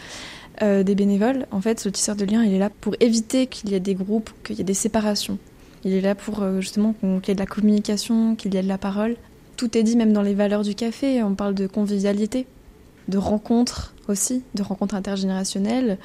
Euh, 0.62 0.85
des 0.85 0.95
bénévoles, 0.95 1.47
en 1.51 1.61
fait, 1.61 1.81
ce 1.81 1.88
tisseur 1.88 2.14
de 2.14 2.25
liens, 2.25 2.45
il 2.45 2.53
est 2.53 2.59
là 2.59 2.71
pour 2.71 2.95
éviter 3.01 3.47
qu'il 3.47 3.71
y 3.71 3.75
ait 3.75 3.81
des 3.81 3.95
groupes, 3.95 4.31
qu'il 4.45 4.57
y 4.57 4.61
ait 4.61 4.64
des 4.64 4.75
séparations. 4.75 5.38
Il 5.85 5.93
est 5.93 6.01
là 6.01 6.14
pour 6.14 6.43
euh, 6.43 6.61
justement 6.61 6.95
qu'il 7.01 7.29
y 7.29 7.31
ait 7.33 7.35
de 7.35 7.40
la 7.40 7.47
communication, 7.47 8.37
qu'il 8.37 8.55
y 8.55 8.57
ait 8.57 8.62
de 8.62 8.69
la 8.69 8.79
parole. 8.79 9.17
Tout 9.57 9.77
est 9.77 9.83
dit, 9.83 9.97
même 9.97 10.12
dans 10.12 10.23
les 10.23 10.35
valeurs 10.35 10.62
du 10.62 10.75
café. 10.75 11.23
On 11.23 11.35
parle 11.35 11.55
de 11.55 11.67
convivialité, 11.67 12.47
de 13.09 13.19
rencontres 13.19 13.95
aussi, 14.07 14.43
de 14.55 14.62
rencontres 14.62 14.95
intergénérationnelles, 14.95 15.99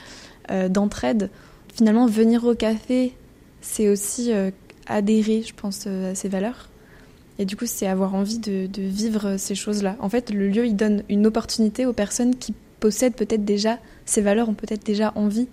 euh, 0.50 0.68
d'entraide. 0.68 1.30
Finalement, 1.74 2.08
venir 2.08 2.44
au 2.46 2.56
café, 2.56 3.14
c'est 3.62 3.88
aussi 3.88 4.32
adhérer, 4.88 5.44
je 5.46 5.54
pense, 5.54 5.86
à 5.86 6.16
ces 6.16 6.28
valeurs. 6.28 6.70
Et 7.38 7.46
du 7.46 7.56
coup, 7.56 7.66
c'est 7.68 7.88
avoir 7.88 8.16
envie 8.16 8.40
de, 8.40 8.68
de 8.68 8.82
vivre 8.82 9.38
ces 9.38 9.56
choses-là. 9.56 9.96
En 10.00 10.10
fait, 10.10 10.32
le 10.32 10.50
lieu, 10.50 10.66
il 10.66 10.76
donne 10.76 11.04
une 11.08 11.28
opportunité 11.28 11.86
aux 11.86 11.94
personnes 11.94 12.36
qui 12.36 12.54
possèdent 12.80 13.16
peut-être 13.16 13.46
déjà 13.46 13.78
ces 14.06 14.22
valeurs, 14.22 14.50
ont 14.50 14.54
peut-être 14.54 14.86
déjà 14.86 15.12
envie 15.16 15.48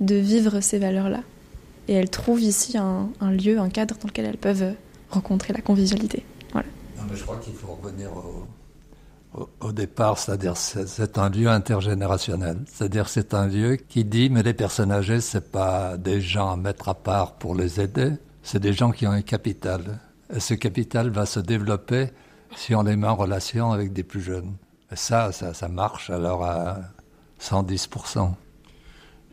de 0.00 0.14
vivre 0.16 0.60
ces 0.60 0.78
valeurs-là. 0.78 1.22
Et 1.88 1.94
elles 1.94 2.10
trouvent 2.10 2.42
ici 2.42 2.76
un, 2.78 3.10
lieu, 3.20 3.58
un 3.58 3.68
cadre 3.68 3.96
dans 4.00 4.08
lequel 4.08 4.26
elles 4.26 4.38
peuvent 4.38 4.74
rencontrer 5.10 5.52
la 5.52 5.60
convivialité. 5.60 6.24
Voilà. 6.52 6.68
je 7.12 7.22
crois 7.22 7.38
qu'il 7.38 7.54
faut 7.54 7.78
revenir 7.80 8.10
au, 9.60 9.72
départ, 9.72 10.18
c'est-à-dire 10.18 10.56
c'est 10.56 11.18
un 11.18 11.30
lieu 11.30 11.48
intergénérationnel. 11.48 12.58
C'est-à-dire 12.66 13.08
c'est 13.08 13.34
un 13.34 13.46
lieu 13.46 13.76
qui 13.76 14.04
dit 14.04 14.28
mais 14.28 14.42
les 14.42 14.54
personnes 14.54 14.92
âgées 14.92 15.20
c'est 15.20 15.50
pas 15.50 15.96
des 15.96 16.20
gens 16.20 16.52
à 16.52 16.56
mettre 16.56 16.88
à 16.88 16.94
part 16.94 17.34
pour 17.34 17.54
les 17.54 17.80
aider, 17.80 18.12
c'est 18.42 18.60
des 18.60 18.72
gens 18.72 18.90
qui 18.90 19.06
ont 19.06 19.12
un 19.12 19.22
capital. 19.22 20.00
Et 20.34 20.40
ce 20.40 20.54
capital 20.54 21.10
va 21.10 21.26
se 21.26 21.40
développer 21.40 22.08
si 22.56 22.74
on 22.74 22.82
les 22.82 22.96
met 22.96 23.06
en 23.06 23.16
relation 23.16 23.72
avec 23.72 23.92
des 23.92 24.02
plus 24.02 24.20
jeunes. 24.20 24.52
Ça, 24.94 25.32
ça, 25.32 25.54
ça 25.54 25.68
marche 25.68 26.10
alors 26.10 26.44
à 26.44 26.80
110%. 27.40 28.32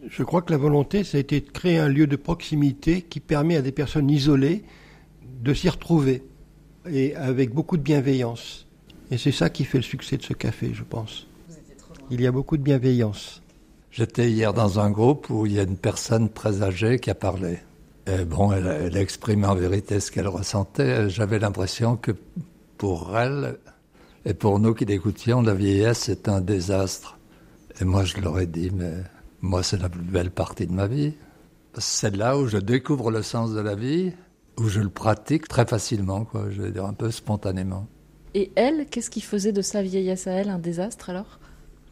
Je 0.08 0.24
crois 0.24 0.42
que 0.42 0.52
la 0.52 0.58
volonté, 0.58 1.04
ça 1.04 1.18
a 1.18 1.20
été 1.20 1.42
de 1.42 1.50
créer 1.50 1.78
un 1.78 1.90
lieu 1.90 2.08
de 2.08 2.16
proximité 2.16 3.02
qui 3.02 3.20
permet 3.20 3.58
à 3.58 3.62
des 3.62 3.72
personnes 3.72 4.10
isolées 4.10 4.64
de 5.42 5.54
s'y 5.54 5.70
retrouver 5.70 6.24
et 6.90 7.16
avec 7.16 7.54
beaucoup 7.54 7.78
de 7.78 7.82
bienveillance. 7.82 8.68
Et 9.12 9.18
c'est 9.18 9.32
ça 9.32 9.50
qui 9.50 9.66
fait 9.66 9.80
le 9.80 9.84
succès 9.84 10.18
de 10.18 10.24
ce 10.24 10.34
café, 10.34 10.72
je 10.74 10.84
pense. 10.84 11.28
Il 12.12 12.22
y 12.22 12.28
a 12.28 12.32
beaucoup 12.32 12.58
de 12.58 12.64
bienveillance. 12.64 13.42
J'étais 13.92 14.32
hier 14.32 14.54
dans 14.54 14.80
un 14.80 14.90
groupe 14.92 15.30
où 15.30 15.46
il 15.46 15.54
y 15.54 15.60
a 15.60 15.64
une 15.64 15.78
personne 15.78 16.30
très 16.30 16.62
âgée 16.64 17.00
qui 17.00 17.10
a 17.10 17.16
parlé. 17.16 17.60
Et 18.08 18.24
bon, 18.24 18.52
elle, 18.52 18.68
elle 18.68 18.98
exprime 18.98 19.44
en 19.44 19.56
vérité 19.56 20.00
ce 20.00 20.12
qu'elle 20.12 20.28
ressentait. 20.28 21.10
J'avais 21.10 21.40
l'impression 21.40 21.98
que 21.98 22.12
pour 22.78 23.18
elle 23.18 23.58
et 24.26 24.34
pour 24.34 24.60
nous 24.60 24.74
qui 24.74 24.86
l'écoutions, 24.86 25.42
la 25.42 25.54
vieillesse 25.54 26.10
est 26.10 26.28
un 26.28 26.42
désastre. 26.42 27.18
Et 27.80 27.86
moi, 27.86 28.04
je 28.04 28.18
leur 28.20 28.40
ai 28.40 28.48
dit, 28.48 28.72
mais 28.72 28.94
moi, 29.42 29.64
c'est 29.64 29.82
la 29.82 29.90
plus 29.90 30.02
belle 30.02 30.32
partie 30.32 30.68
de 30.68 30.74
ma 30.74 30.88
vie. 30.88 31.14
C'est 31.78 32.16
là 32.16 32.38
où 32.38 32.48
je 32.48 32.58
découvre 32.58 33.12
le 33.12 33.22
sens 33.22 33.54
de 33.54 33.62
la 33.62 33.76
vie, 33.76 34.12
où 34.58 34.68
je 34.68 34.82
le 34.82 34.90
pratique 34.90 35.48
très 35.48 35.66
facilement, 35.66 36.26
quoi, 36.26 36.50
je 36.50 36.62
veux 36.62 36.72
dire 36.72 36.86
un 36.86 36.94
peu 36.94 37.12
spontanément. 37.12 37.88
Et 38.34 38.52
elle, 38.56 38.88
qu'est-ce 38.88 39.10
qui 39.10 39.22
faisait 39.22 39.54
de 39.54 39.62
sa 39.62 39.82
vieillesse 39.82 40.28
à 40.28 40.32
elle 40.32 40.50
un 40.50 40.60
désastre 40.60 41.10
alors? 41.10 41.40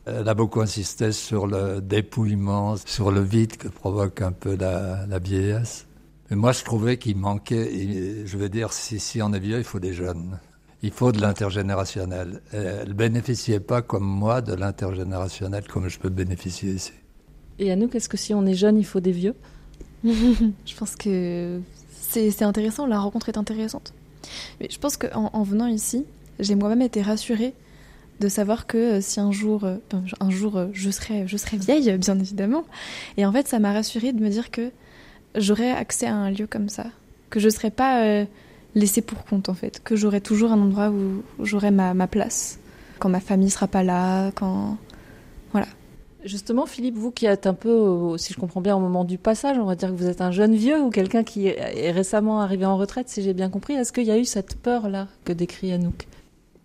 Elle 0.05 0.27
a 0.27 0.33
beaucoup 0.33 0.61
insisté 0.61 1.11
sur 1.11 1.47
le 1.47 1.81
dépouillement, 1.81 2.75
sur 2.77 3.11
le 3.11 3.21
vide 3.21 3.57
que 3.57 3.67
provoque 3.67 4.21
un 4.21 4.31
peu 4.31 4.55
la, 4.55 5.05
la 5.05 5.19
vieillesse. 5.19 5.87
Mais 6.29 6.35
moi, 6.35 6.51
je 6.51 6.63
trouvais 6.63 6.97
qu'il 6.97 7.17
manquait, 7.17 8.25
je 8.25 8.37
veux 8.37 8.49
dire, 8.49 8.73
si, 8.73 8.99
si 8.99 9.21
on 9.21 9.33
est 9.33 9.39
vieux, 9.39 9.57
il 9.57 9.63
faut 9.63 9.79
des 9.79 9.93
jeunes. 9.93 10.39
Il 10.83 10.91
faut 10.91 11.11
de 11.11 11.19
l'intergénérationnel. 11.19 12.41
Elle 12.51 12.93
bénéficiait 12.93 13.59
pas 13.59 13.81
comme 13.81 14.05
moi 14.05 14.41
de 14.41 14.53
l'intergénérationnel 14.53 15.63
comme 15.67 15.89
je 15.89 15.97
peux 15.99 16.09
bénéficier 16.09 16.71
ici. 16.71 16.93
Et 17.59 17.71
à 17.71 17.75
nous, 17.75 17.87
qu'est-ce 17.87 18.09
que 18.09 18.17
si 18.17 18.33
on 18.33 18.45
est 18.45 18.53
jeune, 18.53 18.77
il 18.77 18.85
faut 18.85 18.99
des 18.99 19.11
vieux? 19.11 19.35
Je 20.03 20.75
pense 20.77 20.95
que 20.95 21.59
c'est 21.91 22.43
intéressant, 22.43 22.85
la 22.85 22.99
rencontre 22.99 23.29
est 23.29 23.37
intéressante. 23.37 23.93
Mais 24.59 24.67
je 24.69 24.79
pense 24.79 24.97
qu'en 24.97 25.29
en 25.33 25.43
venant 25.43 25.67
ici, 25.67 26.05
j'ai 26.39 26.55
moi-même 26.55 26.81
été 26.81 27.01
rassurée 27.01 27.53
de 28.19 28.27
savoir 28.27 28.65
que 28.65 28.77
euh, 28.77 29.01
si 29.01 29.19
un 29.19 29.31
jour, 29.31 29.63
euh, 29.63 29.77
un 30.19 30.29
jour 30.29 30.57
euh, 30.57 30.67
je, 30.73 30.89
serais, 30.89 31.27
je 31.27 31.37
serais 31.37 31.57
vieille, 31.57 31.97
bien 31.97 32.17
évidemment. 32.17 32.63
Et 33.17 33.25
en 33.25 33.31
fait, 33.31 33.47
ça 33.47 33.59
m'a 33.59 33.73
rassurée 33.73 34.13
de 34.13 34.21
me 34.21 34.29
dire 34.29 34.49
que 34.49 34.71
j'aurais 35.35 35.71
accès 35.71 36.07
à 36.07 36.15
un 36.15 36.31
lieu 36.31 36.47
comme 36.47 36.69
ça, 36.69 36.85
que 37.29 37.39
je 37.39 37.45
ne 37.45 37.51
serais 37.51 37.71
pas 37.71 38.25
laissée 38.75 39.01
pour 39.01 39.23
compte 39.25 39.49
en 39.49 39.53
fait, 39.53 39.81
que 39.83 39.95
j'aurai 39.95 40.21
toujours 40.21 40.51
un 40.51 40.61
endroit 40.61 40.89
où, 40.89 41.23
j'aurai 41.43 41.71
ma, 41.71 41.93
ma, 41.93 42.07
place, 42.07 42.59
quand 42.99 43.09
ma 43.09 43.19
famille 43.19 43.49
sera 43.49 43.67
pas 43.67 43.83
là, 43.83 44.31
quand 44.31 44.77
voilà. 45.51 45.67
Justement, 46.25 46.65
Philippe, 46.65 46.95
vous 46.95 47.11
qui 47.11 47.25
êtes 47.25 47.47
un 47.47 47.53
peu, 47.53 48.17
si 48.17 48.33
je 48.33 48.39
comprends 48.39 48.59
bien, 48.59 48.75
au 48.75 48.79
moment 48.79 49.05
du 49.05 49.17
passage, 49.17 49.57
on 49.57 49.65
va 49.65 49.75
dire 49.75 49.89
que 49.89 49.95
vous 49.95 50.07
êtes 50.07 50.19
un 50.19 50.31
jeune 50.31 50.55
vieux 50.55 50.81
ou 50.81 50.89
quelqu'un 50.89 51.23
qui 51.23 51.47
est 51.47 51.91
récemment 51.91 52.41
arrivé 52.41 52.65
en 52.65 52.75
retraite, 52.75 53.07
si 53.07 53.21
j'ai 53.21 53.33
bien 53.33 53.49
compris. 53.49 53.73
Est-ce 53.73 53.93
qu'il 53.93 54.03
y 54.03 54.11
a 54.11 54.17
eu 54.17 54.25
cette 54.25 54.57
peur-là 54.57 55.07
que 55.23 55.31
décrit 55.31 55.71
Anouk? 55.71 56.07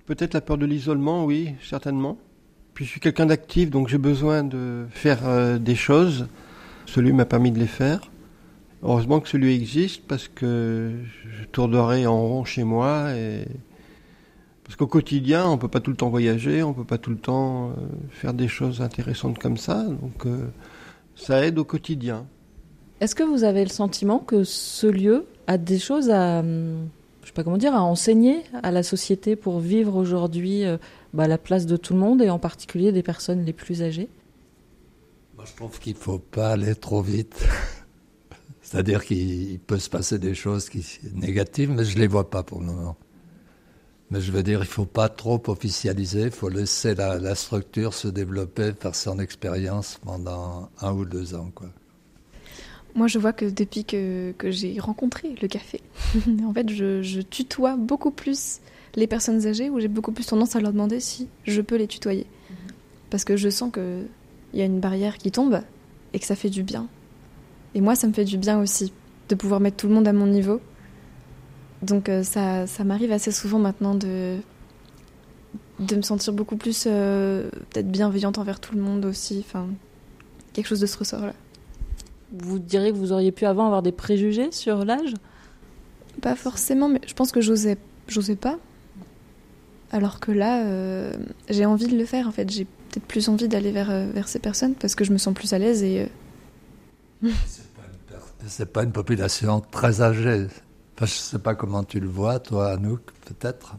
Peut-être 0.07 0.35
la 0.35 0.41
peur 0.41 0.59
de 0.59 0.67
l'isolement, 0.67 1.25
oui, 1.25 1.55
certainement. 1.63 2.19
Puis 2.75 2.87
je 2.87 2.91
suis 2.91 3.01
quelqu'un 3.01 3.27
d'actif, 3.27 3.71
donc 3.71 3.89
j'ai 3.89 3.99
besoin 3.99 4.43
de 4.43 4.87
faire 4.91 5.21
euh, 5.27 5.59
des 5.59 5.75
choses. 5.75 6.27
Celui 6.87 7.13
m'a 7.13 7.25
permis 7.25 7.53
de 7.53 7.59
les 7.59 7.67
faire. 7.67 8.11
Heureusement 8.83 9.21
que 9.21 9.29
celui 9.29 9.55
existe 9.55 10.03
parce 10.09 10.27
que 10.29 10.93
je 11.25 11.45
tournerai 11.47 12.07
en 12.07 12.21
rond 12.21 12.45
chez 12.45 12.65
moi 12.65 13.15
et 13.15 13.47
parce 14.65 14.77
qu'au 14.77 14.87
quotidien, 14.87 15.47
on 15.49 15.59
peut 15.59 15.69
pas 15.69 15.81
tout 15.81 15.91
le 15.91 15.97
temps 15.97 16.09
voyager, 16.09 16.63
on 16.63 16.73
peut 16.73 16.85
pas 16.85 16.99
tout 16.99 17.11
le 17.11 17.19
temps 17.19 17.71
euh, 17.71 17.73
faire 18.11 18.33
des 18.33 18.49
choses 18.49 18.81
intéressantes 18.81 19.39
comme 19.39 19.57
ça, 19.57 19.85
donc 19.85 20.27
euh, 20.27 20.47
ça 21.15 21.45
aide 21.45 21.59
au 21.59 21.65
quotidien. 21.65 22.27
Est-ce 23.01 23.15
que 23.15 23.23
vous 23.23 23.45
avez 23.45 23.65
le 23.65 23.71
sentiment 23.71 24.19
que 24.19 24.45
ce 24.45 24.87
lieu 24.87 25.27
a 25.47 25.59
des 25.59 25.79
choses 25.79 26.11
à, 26.11 26.41
hum, 26.41 26.89
je 27.23 27.29
sais 27.29 27.33
pas 27.33 27.45
comment 27.45 27.59
dire, 27.59 27.75
à 27.75 27.83
enseigner 27.83 28.43
à 28.63 28.71
la 28.71 28.83
société 28.83 29.37
pour 29.37 29.61
vivre 29.61 29.95
aujourd'hui 29.95 30.65
euh, 30.65 30.79
bah, 31.13 31.29
la 31.29 31.39
place 31.39 31.67
de 31.67 31.77
tout 31.77 31.93
le 31.93 32.01
monde 32.01 32.23
et 32.23 32.31
en 32.31 32.39
particulier 32.39 32.93
des 32.93 33.03
personnes 33.03 33.45
les 33.45 33.53
plus 33.53 33.83
âgées? 33.83 34.09
Moi, 35.37 35.45
je 35.47 35.55
trouve 35.55 35.79
qu'il 35.81 35.95
faut 35.95 36.19
pas 36.19 36.53
aller 36.53 36.75
trop 36.75 37.03
vite. 37.03 37.47
C'est-à-dire 38.63 39.05
qu'il 39.05 39.59
peut 39.59 39.79
se 39.79 39.91
passer 39.91 40.19
des 40.19 40.35
choses 40.35 40.69
qui 40.69 40.83
sont 40.83 41.01
négatives, 41.15 41.71
mais 41.71 41.85
je 41.85 41.97
ne 41.97 42.01
les 42.01 42.07
vois 42.07 42.31
pas 42.31 42.43
pour 42.43 42.61
le 42.61 42.67
moment. 42.67 42.97
Mais 44.11 44.21
je 44.21 44.31
veux 44.31 44.43
dire, 44.43 44.59
il 44.59 44.63
ne 44.63 44.67
faut 44.67 44.87
pas 44.87 45.09
trop 45.09 45.43
officialiser, 45.49 46.25
il 46.25 46.31
faut 46.31 46.49
laisser 46.49 46.95
la, 46.95 47.19
la, 47.19 47.35
structure 47.35 47.95
se 47.95 48.09
développer, 48.09 48.73
faire 48.79 48.95
son 48.95 49.19
expérience 49.19 49.99
pendant 50.05 50.71
un 50.81 50.93
ou 50.93 51.05
deux 51.05 51.35
ans. 51.35 51.51
Quoi. 51.55 51.69
Moi, 52.95 53.07
je 53.07 53.19
vois 53.19 53.33
que 53.33 53.47
depuis 53.47 53.85
que, 53.85 54.33
que 54.37 54.51
j'ai 54.51 54.79
rencontré 54.79 55.35
le 55.41 55.49
café, 55.49 55.81
en 56.45 56.53
fait, 56.53 56.69
je, 56.69 57.03
je, 57.03 57.21
tutoie 57.23 57.77
beaucoup 57.77 58.11
plus 58.11 58.61
les 58.95 59.07
personnes 59.07 59.47
âgées, 59.47 59.71
où 59.71 59.81
j'ai 59.81 59.89
beaucoup 59.89 60.13
plus 60.13 60.27
tendance 60.27 60.55
à 60.57 60.61
leur 60.61 60.73
demander 60.73 61.01
si 61.01 61.29
je 61.45 61.63
peux 61.63 61.77
les 61.77 61.87
tutoyer. 61.87 62.27
Parce 63.09 63.25
que 63.25 63.37
je 63.37 63.49
sens 63.49 63.73
qu'il 63.73 64.07
y 64.53 64.61
a 64.61 64.67
une 64.67 64.81
barrière 64.81 65.17
qui 65.17 65.31
tombe 65.31 65.63
et 66.13 66.19
que 66.19 66.27
ça 66.27 66.37
fait 66.37 66.51
du 66.51 66.63
bien. 66.63 66.87
Et 67.75 67.81
moi, 67.81 67.95
ça 67.95 68.07
me 68.07 68.13
fait 68.13 68.25
du 68.25 68.39
bien 68.39 68.61
aussi 68.61 68.93
de 69.29 69.35
pouvoir 69.35 69.61
mettre 69.61 69.79
tout 69.79 69.89
le 69.89 69.95
monde 69.95 70.07
à 70.09 70.13
mon 70.13 70.27
niveau. 70.27 70.61
Donc 71.83 72.09
euh, 72.09 72.23
ça, 72.23 72.67
ça 72.67 72.85
m'arrive 72.85 73.13
assez 73.13 73.33
souvent 73.33 73.59
maintenant 73.59 73.95
de, 73.95 74.37
de 75.81 75.97
me 75.97 76.03
sentir 76.03 76.33
beaucoup 76.33 76.57
plus 76.57 76.85
euh, 76.87 77.51
peut-être 77.71 77.91
bienveillante 77.91 78.39
envers 78.39 78.61
tout 78.61 78.75
le 78.75 78.81
monde 78.81 79.05
aussi. 79.05 79.45
Enfin, 79.47 79.67
quelque 80.53 80.67
chose 80.67 80.81
de 80.81 80.87
ce 80.87 80.99
ressort-là. 80.99 81.35
Vous 82.33 82.59
diriez 82.59 82.93
que 82.93 82.97
vous 82.97 83.13
auriez 83.13 83.33
pu 83.33 83.47
avant 83.47 83.67
avoir 83.67 83.83
des 83.83 83.93
préjugés 83.93 84.53
sur 84.53 84.85
l'âge? 84.85 85.15
Pas 86.21 86.37
forcément, 86.37 86.89
mais 86.89 87.01
je 87.07 87.15
pense 87.15 87.33
que 87.33 87.41
j'osais, 87.41 87.79
j'osais 88.07 88.37
pas. 88.37 88.59
Alors 89.91 90.21
que 90.21 90.31
là, 90.31 90.65
euh, 90.65 91.13
j'ai 91.51 91.67
envie 91.67 91.89
de 91.89 91.97
le 91.97 92.05
faire 92.05 92.29
en 92.29 92.33
fait. 92.33 92.49
J'ai 92.51 92.65
peut-être 92.65 93.07
plus 93.07 93.29
envie 93.29 93.49
d'aller 93.49 93.73
vers, 93.73 93.91
vers 94.13 94.29
ces 94.29 94.39
personnes 94.39 94.75
parce 94.75 94.95
que 94.95 95.05
je 95.05 95.13
me 95.13 95.19
sens 95.19 95.35
plus 95.35 95.53
à 95.53 95.59
l'aise 95.59 95.83
et 95.83 96.09
c'est 98.47 98.73
pas 98.73 98.83
une 98.83 98.93
population 98.93 99.61
très 99.61 100.01
âgée. 100.01 100.47
Enfin, 100.97 101.07
je 101.07 101.13
sais 101.13 101.39
pas 101.39 101.55
comment 101.55 101.85
tu 101.85 102.01
le 102.01 102.09
vois, 102.09 102.39
toi, 102.39 102.73
Anouk, 102.73 103.01
peut-être. 103.27 103.77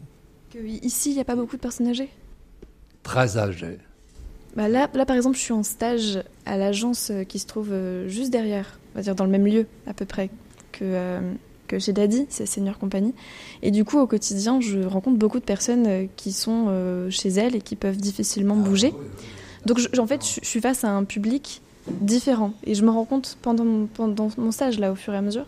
Ici, 0.55 1.11
il 1.11 1.15
n'y 1.15 1.21
a 1.21 1.25
pas 1.25 1.35
beaucoup 1.35 1.55
de 1.55 1.61
personnes 1.61 1.87
âgées? 1.87 2.09
Très 3.01 3.37
âgées. 3.37 3.79
Bah 4.55 4.69
là, 4.69 4.87
là, 4.93 5.05
par 5.05 5.15
exemple, 5.15 5.35
je 5.35 5.41
suis 5.41 5.53
en 5.53 5.63
stage 5.63 6.23
à 6.45 6.57
l'agence 6.57 7.11
qui 7.27 7.39
se 7.39 7.47
trouve 7.47 7.73
juste 8.07 8.31
derrière, 8.31 8.79
on 8.93 8.99
va 8.99 9.01
dire 9.01 9.15
dans 9.15 9.25
le 9.25 9.31
même 9.31 9.47
lieu 9.47 9.65
à 9.87 9.93
peu 9.93 10.05
près 10.05 10.29
que, 10.71 10.83
euh, 10.83 11.33
que 11.67 11.79
chez 11.79 11.91
Daddy, 11.91 12.27
c'est 12.29 12.45
Senior 12.45 12.77
Company. 12.77 13.15
Et 13.63 13.71
du 13.71 13.83
coup, 13.83 13.97
au 13.99 14.05
quotidien, 14.05 14.61
je 14.61 14.81
rencontre 14.81 15.17
beaucoup 15.17 15.39
de 15.39 15.45
personnes 15.45 16.07
qui 16.15 16.31
sont 16.31 16.67
euh, 16.67 17.09
chez 17.09 17.29
elles 17.29 17.55
et 17.55 17.61
qui 17.61 17.75
peuvent 17.75 17.97
difficilement 17.97 18.57
ah, 18.59 18.67
bouger. 18.67 18.93
Oui, 18.93 18.99
oui. 19.01 19.25
Donc, 19.65 19.79
je, 19.79 19.99
en 19.99 20.05
fait, 20.05 20.23
je, 20.23 20.39
je 20.41 20.47
suis 20.47 20.61
face 20.61 20.83
à 20.83 20.91
un 20.91 21.03
public 21.03 21.62
différent. 21.87 22.53
Et 22.63 22.75
je 22.75 22.83
me 22.83 22.89
rends 22.89 23.05
compte 23.05 23.37
pendant 23.41 23.65
mon, 23.65 23.87
pendant 23.87 24.29
mon 24.37 24.51
stage, 24.51 24.79
là, 24.79 24.91
au 24.91 24.95
fur 24.95 25.13
et 25.13 25.17
à 25.17 25.21
mesure. 25.21 25.45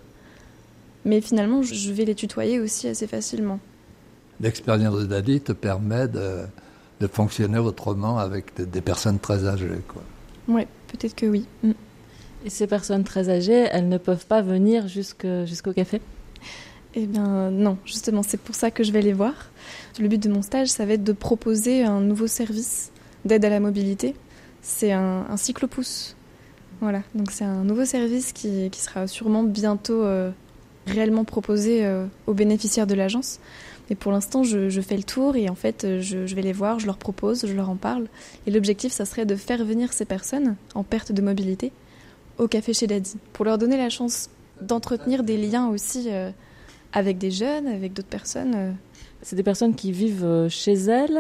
Mais 1.06 1.22
finalement, 1.22 1.62
je 1.62 1.92
vais 1.92 2.06
les 2.06 2.16
tutoyer 2.16 2.60
aussi 2.60 2.88
assez 2.88 3.08
facilement. 3.08 3.60
L'expérience 4.42 5.00
de 5.00 5.06
Daddy 5.06 5.40
te 5.40 5.52
permet 5.52 6.08
de, 6.08 6.42
de 7.00 7.08
fonctionner 7.08 7.60
autrement 7.60 8.18
avec 8.18 8.56
des, 8.56 8.66
des 8.66 8.82
personnes 8.82 9.20
très 9.20 9.48
âgées, 9.48 9.82
quoi. 9.88 10.04
Oui, 10.48 10.64
peut-être 10.88 11.16
que 11.16 11.26
oui. 11.26 11.46
Mm. 11.64 11.72
Et 12.46 12.50
ces 12.50 12.68
personnes 12.68 13.04
très 13.04 13.30
âgées, 13.30 13.68
elles 13.72 13.90
ne 13.90 13.98
peuvent 13.98 14.26
pas 14.26 14.42
venir 14.42 14.88
jusqu'au 14.88 15.74
café? 15.74 16.02
Eh 16.94 17.08
bien 17.08 17.50
non, 17.50 17.78
justement, 17.86 18.24
c'est 18.24 18.40
pour 18.40 18.56
ça 18.56 18.72
que 18.72 18.84
je 18.84 18.92
vais 18.92 19.02
les 19.02 19.14
voir. 19.14 19.34
Le 20.00 20.08
but 20.08 20.22
de 20.22 20.30
mon 20.30 20.42
stage, 20.42 20.68
ça 20.68 20.86
va 20.86 20.94
être 20.94 21.04
de 21.04 21.12
proposer 21.12 21.84
un 21.84 22.02
nouveau 22.02 22.28
service 22.28 22.92
d'aide 23.26 23.44
à 23.46 23.50
la 23.50 23.60
mobilité. 23.60 24.16
C'est 24.62 24.92
un, 24.92 25.26
un 25.30 25.38
cyclopousse 25.38 26.16
voilà, 26.82 27.02
donc 27.14 27.32
c'est 27.32 27.46
un 27.46 27.64
nouveau 27.64 27.86
service 27.86 28.34
qui, 28.34 28.70
sera 28.74 29.08
sûrement 29.08 29.44
bientôt 29.44 30.04
euh, 30.04 30.32
réellement 30.88 31.24
proposé 31.24 31.86
euh, 31.86 32.06
aux 32.28 32.34
bénéficiaires 32.34 32.88
de 32.88 32.96
l'agence. 32.96 33.40
Mais 33.90 33.96
pour 33.96 34.12
l'instant, 34.12 34.44
je, 34.44 34.82
fais 34.82 34.98
le 34.98 35.04
tour 35.04 35.36
et 35.36 35.48
en 35.48 35.56
fait, 35.56 36.02
je, 36.02 36.26
je, 36.26 36.36
vais 36.36 36.42
les 36.42 36.54
voir, 36.54 36.80
je 36.80 36.88
leur 36.88 36.98
propose, 36.98 37.46
je 37.46 37.54
leur 37.54 37.70
en 37.70 37.76
parle. 37.76 38.08
Et 38.48 38.52
l'objectif, 38.52 38.92
ça 38.92 39.06
serait 39.06 39.26
de 39.26 39.36
faire 39.36 39.64
venir 39.64 39.94
ces 39.94 40.06
personnes 40.06 40.56
en 40.74 40.84
perte 40.84 41.12
de 41.12 41.22
mobilité 41.22 41.72
au 42.38 42.48
café 42.48 42.74
chez 42.74 42.88
Daddy, 42.88 43.16
pour 43.32 43.46
leur 43.46 43.58
donner 43.58 43.78
la 43.78 43.90
chance 43.90 44.30
d'entretenir 44.60 45.24
des 45.24 45.38
liens 45.38 45.68
aussi 45.68 46.08
euh, 46.08 46.32
avec 46.94 47.18
des 47.18 47.32
jeunes, 47.32 47.68
avec 47.68 47.94
d'autres 47.94 48.10
personnes. 48.10 48.76
Euh. 49.26 49.28
C'est 49.28 49.36
des 49.36 49.44
personnes 49.44 49.76
qui 49.76 49.92
vivent 49.92 50.48
chez 50.50 50.74
elles 50.74 51.20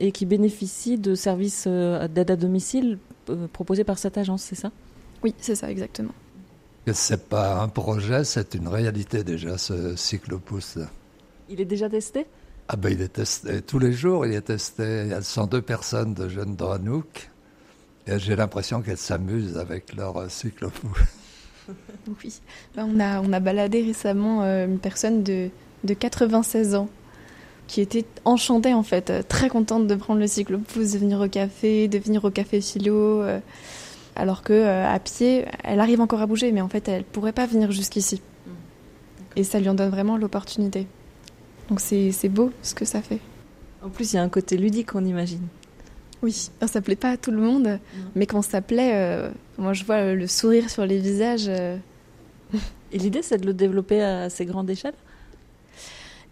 et 0.00 0.12
qui 0.12 0.26
bénéficient 0.26 0.98
de 0.98 1.14
services 1.14 1.66
d'aide 1.66 2.30
à 2.30 2.36
domicile 2.36 2.98
proposés 3.52 3.84
par 3.84 3.98
cette 3.98 4.18
agence, 4.18 4.42
c'est 4.42 4.56
ça? 4.56 4.72
Oui, 5.22 5.34
c'est 5.38 5.54
ça, 5.54 5.70
exactement. 5.70 6.12
C'est 6.92 7.28
pas 7.28 7.60
un 7.60 7.68
projet, 7.68 8.24
c'est 8.24 8.54
une 8.54 8.68
réalité 8.68 9.24
déjà, 9.24 9.58
ce 9.58 9.96
cyclopousse. 9.96 10.78
Il 11.48 11.60
est 11.60 11.64
déjà 11.64 11.88
testé? 11.88 12.26
Ah 12.68 12.76
ben 12.76 12.90
il 12.90 13.00
est 13.00 13.12
testé 13.12 13.62
tous 13.62 13.78
les 13.78 13.92
jours, 13.92 14.26
il 14.26 14.34
est 14.34 14.40
testé. 14.40 15.02
Il 15.04 15.10
y 15.10 15.14
a 15.14 15.22
102 15.22 15.62
personnes 15.62 16.14
de 16.14 16.28
jeunes 16.28 16.56
d'Anouk 16.56 17.30
et 18.06 18.18
j'ai 18.18 18.36
l'impression 18.36 18.82
qu'elles 18.82 18.96
s'amusent 18.96 19.56
avec 19.56 19.94
leur 19.94 20.30
cyclopousse. 20.30 20.98
oui, 22.24 22.40
ben, 22.74 22.88
on, 22.92 23.00
a, 23.00 23.20
on 23.20 23.32
a 23.32 23.40
baladé 23.40 23.82
récemment 23.82 24.42
euh, 24.42 24.66
une 24.66 24.78
personne 24.78 25.22
de, 25.22 25.50
de 25.84 25.94
96 25.94 26.74
ans 26.74 26.88
qui 27.66 27.80
était 27.80 28.04
enchantée 28.24 28.74
en 28.74 28.82
fait, 28.82 29.10
euh, 29.10 29.22
très 29.26 29.48
contente 29.48 29.86
de 29.86 29.94
prendre 29.94 30.20
le 30.20 30.26
cyclopousse, 30.26 30.92
de 30.92 30.98
venir 30.98 31.20
au 31.20 31.28
café, 31.28 31.88
de 31.88 31.98
venir 31.98 32.24
au 32.24 32.30
café 32.30 32.60
philo. 32.60 33.22
Euh, 33.22 33.40
alors 34.16 34.42
que 34.42 34.52
euh, 34.52 34.88
à 34.88 34.98
pied, 34.98 35.44
elle 35.62 35.78
arrive 35.78 36.00
encore 36.00 36.22
à 36.22 36.26
bouger, 36.26 36.50
mais 36.50 36.62
en 36.62 36.68
fait, 36.68 36.88
elle 36.88 37.04
pourrait 37.04 37.32
pas 37.32 37.46
venir 37.46 37.70
jusqu'ici. 37.70 38.22
Et 39.36 39.44
ça 39.44 39.60
lui 39.60 39.68
en 39.68 39.74
donne 39.74 39.90
vraiment 39.90 40.16
l'opportunité. 40.16 40.86
Donc 41.68 41.80
c'est 41.80 42.28
beau 42.28 42.50
ce 42.62 42.74
que 42.74 42.86
ça 42.86 43.02
fait. 43.02 43.20
En 43.82 43.90
plus, 43.90 44.12
il 44.12 44.16
y 44.16 44.18
a 44.18 44.22
un 44.22 44.28
côté 44.30 44.56
ludique, 44.56 44.94
on 44.94 45.04
imagine. 45.04 45.46
Oui, 46.22 46.48
ça 46.66 46.80
plaît 46.80 46.96
pas 46.96 47.10
à 47.10 47.16
tout 47.18 47.30
le 47.30 47.40
monde, 47.40 47.78
mais 48.14 48.24
quand 48.24 48.40
ça 48.40 48.62
plaît, 48.62 48.92
euh, 48.94 49.30
moi 49.58 49.74
je 49.74 49.84
vois 49.84 50.14
le 50.14 50.26
sourire 50.26 50.70
sur 50.70 50.86
les 50.86 50.98
visages. 50.98 51.48
Et 52.92 52.98
l'idée, 52.98 53.20
c'est 53.20 53.36
de 53.36 53.46
le 53.46 53.52
développer 53.52 54.00
à 54.00 54.22
assez 54.22 54.46
grande 54.46 54.70
échelle 54.70 54.94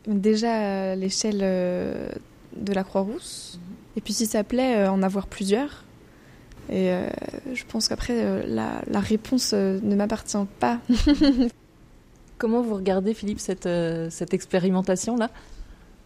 Déjà 0.06 0.92
à 0.92 0.96
l'échelle 0.96 1.40
euh, 1.42 2.08
de 2.56 2.72
la 2.72 2.84
Croix-Rousse, 2.84 3.58
et 3.96 4.00
puis 4.00 4.12
si 4.12 4.26
ça 4.26 4.44
plaît, 4.44 4.86
en 4.86 5.02
avoir 5.02 5.26
plusieurs. 5.26 5.84
Et 6.70 6.90
je 7.52 7.62
pense 7.68 7.88
qu'après, 7.88 8.46
la, 8.46 8.82
la, 8.86 9.00
réponse 9.00 9.52
ne 9.52 9.94
m'appartient 9.94 10.36
pas. 10.58 10.80
Comment 12.38 12.62
vous 12.62 12.74
regardez, 12.74 13.12
Philippe, 13.12 13.38
cette, 13.38 13.68
cette 14.10 14.32
expérimentation-là? 14.32 15.30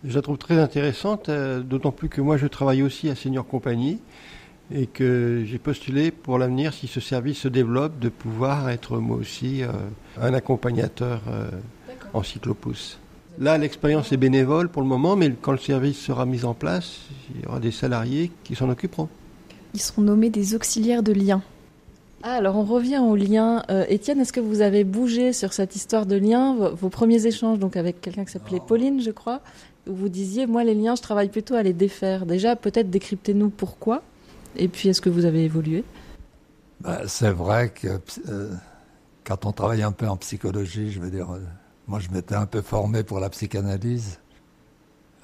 Je 0.05 0.15
la 0.15 0.23
trouve 0.23 0.39
très 0.39 0.59
intéressante, 0.59 1.29
euh, 1.29 1.61
d'autant 1.61 1.91
plus 1.91 2.09
que 2.09 2.21
moi 2.21 2.37
je 2.37 2.47
travaille 2.47 2.83
aussi 2.83 3.11
à 3.11 3.17
Senior 3.17 3.45
Compagnie 3.47 3.99
et 4.73 4.87
que 4.87 5.43
j'ai 5.45 5.59
postulé 5.59 6.13
pour 6.13 6.39
l'avenir, 6.39 6.73
si 6.73 6.87
ce 6.87 7.01
service 7.01 7.39
se 7.39 7.49
développe, 7.49 7.99
de 7.99 8.09
pouvoir 8.09 8.69
être 8.71 8.99
moi 8.99 9.17
aussi 9.17 9.63
euh, 9.63 9.73
un 10.21 10.35
accompagnateur 10.35 11.23
euh, 11.29 11.51
en 12.13 12.23
cyclopousse. 12.23 13.01
Là, 13.41 13.57
l'expérience 13.57 14.13
est 14.13 14.17
bénévole 14.17 14.69
pour 14.69 14.83
le 14.83 14.89
moment, 14.89 15.15
mais 15.15 15.33
quand 15.41 15.53
le 15.53 15.59
service 15.59 15.99
sera 15.99 16.27
mis 16.27 16.45
en 16.45 16.55
place, 16.55 16.99
il 17.35 17.43
y 17.43 17.47
aura 17.47 17.61
des 17.61 17.71
salariés 17.71 18.33
qui 18.45 18.55
s'en 18.55 18.69
occuperont. 18.69 19.09
Ils 19.75 19.81
seront 19.81 20.03
nommés 20.03 20.31
des 20.31 20.55
auxiliaires 20.55 21.03
de 21.03 21.13
lien. 21.13 21.43
Ah, 22.25 22.33
alors 22.33 22.57
on 22.57 22.65
revient 22.65 22.99
au 22.99 23.15
lien. 23.15 23.63
Étienne, 23.89 24.21
est-ce 24.21 24.33
que 24.33 24.41
vous 24.41 24.61
avez 24.61 24.83
bougé 24.83 25.33
sur 25.33 25.53
cette 25.53 25.77
histoire 25.77 26.05
de 26.05 26.17
lien 26.17 26.57
Vos 26.73 26.89
premiers 26.89 27.27
échanges 27.27 27.61
donc 27.61 27.77
avec 27.77 28.01
quelqu'un 28.01 28.25
qui 28.25 28.33
s'appelait 28.33 28.61
Pauline, 28.67 29.01
je 29.01 29.13
crois, 29.13 29.41
vous 29.89 30.09
disiez, 30.09 30.47
moi 30.47 30.65
les 30.65 30.75
liens, 30.75 30.95
je 30.95 31.03
travaille 31.03 31.29
plutôt 31.29 31.55
à 31.55 31.63
les 31.63 31.73
défaire. 31.73 32.27
Déjà, 32.27 32.57
peut-être 32.57 32.91
décryptez-nous 32.91 33.51
pourquoi, 33.51 34.03
et 34.57 34.69
puis 34.69 34.89
est-ce 34.89 35.01
que 35.01 35.11
vous 35.11 35.25
avez 35.25 35.45
évolué? 35.45 35.85
Bah, 36.81 37.03
C'est 37.07 37.31
vrai 37.31 37.71
que 37.71 38.01
euh, 38.29 38.53
quand 39.25 39.47
on 39.47 39.53
travaille 39.53 39.83
un 39.83 39.93
peu 39.93 40.07
en 40.07 40.17
psychologie, 40.17 40.91
je 40.91 41.01
veux 41.01 41.11
dire, 41.11 41.31
euh, 41.31 41.41
moi 41.89 41.99
je 41.99 42.11
m'étais 42.11 42.35
un 42.35 42.47
peu 42.47 42.63
formé 42.63 43.03
pour 43.03 43.19
la 43.19 43.31
psychanalyse. 43.31 44.21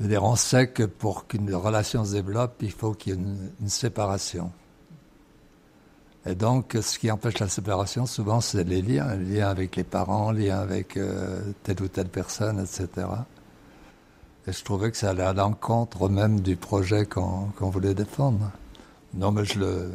On 0.00 0.35
sait 0.35 0.68
que 0.68 0.83
pour 0.83 1.27
qu'une 1.27 1.55
relation 1.55 2.05
se 2.05 2.12
développe, 2.12 2.57
il 2.62 2.72
faut 2.72 2.94
qu'il 2.94 3.14
y 3.14 3.16
ait 3.16 3.20
une, 3.61 3.68
séparation. 3.68 4.50
Et 6.27 6.35
donc, 6.35 6.77
ce 6.81 6.98
qui 6.98 7.11
empêche 7.11 7.38
la 7.38 7.48
séparation, 7.48 8.07
souvent, 8.07 8.40
c'est 8.40 8.64
les 8.64 8.83
liens, 8.83 9.14
les 9.14 9.37
liens 9.37 9.48
avec 9.48 9.77
les 9.77 9.85
parents, 9.85 10.33
les 10.33 10.46
liens 10.46 10.59
avec 10.59 10.96
euh, 10.96 11.40
telle 11.62 11.83
ou 11.83 11.88
telle 11.88 12.09
personne, 12.09 12.59
etc. 12.61 13.07
Et 14.46 14.53
je 14.53 14.64
trouvais 14.64 14.90
que 14.90 14.96
ça 14.96 15.11
allait 15.11 15.22
à 15.22 15.33
l'encontre 15.33 16.09
même 16.09 16.40
du 16.40 16.57
projet 16.57 17.07
qu'on 17.07 17.53
voulait 17.61 17.94
défendre. 17.94 18.50
Non, 19.12 19.31
mais 19.31 19.44
je 19.44 19.59
le. 19.59 19.92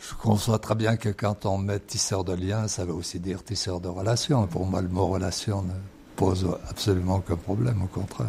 Je 0.00 0.14
conçois 0.14 0.58
très 0.58 0.74
bien 0.74 0.96
que 0.96 1.08
quand 1.08 1.44
on 1.46 1.58
met 1.58 1.80
tisseur 1.80 2.24
de 2.24 2.32
liens, 2.32 2.68
ça 2.68 2.84
veut 2.84 2.94
aussi 2.94 3.18
dire 3.18 3.42
tisseur 3.42 3.80
de 3.80 3.88
relations. 3.88 4.46
Pour 4.46 4.66
moi, 4.66 4.80
le 4.80 4.88
mot 4.88 5.06
relation 5.06 5.62
ne 5.62 5.72
pose 6.16 6.48
absolument 6.68 7.16
aucun 7.16 7.36
problème, 7.36 7.82
au 7.82 7.86
contraire. 7.86 8.26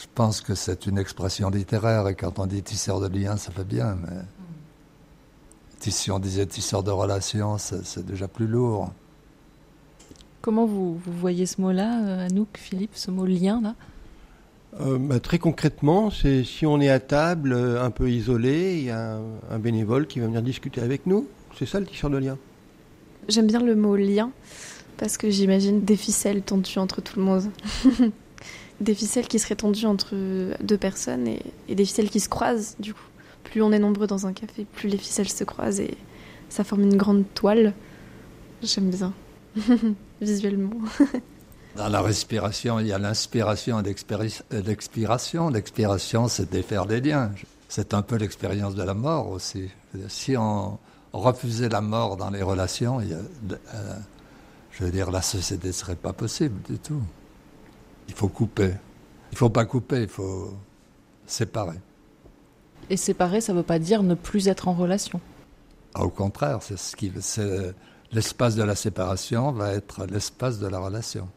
Je 0.00 0.06
pense 0.14 0.40
que 0.40 0.54
c'est 0.54 0.86
une 0.86 0.98
expression 0.98 1.50
littéraire 1.50 2.08
et 2.08 2.14
quand 2.14 2.38
on 2.38 2.46
dit 2.46 2.62
tisseur 2.62 3.00
de 3.00 3.08
liens, 3.08 3.36
ça 3.36 3.50
fait 3.50 3.64
bien, 3.64 3.96
mais 4.02 4.20
si 5.90 6.10
on 6.10 6.18
disait 6.18 6.46
tisseur 6.46 6.82
de 6.82 6.90
relations, 6.90 7.58
c'est 7.58 8.04
déjà 8.04 8.28
plus 8.28 8.46
lourd. 8.46 8.90
Comment 10.42 10.66
vous, 10.66 11.00
voyez 11.06 11.46
ce 11.46 11.60
mot-là, 11.60 12.00
euh, 12.04 12.26
Anouk, 12.26 12.56
Philippe, 12.56 12.94
ce 12.94 13.10
mot 13.10 13.26
lien 13.26 13.60
là 13.60 13.74
euh, 14.80 14.98
bah, 14.98 15.20
Très 15.20 15.38
concrètement, 15.38 16.10
c'est 16.10 16.44
si 16.44 16.66
on 16.66 16.80
est 16.80 16.88
à 16.88 17.00
table, 17.00 17.52
euh, 17.52 17.82
un 17.82 17.90
peu 17.90 18.10
isolé, 18.10 18.76
il 18.78 18.84
y 18.84 18.90
a 18.90 19.18
un, 19.50 19.58
bénévole 19.58 20.06
qui 20.06 20.20
va 20.20 20.26
venir 20.26 20.42
discuter 20.42 20.80
avec 20.80 21.06
nous. 21.06 21.26
C'est 21.58 21.66
ça 21.66 21.80
le 21.80 21.86
tisseur 21.86 22.10
de 22.10 22.18
lien. 22.18 22.36
J'aime 23.28 23.46
bien 23.46 23.62
le 23.62 23.74
mot 23.74 23.96
lien 23.96 24.30
parce 24.96 25.16
que 25.16 25.30
j'imagine 25.30 25.82
des 25.82 25.96
ficelles 25.96 26.42
tendues 26.42 26.78
entre 26.78 27.00
tout 27.00 27.18
le 27.18 27.24
monde. 27.24 27.44
des 28.80 28.94
ficelles 28.94 29.26
qui 29.26 29.38
seraient 29.38 29.56
tendues 29.56 29.86
entre 29.86 30.14
deux 30.62 30.78
personnes 30.78 31.26
et, 31.26 31.74
des 31.74 31.84
ficelles 31.84 32.10
qui 32.10 32.20
se 32.20 32.28
croisent 32.28 32.76
du 32.78 32.94
coup. 32.94 33.00
Plus 33.44 33.62
on 33.62 33.72
est 33.72 33.78
nombreux 33.78 34.06
dans 34.06 34.26
un 34.26 34.32
café, 34.32 34.66
plus 34.74 34.88
les 34.88 34.98
ficelles 34.98 35.28
se 35.28 35.44
croisent 35.44 35.80
et 35.80 35.96
ça 36.48 36.64
forme 36.64 36.82
une 36.82 36.96
grande 36.96 37.24
toile. 37.34 37.72
J'aime 38.62 38.90
bien. 38.90 39.12
visuellement. 40.20 40.70
Dans 41.76 41.88
la 41.88 42.00
respiration, 42.00 42.80
il 42.80 42.86
y 42.86 42.92
a 42.92 42.98
l'inspiration 42.98 43.80
et 43.80 44.62
l'expiration. 44.62 45.50
L'expiration, 45.50 46.28
c'est 46.28 46.50
défaire 46.50 46.86
des 46.86 47.02
liens. 47.02 47.32
C'est 47.68 47.92
un 47.92 48.00
peu 48.00 48.16
l'expérience 48.16 48.74
de 48.74 48.82
la 48.82 48.94
mort 48.94 49.28
aussi. 49.28 49.68
Si 50.08 50.36
on 50.38 50.78
refusait 51.12 51.68
la 51.68 51.82
mort 51.82 52.16
dans 52.16 52.30
les 52.30 52.42
relations, 52.42 53.00
euh, 53.00 53.96
je 54.70 54.84
veux 54.84 54.90
dire, 54.90 55.10
la 55.10 55.20
société 55.20 55.68
ne 55.68 55.72
serait 55.72 55.96
pas 55.96 56.14
possible 56.14 56.62
du 56.62 56.78
tout. 56.78 57.02
Il 58.08 58.14
faut 58.14 58.28
couper. 58.28 58.72
Il 59.32 59.34
ne 59.34 59.36
faut 59.36 59.50
pas 59.50 59.66
couper, 59.66 60.02
il 60.02 60.08
faut 60.08 60.54
séparer. 61.26 61.78
Et 62.88 62.96
séparer, 62.96 63.42
ça 63.42 63.52
ne 63.52 63.58
veut 63.58 63.64
pas 63.64 63.78
dire 63.78 64.02
ne 64.02 64.14
plus 64.14 64.48
être 64.48 64.68
en 64.68 64.72
relation. 64.72 65.20
Ah, 65.94 66.04
au 66.04 66.10
contraire, 66.10 66.60
c'est 66.62 66.78
ce 66.78 66.96
qui, 66.96 67.12
l'espace 68.12 68.54
de 68.54 68.62
la 68.62 68.76
séparation 68.76 69.52
va 69.52 69.72
être 69.72 70.06
l'espace 70.06 70.58
de 70.58 70.68
la 70.68 70.78
relation. 70.78 71.28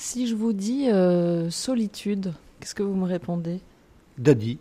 Si 0.00 0.28
je 0.28 0.36
vous 0.36 0.52
dis 0.52 0.88
euh, 0.88 1.50
solitude, 1.50 2.32
qu'est-ce 2.60 2.76
que 2.76 2.84
vous 2.84 2.94
me 2.94 3.04
répondez? 3.04 3.60
Daddy, 4.16 4.60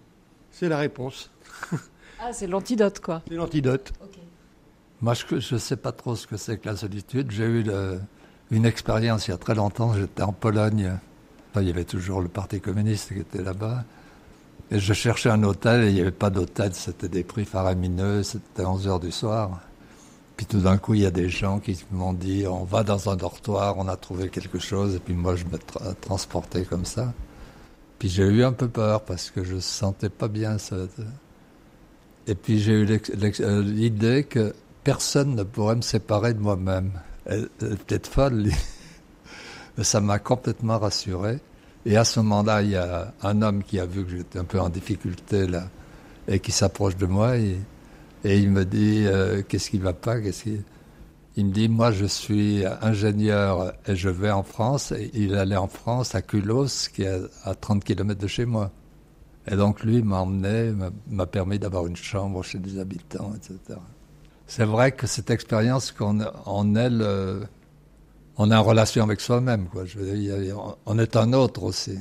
c'est 0.49 0.67
la 0.67 0.79
réponse. 0.79 1.29
ah, 2.19 2.33
c'est 2.33 2.47
l'antidote, 2.47 2.99
quoi. 2.99 3.21
C'est 3.29 3.35
l'antidote. 3.35 3.93
Moi, 4.99 5.13
je 5.13 5.53
ne 5.53 5.59
sais 5.59 5.77
pas 5.77 5.91
trop 5.91 6.15
ce 6.15 6.25
que 6.25 6.37
c'est 6.37 6.57
que 6.57 6.67
la 6.67 6.75
solitude. 6.75 7.29
J'ai 7.29 7.45
eu 7.45 7.63
une 8.49 8.65
expérience 8.65 9.27
il 9.27 9.31
y 9.31 9.33
a 9.35 9.37
très 9.37 9.53
longtemps. 9.53 9.93
J'étais 9.93 10.23
en 10.23 10.33
Pologne. 10.33 10.97
il 11.55 11.63
y 11.63 11.69
avait 11.69 11.85
toujours 11.85 12.21
le 12.21 12.29
Parti 12.29 12.59
communiste 12.59 13.13
qui 13.13 13.19
était 13.19 13.43
là-bas. 13.43 13.83
Et 14.71 14.79
je 14.79 14.91
cherchais 14.93 15.29
un 15.29 15.43
hôtel 15.43 15.83
et 15.83 15.89
il 15.89 15.93
n'y 15.93 16.01
avait 16.01 16.09
pas 16.09 16.31
d'hôtel. 16.31 16.73
C'était 16.73 17.09
des 17.09 17.23
prix 17.23 17.45
faramineux. 17.45 18.23
C'était 18.23 18.65
11 18.65 18.87
heures 18.87 18.99
du 18.99 19.11
soir. 19.11 19.61
Puis 20.37 20.45
tout 20.45 20.59
d'un 20.59 20.77
coup, 20.77 20.93
il 20.93 21.01
y 21.01 21.05
a 21.05 21.11
des 21.11 21.29
gens 21.29 21.59
qui 21.59 21.83
m'ont 21.91 22.13
dit 22.13 22.45
on 22.47 22.63
va 22.63 22.83
dans 22.83 23.09
un 23.09 23.15
dortoir, 23.15 23.75
on 23.77 23.87
a 23.87 23.97
trouvé 23.97 24.29
quelque 24.29 24.59
chose, 24.59 24.95
et 24.95 24.99
puis 24.99 25.15
moi 25.15 25.35
je 25.35 25.45
me 25.45 25.57
transportais 25.99 26.63
comme 26.63 26.85
ça. 26.85 27.11
Puis 27.97 28.07
j'ai 28.07 28.23
eu 28.23 28.43
un 28.43 28.53
peu 28.53 28.67
peur 28.67 29.03
parce 29.03 29.31
que 29.31 29.43
je 29.43 29.55
ne 29.55 29.59
sentais 29.59 30.09
pas 30.09 30.27
bien 30.27 30.59
ça. 30.59 30.75
Et 32.27 32.35
puis 32.35 32.59
j'ai 32.59 32.73
eu 32.73 32.87
euh, 33.41 33.63
l'idée 33.63 34.25
que 34.25 34.53
personne 34.83 35.33
ne 35.33 35.41
pourrait 35.41 35.75
me 35.75 35.81
séparer 35.81 36.35
de 36.35 36.39
moi-même. 36.39 36.91
Elle, 37.25 37.49
était 37.59 37.99
folle, 38.07 38.51
mais 39.75 39.83
ça 39.83 40.01
m'a 40.01 40.19
complètement 40.19 40.77
rassuré. 40.77 41.39
Et 41.87 41.97
à 41.97 42.03
ce 42.03 42.19
moment-là, 42.19 42.61
il 42.61 42.69
y 42.71 42.75
a 42.75 43.11
un 43.23 43.41
homme 43.41 43.63
qui 43.63 43.79
a 43.79 43.87
vu 43.87 44.05
que 44.05 44.11
j'étais 44.11 44.37
un 44.37 44.43
peu 44.43 44.59
en 44.59 44.69
difficulté 44.69 45.47
là, 45.47 45.67
et 46.27 46.39
qui 46.39 46.51
s'approche 46.51 46.95
de 46.95 47.07
moi. 47.07 47.37
Et, 47.37 47.57
et 48.27 48.39
il 48.39 48.49
me 48.51 48.65
dit, 48.65 49.05
euh, 49.05 49.41
qu'est-ce 49.47 49.69
qui 49.69 49.79
ne 49.79 49.83
va 49.83 49.93
pas 49.93 50.19
qu'est-ce 50.19 50.43
qui... 50.43 50.57
Il 51.37 51.45
me 51.45 51.51
dit, 51.51 51.69
moi 51.69 51.91
je 51.91 52.05
suis 52.05 52.63
ingénieur 52.81 53.73
et 53.87 53.95
je 53.95 54.09
vais 54.09 54.31
en 54.31 54.43
France. 54.43 54.91
Et 54.91 55.11
il 55.13 55.35
allait 55.35 55.55
en 55.55 55.69
France, 55.69 56.13
à 56.13 56.21
Culos, 56.21 56.89
qui 56.93 57.03
est 57.03 57.21
à 57.45 57.55
30 57.55 57.85
km 57.85 58.19
de 58.19 58.27
chez 58.27 58.45
moi. 58.45 58.71
Et 59.49 59.55
donc 59.55 59.81
lui 59.83 60.01
m'a 60.01 60.17
emmené, 60.17 60.73
m'a 61.09 61.25
permis 61.25 61.57
d'avoir 61.57 61.87
une 61.87 61.95
chambre 61.95 62.43
chez 62.43 62.57
des 62.59 62.79
habitants, 62.79 63.31
etc. 63.35 63.79
C'est 64.45 64.65
vrai 64.65 64.91
que 64.91 65.07
cette 65.07 65.29
expérience 65.29 65.91
qu'on 65.91 66.19
on 66.45 66.75
est 66.75 66.89
on 68.37 68.51
est 68.51 68.55
en 68.55 68.63
relation 68.63 69.03
avec 69.03 69.21
soi-même, 69.21 69.67
on 70.85 70.99
est 70.99 71.15
un 71.15 71.33
autre 71.33 71.63
aussi. 71.63 71.97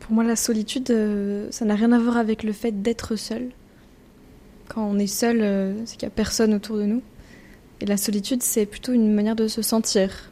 Pour 0.00 0.12
moi, 0.12 0.24
la 0.24 0.36
solitude, 0.36 0.90
euh, 0.90 1.48
ça 1.50 1.64
n'a 1.64 1.74
rien 1.74 1.92
à 1.92 1.98
voir 1.98 2.16
avec 2.16 2.42
le 2.42 2.52
fait 2.52 2.82
d'être 2.82 3.16
seul. 3.16 3.50
Quand 4.68 4.84
on 4.84 4.98
est 4.98 5.06
seul, 5.06 5.40
euh, 5.40 5.74
c'est 5.84 5.96
qu'il 5.96 6.06
n'y 6.06 6.12
a 6.12 6.14
personne 6.14 6.54
autour 6.54 6.76
de 6.76 6.84
nous. 6.84 7.02
Et 7.80 7.86
la 7.86 7.96
solitude, 7.96 8.42
c'est 8.42 8.66
plutôt 8.66 8.92
une 8.92 9.12
manière 9.12 9.36
de 9.36 9.48
se 9.48 9.62
sentir, 9.62 10.30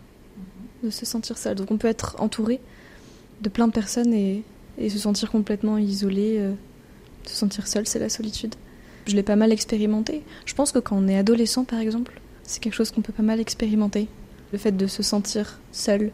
de 0.83 0.90
se 0.90 1.07
sentir 1.07 1.38
seul. 1.38 1.57
Donc 1.57 1.70
on 1.70 1.77
peut 1.77 1.88
être 1.88 2.16
entouré 2.18 2.61
de 3.40 3.49
plein 3.49 3.66
de 3.68 3.73
personnes 3.73 4.14
et, 4.14 4.42
se 4.88 4.99
sentir 4.99 5.31
complètement 5.31 5.79
isolé, 5.79 6.37
euh, 6.38 6.53
se 7.27 7.35
sentir 7.35 7.66
seul, 7.66 7.87
c'est 7.87 7.99
la 7.99 8.09
solitude. 8.09 8.55
Je 9.07 9.14
l'ai 9.14 9.23
pas 9.23 9.37
mal 9.37 9.53
expérimenté. 9.53 10.23
Je 10.47 10.55
pense 10.55 10.73
que 10.73 10.79
quand 10.79 10.97
on 10.97 11.07
est 11.07 11.18
adolescent, 11.18 11.64
par 11.64 11.79
exemple, 11.79 12.20
c'est 12.42 12.61
quelque 12.61 12.75
chose 12.75 12.90
qu'on 12.90 13.03
peut 13.03 13.12
pas 13.12 13.23
mal 13.23 13.38
expérimenter. 13.38 14.09
Le 14.53 14.59
fait 14.59 14.73
de 14.73 14.87
se 14.87 15.03
sentir 15.03 15.61
seul. 15.73 16.11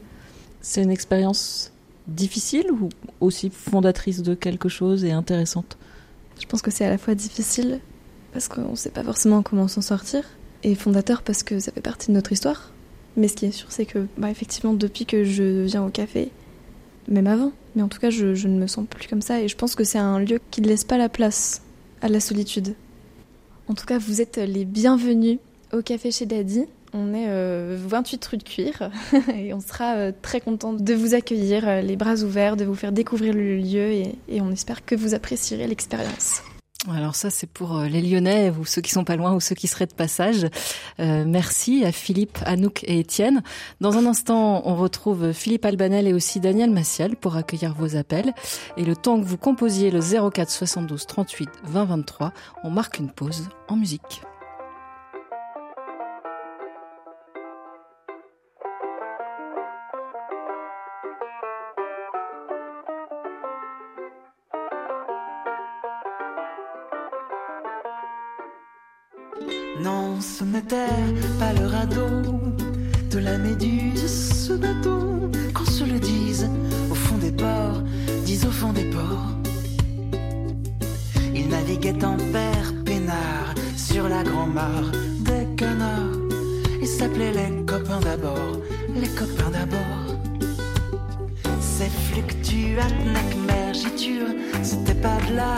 C'est 0.61 0.83
une 0.83 0.91
expérience 0.91 1.73
difficile 2.11 2.71
ou 2.71 2.89
aussi 3.21 3.51
fondatrice 3.51 4.23
de 4.23 4.35
quelque 4.35 4.69
chose 4.69 5.05
et 5.05 5.13
intéressante? 5.13 5.79
Je 6.41 6.47
pense 6.47 6.63
que 6.63 6.71
c'est 6.71 6.85
à 6.85 6.91
la 6.91 6.99
fois 6.99 7.15
difficile 7.15 7.81
parce 8.33 8.49
qu'on 8.49 8.71
ne 8.71 8.77
sait 8.77 8.91
pas 8.91 9.05
forcément 9.05 9.43
comment 9.43 9.69
s'en 9.69 9.81
sortir, 9.81 10.25
et 10.63 10.75
fondateur 10.75 11.23
parce 11.23 11.43
que 11.43 11.59
ça 11.59 11.73
fait 11.73 11.81
partie 11.81 12.09
de 12.09 12.13
notre 12.13 12.33
histoire. 12.33 12.71
Mais 13.17 13.29
ce 13.29 13.35
qui 13.35 13.47
est 13.47 13.53
sûr, 13.53 13.71
c'est 13.71 13.87
que, 13.87 14.07
bah, 14.19 14.31
effectivement, 14.31 14.73
depuis 14.73 15.05
que 15.05 15.25
je 15.25 15.65
viens 15.65 15.85
au 15.85 15.91
café, 15.91 16.31
même 17.09 17.27
avant, 17.27 17.53
mais 17.75 17.83
en 17.83 17.89
tout 17.89 17.99
cas, 17.99 18.11
je, 18.11 18.47
ne 18.47 18.59
me 18.59 18.67
sens 18.67 18.87
plus 18.89 19.09
comme 19.09 19.23
ça. 19.23 19.41
Et 19.41 19.49
je 19.49 19.57
pense 19.57 19.75
que 19.75 19.85
c'est 19.85 19.99
un 19.99 20.19
lieu 20.19 20.39
qui 20.51 20.61
ne 20.61 20.69
laisse 20.69 20.85
pas 20.85 20.99
la 20.99 21.09
place 21.09 21.63
à 22.03 22.09
la 22.09 22.21
solitude. 22.21 22.75
En 23.69 23.75
tout 23.75 23.87
cas, 23.87 23.99
vous 23.99 24.21
êtes 24.21 24.37
les 24.37 24.65
bienvenus 24.65 25.39
au 25.73 25.83
café 25.83 26.11
chez 26.11 26.27
Daddy. 26.27 26.65
On 26.93 27.15
est 27.15 27.27
28 27.29 27.29
euh, 27.31 28.29
rue 28.31 28.37
de 28.39 28.43
Cuir 28.43 28.91
et 29.35 29.55
on 29.55 29.61
sera 29.61 29.95
euh, 29.95 30.13
très 30.23 30.41
content 30.41 30.73
de 30.73 30.95
vous 30.95 31.15
accueillir, 31.15 31.69
euh, 31.69 31.81
les 31.81 31.95
bras 31.95 32.17
ouverts, 32.17 32.57
de 32.57 32.65
vous 32.65 32.75
faire 32.75 32.91
découvrir 32.91 33.33
le 33.33 33.57
lieu 33.57 33.93
et 33.93 34.41
on 34.41 34.51
espère 34.51 34.85
que 34.85 34.97
vous 34.97 35.15
apprécierez 35.15 35.69
l'expérience. 35.69 36.43
Alors 36.89 37.15
ça, 37.15 37.29
c'est 37.29 37.47
pour 37.47 37.77
euh, 37.77 37.89
les 37.89 38.01
Lyonnais 38.01 38.51
ou 38.59 38.65
ceux 38.65 38.81
qui 38.81 38.91
sont 38.91 39.05
pas 39.05 39.17
loin 39.17 39.35
ou 39.35 39.41
ceux 39.41 39.55
qui 39.55 39.67
seraient 39.67 39.87
de 39.87 39.93
passage. 39.93 40.47
Euh, 40.99 41.25
merci 41.27 41.85
à 41.85 41.93
Philippe, 41.93 42.39
Anouk 42.47 42.85
et 42.85 43.01
Étienne. 43.01 43.43
Dans 43.83 43.99
un 43.99 44.07
instant, 44.07 44.63
on 44.65 44.77
retrouve 44.77 45.33
Philippe 45.33 45.67
Albanel 45.67 46.07
et 46.07 46.15
aussi 46.15 46.41
Daniel 46.41 46.71
Massiel 46.71 47.17
pour 47.17 47.37
accueillir 47.37 47.75
vos 47.75 47.97
appels. 47.97 48.33
Et 48.79 48.85
le 48.85 48.97
temps 48.97 49.21
que 49.21 49.27
vous 49.27 49.37
composiez 49.37 49.91
le 49.91 50.01
04 50.01 50.51
72 50.51 51.07
38 51.07 51.51
20 51.65 51.85
23, 51.85 52.33
on 52.65 52.71
marque 52.71 52.99
une 52.99 53.11
pause 53.11 53.49
en 53.69 53.77
musique. 53.77 54.23
Pas 70.71 71.53
le 71.53 71.67
radeau 71.67 72.31
de 73.11 73.19
la 73.19 73.39
méduse, 73.39 74.47
ce 74.47 74.53
bateau, 74.53 75.29
qu'on 75.53 75.65
se 75.65 75.83
le 75.83 75.99
dise 75.99 76.49
au 76.89 76.95
fond 76.95 77.17
des 77.17 77.33
ports, 77.33 77.83
dis 78.25 78.39
au 78.47 78.53
fond 78.53 78.73
des 78.73 78.85
ports. 78.85 79.33
Il 81.35 81.49
naviguait 81.49 82.05
en 82.05 82.17
père 82.17 82.73
peinard 82.85 83.53
sur 83.77 84.09
la 84.09 84.23
grand-mare 84.23 84.93
des 85.23 85.45
canards. 85.57 86.21
Ils 86.81 86.87
s'appelaient 86.87 87.33
les 87.33 87.67
copains 87.67 87.99
d'abord, 87.99 88.61
les 88.95 89.09
copains 89.09 89.51
d'abord. 89.51 90.07
Ces 91.61 91.89
fluctuates, 91.89 92.95
mergiture, 93.45 94.29
c'était 94.63 94.95
pas 94.95 95.19
de 95.29 95.35
la 95.35 95.57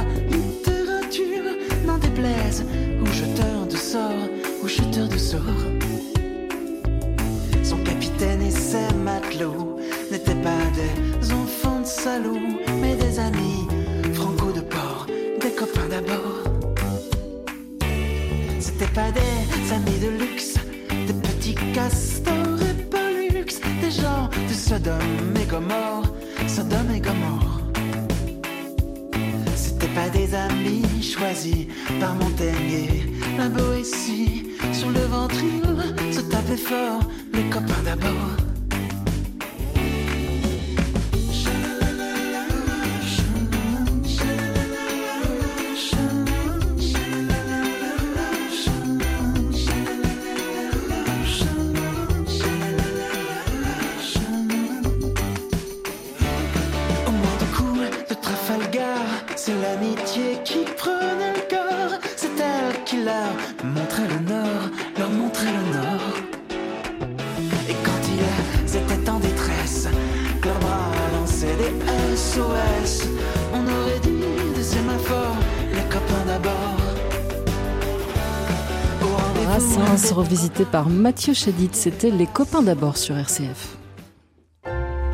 Revisité 80.53 80.65
par 80.65 80.89
Mathieu 80.89 81.35
Chédid, 81.35 81.75
c'était 81.75 82.11
Les 82.11 82.27
copains 82.27 82.63
d'abord 82.63 82.97
sur 82.97 83.17
RCF. 83.17 83.77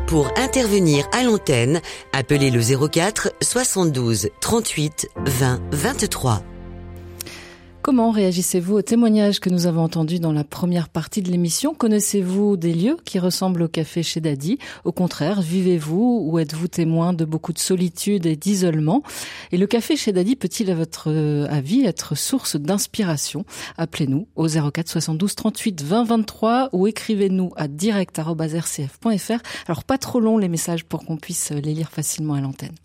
Pour 0.07 0.27
intervenir 0.37 1.07
à 1.13 1.23
l'antenne, 1.23 1.81
appelez 2.13 2.51
le 2.51 2.61
04 2.61 3.33
72 3.41 4.29
38 4.41 5.07
20 5.25 5.61
23. 5.71 6.41
Comment 7.89 8.11
réagissez-vous 8.11 8.75
aux 8.75 8.81
témoignages 8.83 9.39
que 9.39 9.49
nous 9.49 9.65
avons 9.65 9.81
entendus 9.81 10.19
dans 10.19 10.31
la 10.31 10.43
première 10.43 10.89
partie 10.89 11.23
de 11.23 11.31
l'émission? 11.31 11.73
Connaissez-vous 11.73 12.55
des 12.55 12.75
lieux 12.75 12.97
qui 13.03 13.17
ressemblent 13.17 13.63
au 13.63 13.67
café 13.67 14.03
chez 14.03 14.21
Daddy 14.21 14.59
Au 14.85 14.91
contraire, 14.91 15.41
vivez-vous 15.41 16.21
ou 16.23 16.37
êtes-vous 16.37 16.67
témoin 16.67 17.13
de 17.13 17.25
beaucoup 17.25 17.51
de 17.51 17.57
solitude 17.57 18.27
et 18.27 18.35
d'isolement? 18.35 19.01
Et 19.51 19.57
le 19.57 19.65
café 19.65 19.95
chez 19.95 20.13
Daddy 20.13 20.35
peut-il, 20.35 20.69
à 20.69 20.75
votre 20.75 21.09
euh, 21.09 21.47
avis, 21.49 21.83
être 21.83 22.13
source 22.13 22.57
d'inspiration? 22.57 23.43
Appelez-nous 23.75 24.27
au 24.35 24.47
04 24.47 24.87
72 24.87 25.33
38 25.33 25.81
20 25.81 26.03
23 26.03 26.69
ou 26.73 26.85
écrivez-nous 26.85 27.53
à 27.55 27.67
direct.rcf.fr. 27.67 29.39
Alors 29.65 29.83
pas 29.83 29.97
trop 29.97 30.19
long 30.19 30.37
les 30.37 30.47
messages 30.47 30.85
pour 30.85 31.03
qu'on 31.07 31.17
puisse 31.17 31.49
les 31.49 31.73
lire 31.73 31.89
facilement 31.89 32.35
à 32.35 32.41
l'antenne. 32.41 32.75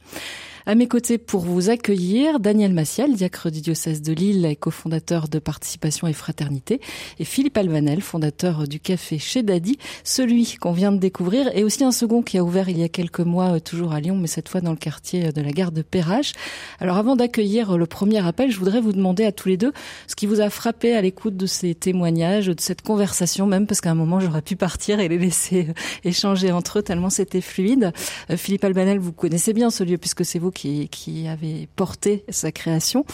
À 0.66 0.74
mes 0.74 0.88
côtés 0.88 1.18
pour 1.18 1.42
vous 1.42 1.68
accueillir, 1.68 2.40
Daniel 2.40 2.72
Massial, 2.72 3.12
diacre 3.12 3.50
du 3.50 3.60
diocèse 3.60 4.00
de 4.00 4.14
Lille 4.14 4.46
et 4.46 4.56
cofondateur 4.56 5.28
de 5.28 5.38
Participation 5.38 6.06
et 6.06 6.14
Fraternité, 6.14 6.80
et 7.18 7.26
Philippe 7.26 7.58
Alvanel, 7.58 8.00
fondateur 8.00 8.66
du 8.66 8.80
café 8.80 9.18
chez 9.18 9.42
Daddy, 9.42 9.76
celui 10.04 10.56
qu'on 10.58 10.72
vient 10.72 10.90
de 10.90 10.96
découvrir, 10.96 11.54
et 11.54 11.64
aussi 11.64 11.84
un 11.84 11.92
second 11.92 12.22
qui 12.22 12.38
a 12.38 12.44
ouvert 12.44 12.70
il 12.70 12.78
y 12.78 12.82
a 12.82 12.88
quelques 12.88 13.20
mois, 13.20 13.56
euh, 13.56 13.60
toujours 13.60 13.92
à 13.92 14.00
Lyon, 14.00 14.16
mais 14.16 14.26
cette 14.26 14.48
fois 14.48 14.62
dans 14.62 14.70
le 14.70 14.78
quartier 14.78 15.32
de 15.32 15.42
la 15.42 15.50
gare 15.50 15.70
de 15.70 15.82
Perrache. 15.82 16.32
Alors 16.80 16.96
avant 16.96 17.14
d'accueillir 17.14 17.76
le 17.76 17.84
premier 17.84 18.26
appel, 18.26 18.50
je 18.50 18.58
voudrais 18.58 18.80
vous 18.80 18.92
demander 18.92 19.26
à 19.26 19.32
tous 19.32 19.50
les 19.50 19.58
deux 19.58 19.74
ce 20.06 20.16
qui 20.16 20.24
vous 20.24 20.40
a 20.40 20.48
frappé 20.48 20.94
à 20.94 21.02
l'écoute 21.02 21.36
de 21.36 21.44
ces 21.44 21.74
témoignages, 21.74 22.46
de 22.46 22.54
cette 22.58 22.80
conversation, 22.80 23.46
même 23.46 23.66
parce 23.66 23.82
qu'à 23.82 23.90
un 23.90 23.94
moment 23.94 24.18
j'aurais 24.18 24.40
pu 24.40 24.56
partir 24.56 24.98
et 25.00 25.08
les 25.08 25.18
laisser 25.18 25.66
euh, 25.68 25.72
échanger 26.04 26.52
entre 26.52 26.78
eux 26.78 26.82
tellement 26.82 27.10
c'était 27.10 27.42
fluide. 27.42 27.92
Euh, 28.30 28.38
Philippe 28.38 28.64
Albanel, 28.64 28.98
vous 28.98 29.12
connaissez 29.12 29.52
bien 29.52 29.68
ce 29.68 29.84
lieu 29.84 29.98
puisque 29.98 30.24
c'est 30.24 30.38
vous 30.38 30.53
qui, 30.54 31.28
avez 31.28 31.68
porté 31.76 32.24
sa 32.28 32.52
création. 32.52 33.04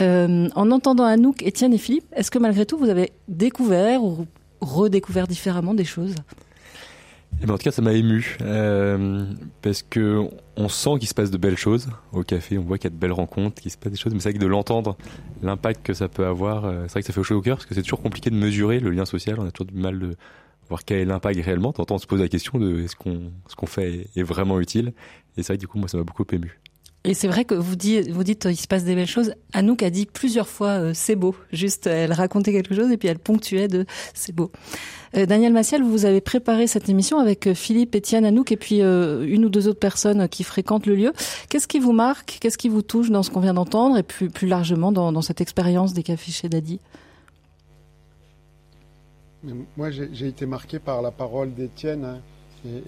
Euh, 0.00 0.48
en 0.54 0.70
entendant 0.70 1.04
Anouk, 1.04 1.42
Étienne 1.42 1.72
et 1.72 1.78
Philippe, 1.78 2.06
est-ce 2.14 2.30
que 2.30 2.38
malgré 2.38 2.66
tout 2.66 2.78
vous 2.78 2.88
avez 2.88 3.12
découvert 3.28 4.02
ou 4.02 4.26
redécouvert 4.60 5.26
différemment 5.26 5.74
des 5.74 5.84
choses? 5.84 6.14
Eh 7.40 7.46
ben, 7.46 7.54
en 7.54 7.58
tout 7.58 7.64
cas, 7.64 7.70
ça 7.70 7.82
m'a 7.82 7.92
ému 7.92 8.36
euh, 8.40 9.24
parce 9.62 9.82
que 9.82 10.28
on 10.56 10.68
sent 10.68 10.98
qu'il 10.98 11.08
se 11.08 11.14
passe 11.14 11.30
de 11.30 11.38
belles 11.38 11.56
choses 11.56 11.88
au 12.12 12.22
café. 12.22 12.58
On 12.58 12.62
voit 12.62 12.78
qu'il 12.78 12.90
y 12.90 12.92
a 12.92 12.96
de 12.96 13.00
belles 13.00 13.12
rencontres, 13.12 13.62
qu'il 13.62 13.70
se 13.70 13.76
passe 13.76 13.92
des 13.92 13.98
choses. 13.98 14.12
Mais 14.12 14.18
c'est 14.18 14.30
vrai 14.30 14.38
que 14.38 14.42
de 14.42 14.48
l'entendre, 14.48 14.96
l'impact 15.42 15.86
que 15.86 15.94
ça 15.94 16.08
peut 16.08 16.26
avoir, 16.26 16.64
euh, 16.64 16.84
c'est 16.84 16.94
vrai 16.94 17.00
que 17.02 17.06
ça 17.06 17.12
fait 17.12 17.22
chaud 17.22 17.36
au 17.36 17.40
cœur 17.40 17.58
parce 17.58 17.66
que 17.66 17.74
c'est 17.74 17.82
toujours 17.82 18.02
compliqué 18.02 18.30
de 18.30 18.34
mesurer 18.34 18.80
le 18.80 18.90
lien 18.90 19.04
social. 19.04 19.38
On 19.38 19.46
a 19.46 19.52
toujours 19.52 19.72
du 19.72 19.78
mal 19.78 20.00
de 20.00 20.16
voir 20.68 20.84
quel 20.84 20.98
est 20.98 21.04
l'impact 21.04 21.40
réellement. 21.44 21.72
T'entends, 21.72 21.96
on 21.96 21.98
se 21.98 22.06
pose 22.06 22.20
la 22.20 22.28
question 22.28 22.58
de 22.58 22.80
est-ce 22.80 22.96
qu'on 22.96 23.30
ce 23.46 23.54
qu'on 23.54 23.66
fait 23.66 24.08
est 24.16 24.22
vraiment 24.22 24.58
utile. 24.58 24.92
Et 25.36 25.42
c'est 25.42 25.48
vrai 25.48 25.56
que 25.58 25.60
du 25.60 25.68
coup, 25.68 25.78
moi, 25.78 25.86
ça 25.86 25.96
m'a 25.96 26.04
beaucoup 26.04 26.26
ému. 26.32 26.58
Et 27.08 27.14
c'est 27.14 27.26
vrai 27.26 27.46
que 27.46 27.54
vous 27.54 27.74
dites, 27.74 28.10
vous 28.10 28.22
dites, 28.22 28.44
il 28.50 28.56
se 28.60 28.66
passe 28.66 28.84
des 28.84 28.94
belles 28.94 29.06
choses. 29.06 29.32
Anouk 29.54 29.82
a 29.82 29.88
dit 29.88 30.04
plusieurs 30.04 30.46
fois, 30.46 30.72
euh, 30.72 30.92
c'est 30.92 31.16
beau. 31.16 31.34
Juste, 31.54 31.86
elle 31.86 32.12
racontait 32.12 32.52
quelque 32.52 32.74
chose 32.74 32.90
et 32.90 32.98
puis 32.98 33.08
elle 33.08 33.18
ponctuait 33.18 33.66
de 33.66 33.86
c'est 34.12 34.34
beau. 34.34 34.52
Euh, 35.16 35.24
Daniel 35.24 35.54
Massiel, 35.54 35.82
vous 35.82 36.04
avez 36.04 36.20
préparé 36.20 36.66
cette 36.66 36.90
émission 36.90 37.18
avec 37.18 37.46
euh, 37.46 37.54
Philippe, 37.54 37.94
Étienne, 37.94 38.26
Anouk 38.26 38.52
et 38.52 38.58
puis 38.58 38.80
une 38.80 39.46
ou 39.46 39.48
deux 39.48 39.68
autres 39.68 39.78
personnes 39.78 40.28
qui 40.28 40.44
fréquentent 40.44 40.84
le 40.84 40.96
lieu. 40.96 41.14
Qu'est-ce 41.48 41.66
qui 41.66 41.78
vous 41.78 41.92
marque? 41.92 42.36
Qu'est-ce 42.42 42.58
qui 42.58 42.68
vous 42.68 42.82
touche 42.82 43.08
dans 43.08 43.22
ce 43.22 43.30
qu'on 43.30 43.40
vient 43.40 43.54
d'entendre 43.54 43.96
et 43.96 44.02
plus, 44.02 44.28
plus 44.28 44.46
largement 44.46 44.92
dans, 44.92 45.22
cette 45.22 45.40
expérience 45.40 45.94
des 45.94 46.02
cafés 46.02 46.30
chez 46.30 46.50
Daddy 46.50 46.78
Moi, 49.78 49.90
j'ai 49.90 50.26
été 50.26 50.44
marqué 50.44 50.78
par 50.78 51.00
la 51.00 51.10
parole 51.10 51.54
d'Étienne. 51.54 52.04
hein. 52.04 52.20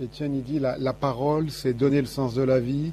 Étienne, 0.03 0.35
il 0.35 0.43
dit 0.43 0.59
la 0.59 0.93
parole, 0.93 1.51
c'est 1.51 1.73
donner 1.73 2.03
le 2.03 2.07
sens 2.07 2.35
de 2.35 2.43
la 2.43 2.61
vie, 2.61 2.93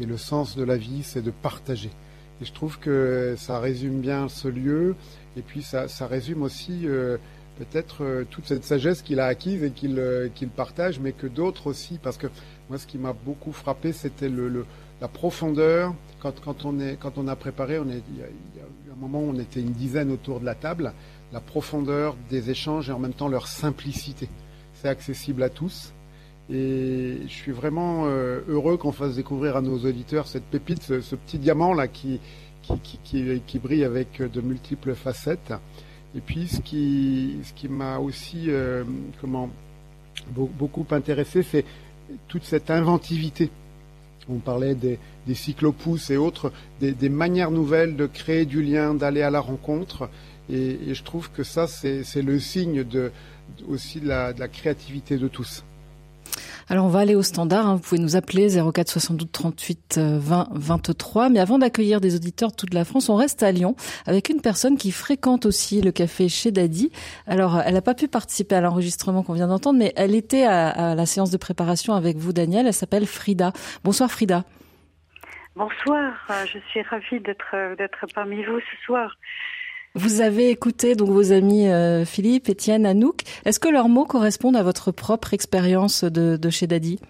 et 0.00 0.06
le 0.06 0.16
sens 0.16 0.56
de 0.56 0.62
la 0.62 0.76
vie, 0.76 1.02
c'est 1.02 1.22
de 1.22 1.30
partager. 1.30 1.90
Et 2.40 2.44
je 2.44 2.52
trouve 2.52 2.78
que 2.78 3.34
ça 3.36 3.58
résume 3.58 4.00
bien 4.00 4.28
ce 4.28 4.48
lieu, 4.48 4.94
et 5.36 5.42
puis 5.42 5.62
ça, 5.62 5.86
résume 6.06 6.42
aussi 6.42 6.86
euh, 6.86 7.18
peut-être 7.58 8.24
toute 8.30 8.46
cette 8.46 8.64
sagesse 8.64 9.02
qu'il 9.02 9.20
a 9.20 9.26
acquise 9.26 9.64
et 9.64 9.70
qu'il 9.70 10.48
partage, 10.54 11.00
mais 11.00 11.12
que 11.12 11.26
d'autres 11.26 11.66
aussi, 11.66 11.98
parce 12.00 12.16
que 12.16 12.28
moi, 12.68 12.78
ce 12.78 12.86
qui 12.86 12.98
m'a 12.98 13.12
beaucoup 13.12 13.52
frappé, 13.52 13.92
c'était 13.92 14.30
la 15.00 15.08
profondeur. 15.08 15.94
Quand, 16.20 16.34
on 16.64 17.28
a 17.28 17.36
préparé, 17.36 17.78
on 17.78 17.88
est, 17.88 18.02
il 18.10 18.18
y 18.18 18.22
a 18.22 18.26
eu 18.26 18.92
un 18.92 18.96
moment 18.96 19.20
où 19.20 19.30
on 19.30 19.38
était 19.38 19.60
une 19.60 19.72
dizaine 19.72 20.10
autour 20.10 20.40
de 20.40 20.44
la 20.44 20.54
table, 20.54 20.92
la 21.32 21.40
profondeur 21.40 22.16
des 22.30 22.50
échanges 22.50 22.88
et 22.88 22.92
en 22.92 22.98
même 22.98 23.14
temps 23.14 23.28
leur 23.28 23.46
simplicité. 23.46 24.28
C'est 24.74 24.88
accessible 24.88 25.42
à 25.42 25.48
tous. 25.48 25.92
Et 26.50 27.18
je 27.26 27.32
suis 27.32 27.52
vraiment 27.52 28.06
euh, 28.06 28.40
heureux 28.48 28.78
qu'on 28.78 28.92
fasse 28.92 29.16
découvrir 29.16 29.56
à 29.56 29.60
nos 29.60 29.78
auditeurs 29.78 30.26
cette 30.26 30.44
pépite, 30.44 30.82
ce, 30.82 31.14
petit 31.14 31.38
diamant 31.38 31.74
là 31.74 31.88
qui 31.88 32.20
qui, 32.82 32.98
qui, 33.02 33.42
qui, 33.46 33.58
brille 33.58 33.84
avec 33.84 34.20
de 34.20 34.40
multiples 34.40 34.94
facettes. 34.94 35.54
Et 36.14 36.20
puis 36.20 36.48
ce 36.48 36.60
qui, 36.60 37.38
ce 37.42 37.52
qui 37.54 37.68
m'a 37.68 37.98
aussi 37.98 38.46
euh, 38.48 38.84
comment, 39.20 39.50
beaucoup 40.30 40.86
intéressé, 40.90 41.42
c'est 41.42 41.64
toute 42.28 42.44
cette 42.44 42.70
inventivité. 42.70 43.50
On 44.28 44.38
parlait 44.38 44.74
des, 44.74 44.98
des 45.26 45.34
cyclopousses 45.34 46.10
et 46.10 46.18
autres, 46.18 46.52
des, 46.80 47.08
manières 47.08 47.50
nouvelles 47.50 47.96
de 47.96 48.06
créer 48.06 48.44
du 48.44 48.62
lien, 48.62 48.92
d'aller 48.92 49.22
à 49.22 49.30
la 49.30 49.40
rencontre. 49.40 50.10
Et, 50.50 50.94
je 50.94 51.02
trouve 51.02 51.30
que 51.30 51.42
ça, 51.42 51.66
c'est 51.66 52.22
le 52.22 52.38
signe 52.38 52.84
de, 52.84 53.10
aussi 53.66 54.00
de 54.00 54.08
la 54.08 54.48
créativité 54.48 55.16
de 55.16 55.28
tous. 55.28 55.64
Alors 56.70 56.84
on 56.84 56.88
va 56.88 56.98
aller 56.98 57.14
au 57.14 57.22
standard, 57.22 57.66
hein. 57.66 57.76
vous 57.76 57.80
pouvez 57.80 58.00
nous 58.00 58.14
appeler 58.14 58.48
04 58.50 58.90
72 58.90 59.32
38 59.32 59.98
20 59.98 60.48
23. 60.52 61.30
Mais 61.30 61.40
avant 61.40 61.58
d'accueillir 61.58 62.02
des 62.02 62.14
auditeurs 62.14 62.50
de 62.50 62.56
toute 62.56 62.74
la 62.74 62.84
France, 62.84 63.08
on 63.08 63.16
reste 63.16 63.42
à 63.42 63.50
Lyon 63.52 63.74
avec 64.06 64.28
une 64.28 64.42
personne 64.42 64.76
qui 64.76 64.92
fréquente 64.92 65.46
aussi 65.46 65.80
le 65.80 65.92
café 65.92 66.28
chez 66.28 66.50
Daddy. 66.50 66.92
Alors 67.26 67.58
elle 67.58 67.72
n'a 67.72 67.80
pas 67.80 67.94
pu 67.94 68.06
participer 68.06 68.54
à 68.54 68.60
l'enregistrement 68.60 69.22
qu'on 69.22 69.32
vient 69.32 69.48
d'entendre, 69.48 69.78
mais 69.78 69.94
elle 69.96 70.14
était 70.14 70.44
à, 70.44 70.68
à, 70.68 70.94
la 70.94 71.06
séance 71.06 71.30
de 71.30 71.38
préparation 71.38 71.94
avec 71.94 72.18
vous 72.18 72.34
Daniel, 72.34 72.66
elle 72.66 72.74
s'appelle 72.74 73.06
Frida. 73.06 73.52
Bonsoir 73.82 74.10
Frida. 74.10 74.44
Bonsoir, 75.56 76.12
je 76.44 76.58
suis 76.70 76.82
ravie 76.82 77.20
d'être 77.20 77.76
d'être 77.78 78.04
parmi 78.14 78.44
vous 78.44 78.60
ce 78.60 78.84
soir. 78.84 79.16
Vous 79.94 80.20
avez 80.20 80.50
écouté 80.50 80.94
donc 80.94 81.08
vos 81.08 81.32
amis 81.32 81.68
euh, 81.68 82.04
Philippe, 82.04 82.48
Étienne, 82.48 82.86
Anouk. 82.86 83.22
Est-ce 83.44 83.58
que 83.58 83.68
leurs 83.68 83.88
mots 83.88 84.04
correspondent 84.04 84.56
à 84.56 84.62
votre 84.62 84.92
propre 84.92 85.34
expérience 85.34 86.04
de, 86.04 86.50
chez 86.50 86.66
Daddy 86.66 87.00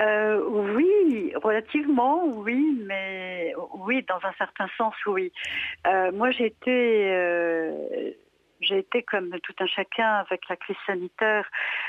euh, 0.00 0.40
oui, 0.74 1.32
relativement, 1.42 2.24
oui, 2.24 2.82
mais 2.86 3.52
oui, 3.80 4.02
dans 4.08 4.16
un 4.26 4.32
certain 4.38 4.66
sens, 4.78 4.94
oui. 5.06 5.30
Euh, 5.86 6.10
moi, 6.12 6.30
euh, 6.66 8.10
j'ai 8.60 8.78
été 8.78 9.02
comme 9.02 9.30
tout 9.40 9.54
un 9.60 9.66
chacun 9.66 10.16
avec 10.16 10.48
la 10.48 10.56
crise 10.56 10.76
sanitaire 10.86 11.48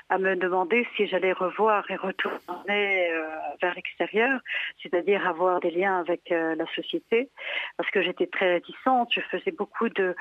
à 0.09 0.17
me 0.17 0.35
demander 0.35 0.87
si 0.95 1.07
j'allais 1.07 1.33
revoir 1.33 1.89
et 1.89 1.95
retourner 1.95 3.11
euh, 3.11 3.27
vers 3.61 3.73
l'extérieur, 3.75 4.39
c'est-à-dire 4.81 5.27
avoir 5.27 5.59
des 5.59 5.71
liens 5.71 5.99
avec 5.99 6.31
euh, 6.31 6.55
la 6.55 6.65
société, 6.75 7.29
parce 7.77 7.89
que 7.91 8.01
j'étais 8.01 8.27
très 8.27 8.53
réticente. 8.53 9.09
Je 9.13 9.21
faisais 9.21 9.51
beaucoup 9.51 9.89
de, 9.89 10.15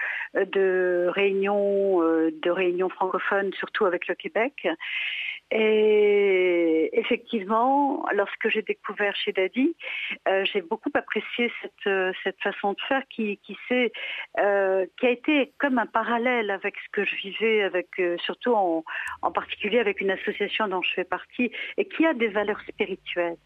réunions, 1.11 2.03
euh, 2.03 2.31
de 2.43 2.51
réunions 2.51 2.89
francophones, 2.89 3.53
surtout 3.55 3.87
avec 3.87 4.09
le 4.09 4.15
Québec. 4.15 4.67
Et 5.53 6.91
effectivement, 6.93 8.07
lorsque 8.15 8.49
j'ai 8.51 8.63
découvert 8.63 9.15
chez 9.17 9.33
Daddy, 9.33 9.75
euh, 10.29 10.45
j'ai 10.53 10.61
beaucoup 10.63 10.91
apprécié 10.95 11.51
cette, 11.61 12.15
cette 12.23 12.41
façon 12.41 12.73
de 12.75 12.81
faire 12.89 13.03
qui, 13.09 13.39
qui, 13.39 13.57
euh, 14.39 14.87
qui 14.99 15.07
a 15.07 15.11
été 15.11 15.53
comme 15.59 15.79
un 15.79 15.87
parallèle 15.87 16.51
avec 16.51 16.75
ce 16.77 16.89
que 16.93 17.05
je 17.05 17.17
vivais, 17.17 17.63
avec, 17.63 17.89
euh, 17.99 18.17
surtout 18.19 18.53
en, 18.55 18.85
en, 19.23 19.33
particulier 19.33 19.81
avec 19.81 20.01
une 20.01 20.11
association 20.11 20.69
dont 20.69 20.83
je 20.83 20.93
fais 20.95 21.05
partie 21.05 21.51
et 21.77 21.85
qui 21.85 22.07
a 22.07 22.15
des 22.15 22.29
valeurs 22.29 22.61
spirituelles. 22.69 23.37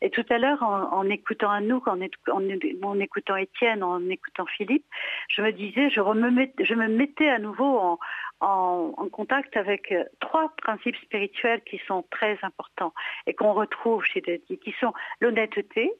Et 0.00 0.10
tout 0.10 0.24
à 0.30 0.38
l'heure, 0.38 0.62
en, 0.62 0.92
en, 0.92 1.08
écoutant 1.08 1.50
Anouk, 1.50 1.86
en, 1.86 2.00
en, 2.00 2.42
en, 2.82 3.00
écoutant 3.00 3.36
Étienne, 3.36 3.82
en 3.82 4.08
écoutant 4.08 4.46
Philippe, 4.46 4.84
je 5.28 5.42
me 5.42 5.52
disais, 5.52 5.88
je, 5.90 6.00
me 6.00 6.88
mettais 6.88 7.28
à 7.28 7.38
nouveau 7.38 7.98
en, 8.44 9.08
contact 9.08 9.56
avec 9.56 9.92
euh, 9.92 10.04
trois 10.20 10.52
principes 10.56 10.96
spirituels 10.96 11.62
qui 11.62 11.80
sont 11.86 12.04
très 12.10 12.38
importants 12.42 12.92
et 13.26 13.34
qu'on 13.34 13.52
retrouve 13.52 14.04
chez 14.04 14.20
Daddy, 14.20 14.58
qui 14.58 14.74
sont 14.80 14.92
l'honnêteté, 15.20 15.92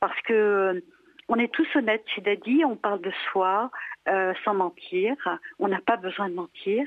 parce 0.00 0.20
que 0.22 0.32
euh, 0.32 0.80
on 1.28 1.36
est 1.36 1.52
tous 1.52 1.66
honnêtes 1.74 2.04
chez 2.06 2.20
Daddy, 2.20 2.64
on 2.64 2.76
parle 2.76 3.00
de 3.00 3.12
soi 3.30 3.70
euh, 4.08 4.34
sans 4.44 4.54
mentir, 4.54 5.16
on 5.58 5.68
n'a 5.68 5.80
pas 5.80 5.96
besoin 5.96 6.28
de 6.28 6.34
mentir. 6.34 6.86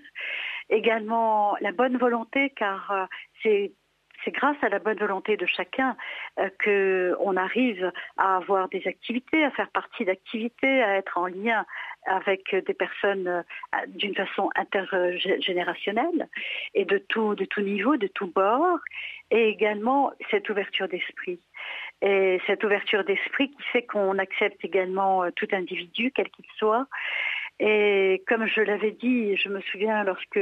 Également 0.70 1.56
la 1.62 1.72
bonne 1.72 1.98
volonté, 1.98 2.52
car 2.52 3.08
c'est 3.42 3.72
c'est 4.24 4.32
grâce 4.32 4.58
à 4.62 4.70
la 4.70 4.80
bonne 4.80 4.98
volonté 4.98 5.38
de 5.38 5.46
chacun 5.46 5.96
euh, 6.40 6.50
que 6.60 7.16
on 7.20 7.38
arrive 7.38 7.92
à 8.18 8.38
avoir 8.38 8.70
des 8.70 8.84
activités, 8.86 9.44
à 9.44 9.52
faire 9.52 9.70
partie 9.70 10.06
d'activités, 10.06 10.84
à 10.84 10.98
être 10.98 11.18
en 11.18 11.28
lien 11.28 11.66
avec 12.08 12.56
des 12.56 12.74
personnes 12.74 13.28
euh, 13.28 13.42
d'une 13.88 14.16
façon 14.16 14.50
intergénérationnelle 14.56 16.28
et 16.74 16.86
de 16.86 16.98
tout, 16.98 17.36
de 17.36 17.46
tout 17.46 17.62
niveau, 17.62 17.98
de 17.98 18.08
tout 18.08 18.28
bord, 18.28 18.80
et 19.32 19.50
également 19.50 20.12
cette 20.32 20.50
ouverture 20.50 20.88
d'esprit. 20.88 21.40
Et 22.02 22.40
cette 22.48 22.64
ouverture 22.64 23.04
d'esprit 23.04 23.50
qui 23.50 23.64
fait 23.72 23.84
qu'on 23.84 24.18
accepte 24.20 24.64
également 24.64 25.24
euh, 25.24 25.32
tout 25.36 25.48
individu, 25.52 26.12
quel 26.16 26.30
qu'il 26.30 26.46
soit, 26.58 26.88
et 27.60 28.24
comme 28.28 28.46
je 28.46 28.62
l'avais 28.62 28.92
dit, 28.92 29.36
je 29.36 29.50
me 29.50 29.62
souviens 29.62 30.04
lorsque 30.04 30.40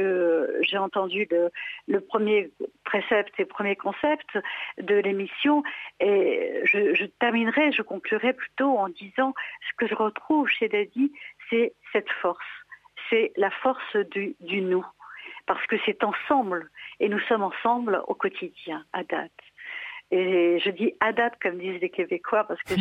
j'ai 0.60 0.76
entendu 0.76 1.26
le, 1.30 1.50
le, 1.88 2.00
premier 2.00 2.50
précepte 2.84 3.32
et 3.40 3.46
premier 3.46 3.74
concept 3.74 4.38
de 4.78 4.96
l'émission, 4.96 5.62
et 5.98 6.60
je, 6.64 6.94
je, 6.94 7.06
terminerai, 7.06 7.72
je 7.72 7.80
conclurai 7.80 8.34
plutôt 8.34 8.76
en 8.76 8.90
disant 8.90 9.32
ce 9.66 9.76
que 9.78 9.86
je 9.86 9.94
retrouve 9.94 10.48
chez 10.48 10.68
Daddy, 10.68 11.10
c'est 11.48 11.72
cette 11.92 12.10
force, 12.20 12.44
c'est 13.08 13.32
la 13.36 13.50
force 13.50 13.96
du, 14.10 14.36
du 14.40 14.60
nous, 14.60 14.84
parce 15.46 15.66
que 15.68 15.76
c'est 15.86 16.04
ensemble, 16.04 16.70
et 17.00 17.08
nous 17.08 17.20
sommes 17.20 17.44
ensemble 17.44 18.02
au 18.08 18.14
quotidien, 18.14 18.84
à 18.92 19.04
date. 19.04 19.32
Et 20.10 20.60
je 20.60 20.70
dis 20.70 20.94
à 21.00 21.12
date, 21.12 21.34
comme 21.42 21.58
disent 21.58 21.80
les 21.80 21.90
Québécois, 21.90 22.44
parce 22.44 22.62
que 22.62 22.74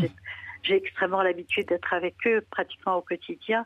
j'ai 0.63 0.75
extrêmement 0.75 1.21
l'habitude 1.21 1.67
d'être 1.67 1.93
avec 1.93 2.15
eux 2.27 2.45
pratiquement 2.51 2.97
au 2.97 3.01
quotidien. 3.01 3.65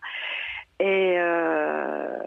Et 0.79 1.15
euh, 1.17 2.23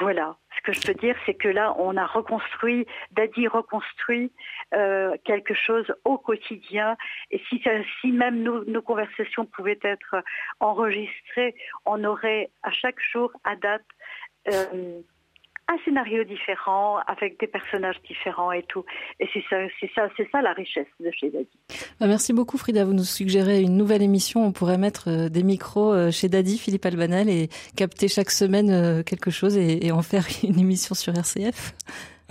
voilà, 0.00 0.36
ce 0.56 0.62
que 0.62 0.72
je 0.72 0.80
peux 0.86 0.94
dire, 0.94 1.16
c'est 1.26 1.34
que 1.34 1.48
là, 1.48 1.74
on 1.78 1.96
a 1.96 2.06
reconstruit, 2.06 2.86
Daddy 3.12 3.46
reconstruit 3.46 4.32
euh, 4.74 5.14
quelque 5.24 5.54
chose 5.54 5.92
au 6.04 6.18
quotidien. 6.18 6.96
Et 7.30 7.40
si, 7.48 8.12
même 8.12 8.42
nos, 8.42 8.64
nos, 8.64 8.82
conversations 8.82 9.44
pouvaient 9.44 9.78
être 9.82 10.16
enregistrées, 10.60 11.54
on 11.84 12.02
aurait 12.04 12.50
à 12.62 12.70
chaque 12.70 13.00
jour, 13.00 13.30
à 13.44 13.56
date, 13.56 13.84
euh, 14.52 15.00
un 15.68 15.76
scénario 15.84 16.24
différent 16.24 16.98
avec 17.06 17.40
des 17.40 17.46
personnages 17.46 17.96
différents 18.06 18.52
et 18.52 18.62
tout. 18.64 18.84
Et 19.20 19.28
c'est 19.32 19.42
ça, 19.48 19.56
c'est 19.80 19.90
ça, 19.94 20.08
c'est 20.16 20.28
ça 20.30 20.42
la 20.42 20.52
richesse 20.52 20.86
de 21.00 21.10
chez 21.10 21.30
Daddy. 21.30 21.48
Bah, 22.00 22.06
merci 22.06 22.32
beaucoup 22.32 22.58
Frida. 22.58 22.84
Vous 22.84 22.92
nous 22.92 23.04
suggérez 23.04 23.62
une 23.62 23.76
nouvelle 23.76 24.02
émission. 24.02 24.44
On 24.44 24.52
pourrait 24.52 24.78
mettre 24.78 25.08
euh, 25.08 25.28
des 25.28 25.42
micros 25.42 25.92
euh, 25.92 26.10
chez 26.10 26.28
Daddy, 26.28 26.58
Philippe 26.58 26.84
Albanel, 26.84 27.28
et 27.28 27.48
capter 27.76 28.08
chaque 28.08 28.30
semaine 28.30 28.70
euh, 28.70 29.02
quelque 29.02 29.30
chose 29.30 29.56
et, 29.56 29.86
et 29.86 29.92
en 29.92 30.02
faire 30.02 30.26
une 30.42 30.58
émission 30.58 30.94
sur 30.94 31.14
RCF. 31.14 31.74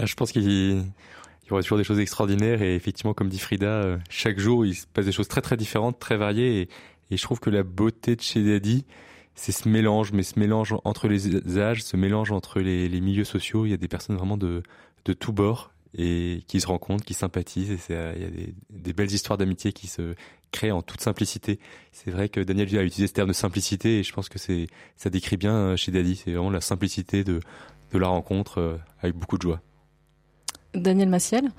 Je 0.03 0.13
pense 0.15 0.31
qu'il 0.31 0.43
y 0.43 1.51
aura 1.51 1.61
toujours 1.61 1.77
des 1.77 1.83
choses 1.83 1.99
extraordinaires 1.99 2.61
et 2.61 2.75
effectivement, 2.75 3.13
comme 3.13 3.29
dit 3.29 3.39
Frida, 3.39 3.99
chaque 4.09 4.39
jour 4.39 4.65
il 4.65 4.73
se 4.75 4.87
passe 4.87 5.05
des 5.05 5.11
choses 5.11 5.27
très 5.27 5.41
très 5.41 5.55
différentes, 5.57 5.99
très 5.99 6.17
variées 6.17 6.61
et, 6.61 6.69
et 7.11 7.17
je 7.17 7.21
trouve 7.21 7.39
que 7.39 7.51
la 7.51 7.63
beauté 7.63 8.15
de 8.15 8.21
chez 8.21 8.43
Daddy, 8.43 8.85
c'est 9.35 9.51
ce 9.51 9.67
mélange, 9.67 10.11
mais 10.11 10.23
ce 10.23 10.39
mélange 10.39 10.75
entre 10.83 11.07
les 11.07 11.57
âges, 11.57 11.83
ce 11.83 11.97
mélange 11.97 12.31
entre 12.31 12.59
les, 12.59 12.87
les 12.87 13.01
milieux 13.01 13.23
sociaux. 13.23 13.65
Il 13.65 13.69
y 13.69 13.73
a 13.73 13.77
des 13.77 13.87
personnes 13.87 14.15
vraiment 14.15 14.37
de, 14.37 14.63
de 15.05 15.13
tous 15.13 15.31
bords 15.31 15.71
et 15.95 16.43
qui 16.47 16.59
se 16.59 16.67
rencontrent, 16.67 17.03
qui 17.03 17.13
sympathisent. 17.13 17.71
Et 17.71 17.77
c'est, 17.77 18.13
il 18.15 18.21
y 18.21 18.25
a 18.25 18.29
des, 18.29 18.53
des 18.69 18.93
belles 18.93 19.11
histoires 19.11 19.37
d'amitié 19.37 19.73
qui 19.73 19.87
se 19.87 20.15
créent 20.51 20.71
en 20.71 20.81
toute 20.81 21.01
simplicité. 21.01 21.59
C'est 21.91 22.11
vrai 22.11 22.29
que 22.29 22.39
Daniel 22.39 22.67
a 22.77 22.83
utilisé 22.83 23.07
ce 23.07 23.13
terme 23.13 23.29
de 23.29 23.33
simplicité 23.33 23.99
et 23.99 24.03
je 24.03 24.13
pense 24.13 24.29
que 24.29 24.39
c'est, 24.39 24.67
ça 24.95 25.09
décrit 25.09 25.37
bien 25.37 25.75
chez 25.75 25.91
Daddy. 25.91 26.15
C'est 26.15 26.31
vraiment 26.31 26.51
la 26.51 26.61
simplicité 26.61 27.23
de, 27.23 27.39
de 27.91 27.97
la 27.97 28.07
rencontre 28.07 28.59
euh, 28.59 28.77
avec 29.01 29.15
beaucoup 29.15 29.37
de 29.37 29.43
joie. 29.43 29.61
Daniel 30.73 31.09
Massiel 31.09 31.49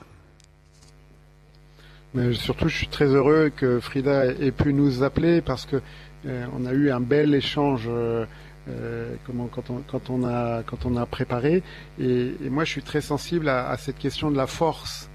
mais 2.15 2.33
surtout, 2.33 2.69
je 2.69 2.77
suis 2.77 2.87
très 2.87 3.07
heureux 3.07 3.51
que 3.55 3.81
Frida 3.81 4.27
ait 4.27 4.53
pu 4.53 4.73
nous 4.73 5.03
appeler 5.03 5.41
parce 5.41 5.67
que 5.67 5.77
euh, 5.77 5.81
on 6.27 6.65
a 6.67 6.73
eu 6.73 6.91
un 6.91 7.01
bel 7.01 7.35
échange 7.35 7.85
euh, 7.87 8.25
euh, 8.69 9.15
quand, 9.27 10.11
on, 10.11 10.97
a, 10.97 11.07
préparé. 11.07 11.63
Et, 12.01 12.33
moi, 12.49 12.65
je 12.65 12.71
suis 12.71 12.83
très 12.83 13.01
sensible 13.01 13.49
à, 13.49 13.77
cette 13.77 13.99
question 13.99 14.31
de 14.31 14.37
la 14.37 14.47
force. 14.47 15.11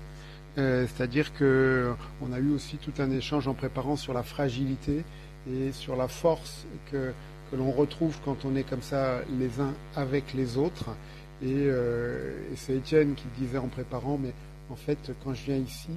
Euh, 0.57 0.85
C'est-à-dire 0.87 1.33
que 1.33 1.93
on 2.21 2.31
a 2.31 2.39
eu 2.39 2.51
aussi 2.51 2.77
tout 2.77 2.93
un 2.99 3.09
échange 3.11 3.47
en 3.47 3.53
préparant 3.53 3.95
sur 3.95 4.13
la 4.13 4.23
fragilité 4.23 5.03
et 5.49 5.71
sur 5.71 5.95
la 5.95 6.07
force 6.07 6.65
que, 6.91 7.11
l'on 7.51 7.71
retrouve 7.71 8.15
quand 8.23 8.45
on 8.45 8.55
est 8.55 8.61
comme 8.61 8.83
ça 8.83 9.21
les 9.39 9.59
uns 9.59 9.73
avec 9.95 10.35
les 10.35 10.57
autres. 10.57 10.91
Et, 11.41 11.47
euh, 11.47 12.37
et 12.53 12.55
c'est 12.55 12.75
Étienne 12.75 13.15
qui 13.15 13.25
disait 13.39 13.57
en 13.57 13.69
préparant, 13.69 14.19
mais 14.21 14.33
en 14.69 14.75
fait, 14.75 15.11
quand 15.23 15.33
je 15.33 15.45
viens 15.45 15.55
ici, 15.55 15.89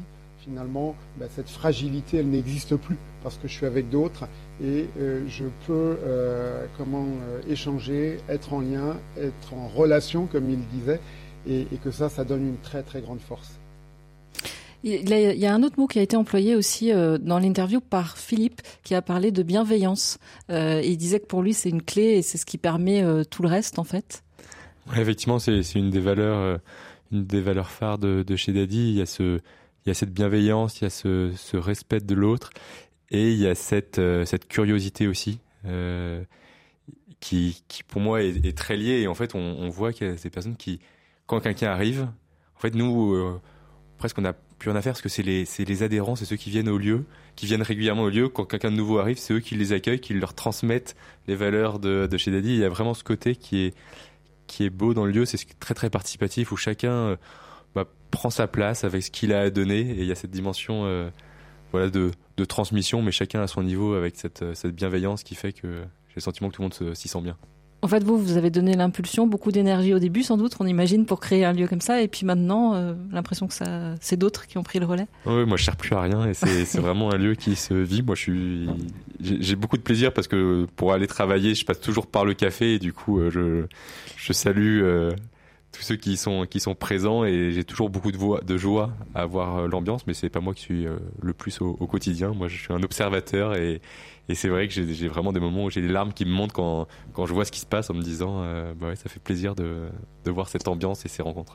finalement, 0.43 0.97
bah, 1.19 1.27
cette 1.35 1.49
fragilité, 1.49 2.19
elle 2.19 2.31
n'existe 2.31 2.77
plus 2.77 2.97
parce 3.23 3.37
que 3.37 3.49
je 3.49 3.53
suis 3.53 3.67
avec 3.67 3.89
d'autres 3.91 4.27
et 4.63 4.87
euh, 4.99 5.23
je 5.29 5.45
peux 5.67 5.97
euh, 6.03 6.67
comment 6.77 7.07
euh, 7.07 7.41
échanger, 7.49 8.19
être 8.29 8.53
en 8.53 8.61
lien, 8.61 8.97
être 9.17 9.55
en 9.55 9.69
relation, 9.69 10.27
comme 10.27 10.51
il 10.51 10.61
disait, 10.79 11.01
et, 11.47 11.63
et, 11.73 11.77
que 11.83 11.91
ça, 11.91 12.09
ça 12.09 12.25
donne 12.25 12.47
une 12.47 12.59
très 12.59 12.83
très 12.83 13.01
grande 13.01 13.21
force. 13.21 13.59
Il 14.85 15.09
y 15.09 15.47
a 15.47 15.55
un 15.55 15.63
autre 15.63 15.79
mot 15.79 15.87
qui 15.87 16.01
a 16.01 16.03
été 16.03 16.17
employé 16.17 16.57
aussi 16.57 16.91
dans 16.91 17.39
l'interview 17.39 17.81
par 17.81 18.19
Philippe, 18.19 18.63
qui 18.83 18.97
a 18.97 19.03
parlé 19.03 19.31
de 19.31 19.45
bienveillance. 19.45 20.19
il 20.49 20.97
disait 20.97 21.21
que 21.21 21.27
pour 21.27 21.41
lui, 21.41 21.55
c'est 21.55 21.69
une 21.69 21.83
clé 21.83 22.17
et 22.17 22.23
c'est 22.23 22.37
ce 22.37 22.45
qui 22.45 22.59
permet 22.59 23.05
tout 23.27 23.43
le 23.43 23.49
reste, 23.49 23.79
en 23.79 23.85
fait. 23.85 24.25
Ouais, 24.91 25.01
effectivement, 25.01 25.39
c'est 25.39 25.63
une 25.77 25.91
des 25.91 26.01
valeurs, 26.01 26.59
une 27.13 27.25
des 27.25 27.41
valeurs 27.41 27.71
phares 27.71 27.99
de, 27.99 28.25
de 28.27 28.35
chez 28.35 28.53
Daddy. 28.53 28.91
Il 28.91 28.99
y 28.99 29.03
a 29.03 29.07
ce 29.07 29.39
il 29.85 29.89
y 29.89 29.91
a 29.91 29.95
cette 29.95 30.13
bienveillance, 30.13 30.81
il 30.81 30.85
y 30.85 30.87
a 30.87 30.91
ce, 30.91 31.57
respect 31.57 32.01
de 32.01 32.15
l'autre, 32.15 32.51
et 33.11 33.33
il 33.33 33.39
y 33.39 33.47
a 33.47 33.55
cette, 33.55 33.99
euh, 33.99 34.25
curiosité 34.49 35.07
aussi, 35.07 35.41
euh, 35.67 36.23
qui, 37.21 37.63
pour 37.89 38.01
moi 38.01 38.23
est, 38.23 38.57
très 38.57 38.77
liée. 38.77 39.01
Et 39.01 39.07
en 39.09 39.15
fait, 39.15 39.35
on, 39.35 39.69
voit 39.69 39.93
qu'il 39.93 40.07
y 40.07 40.11
a 40.11 40.17
ces 40.17 40.31
personnes 40.31 40.57
qui, 40.57 40.81
quand 41.27 41.41
quelqu'un 41.41 41.71
arrive, 41.71 42.09
en 42.57 42.61
fait, 42.61 42.75
nous, 42.75 43.15
euh, 43.15 43.41
presque 43.99 44.19
on 44.19 44.23
n'a 44.23 44.33
plus 44.33 44.71
rien 44.71 44.79
à 44.79 44.83
faire 44.83 44.93
parce 44.93 45.03
que 45.03 45.09
c'est 45.09 45.23
les, 45.23 45.83
adhérents, 45.83 46.15
c'est 46.15 46.25
ceux 46.25 46.37
qui 46.37 46.51
viennent 46.51 46.69
au 46.69 46.79
lieu, 46.79 47.05
qui 47.35 47.47
viennent 47.47 47.63
régulièrement 47.63 48.03
au 48.03 48.09
lieu. 48.09 48.29
Quand 48.29 48.45
quelqu'un 48.45 48.71
de 48.71 48.77
nouveau 48.77 48.99
arrive, 48.99 49.19
c'est 49.19 49.35
eux 49.35 49.41
qui 49.41 49.57
les 49.57 49.73
accueillent, 49.73 50.01
qui 50.01 50.15
leur 50.15 50.35
transmettent 50.35 50.95
les 51.27 51.35
valeurs 51.35 51.81
de, 51.81 52.09
chez 52.17 52.31
Daddy. 52.31 52.51
Il 52.51 52.59
y 52.61 52.65
a 52.65 52.69
vraiment 52.69 52.95
ce 52.95 53.03
côté 53.03 53.35
qui 53.35 53.67
est, 53.67 53.75
qui 54.47 54.65
est 54.65 54.71
beau 54.71 54.95
dans 54.95 55.05
le 55.05 55.13
lieu, 55.13 55.25
c'est 55.25 55.39
très 55.59 55.75
très 55.75 55.91
participatif 55.91 56.53
où 56.53 56.57
chacun 56.57 57.19
prend 58.13 58.31
sa 58.31 58.47
place 58.47 58.85
avec 58.85 59.03
ce 59.03 59.11
qu'il 59.11 59.33
a 59.33 59.41
à 59.41 59.51
donner 59.51 59.81
et 59.81 60.03
il 60.03 60.05
y 60.05 60.13
a 60.13 60.15
cette 60.15 60.31
dimension 60.31 60.85
euh, 60.85 61.11
voilà 61.73 61.91
de, 61.91 62.13
de, 62.37 62.45
transmission 62.45 63.03
mais 63.03 63.11
chacun 63.11 63.43
à 63.43 63.49
son 63.49 63.65
niveau 63.65 63.95
avec 63.95 64.15
cette, 64.17 64.43
euh, 64.43 64.55
cette 64.55 64.77
bienveillance 64.77 65.25
qui 65.25 65.35
fait 65.35 65.53
que 65.53 65.83
j'ai 66.09 66.17
le 66.17 66.21
sentiment 66.21 66.49
que 66.51 66.55
tout 66.55 66.63
le 66.63 66.69
monde 66.69 66.95
s'y 66.95 67.09
sent 67.09 67.23
bien. 67.23 67.37
En 67.85 67.89
fait, 67.89 68.05
vous, 68.05 68.17
vous 68.17 68.37
avez 68.37 68.51
donné 68.51 68.77
l'impulsion, 68.77 69.27
beaucoup 69.27 69.51
d'énergie 69.51 69.93
au 69.93 69.99
début, 69.99 70.23
sans 70.23 70.37
doute, 70.37 70.55
on 70.61 70.67
imagine, 70.67 71.05
pour 71.05 71.19
créer 71.19 71.45
un 71.45 71.53
lieu 71.53 71.67
comme 71.67 71.81
ça. 71.81 72.01
Et 72.01 72.07
puis 72.07 72.25
maintenant, 72.25 72.75
euh, 72.75 72.95
l'impression 73.11 73.49
que 73.49 73.55
ça, 73.55 73.97
c'est 74.01 74.17
d'autres 74.17 74.47
qui 74.47 74.57
ont 74.57 74.63
pris 74.63 74.79
le 74.79 74.87
relais. 74.87 75.09
Oui, 75.27 75.45
moi, 75.47 75.57
je 75.57 75.65
sers 75.65 75.75
plus 75.75 75.93
à 75.97 76.03
rien. 76.03 76.29
Et 76.29 76.35
c'est 76.35 76.79
vraiment 76.79 77.13
un 77.13 77.19
lieu 77.19 77.35
qui 77.35 77.57
se 77.57 77.75
vit. 77.75 78.03
Moi, 78.03 78.15
je 78.15 78.21
suis, 78.21 78.69
j'ai 79.21 79.57
beaucoup 79.57 79.77
de 79.77 79.83
plaisir 79.83 80.13
parce 80.13 80.29
que 80.29 80.65
pour 80.77 80.93
aller 80.93 81.09
travailler, 81.09 81.57
je 81.57 81.65
passe 81.65 81.81
toujours 81.81 82.07
par 82.07 82.25
le 82.25 82.35
café. 82.35 82.75
Et 82.75 82.79
du 82.79 82.93
coup, 82.93 83.21
je, 83.31 83.65
je 84.17 84.33
salue 84.33 84.83
euh, 84.85 85.11
tous 85.73 85.83
ceux 85.83 85.97
qui 85.97 86.17
sont 86.17 86.47
qui 86.47 86.61
sont 86.61 86.75
présents 86.75 87.25
et 87.25 87.51
j'ai 87.51 87.65
toujours 87.65 87.89
beaucoup 87.89 88.13
de, 88.13 88.19
voix, 88.19 88.41
de 88.43 88.57
joie 88.57 88.91
à 89.15 89.25
voir 89.25 89.57
euh, 89.57 89.69
l'ambiance 89.69 90.07
mais 90.07 90.15
c'est 90.15 90.29
pas 90.29 90.41
moi 90.41 90.55
qui 90.55 90.61
suis 90.61 90.87
euh, 90.87 90.99
le 91.21 91.33
plus 91.33 91.61
au, 91.61 91.75
quotidien. 91.87 92.33
Moi 92.33 92.49
je 92.49 92.59
suis 92.59 92.73
un 92.73 92.83
observateur 92.83 93.57
et, 93.57 93.81
et 94.29 94.35
c'est 94.35 94.49
vrai 94.49 94.69
que 94.69 94.75
j'ai 94.75 95.09
vraiment 95.09 95.33
des 95.33 95.41
moments 95.41 95.65
où 95.65 95.71
j'ai 95.71 95.81
les 95.81 95.89
larmes 95.89 96.13
qui 96.13 96.25
me 96.25 96.31
montent 96.31 96.53
quand 96.53 96.87
quand 97.15 97.27
je 97.27 97.33
vois 97.33 97.45
ce 97.45 97.53
qui 97.53 97.61
se 97.61 97.67
passe 97.67 97.91
en 97.91 97.95
me 97.95 98.03
disant 98.03 98.43
euh, 98.43 98.75
bah 98.75 98.89
ouais, 98.89 98.97
ça 98.97 99.09
fait 99.09 99.21
plaisir 99.21 99.55
de, 99.55 99.89
de 100.25 100.31
voir 100.31 100.49
cette 100.49 100.69
ambiance 100.69 101.05
et 101.07 101.09
ces 101.09 101.23
rencontres. 101.23 101.55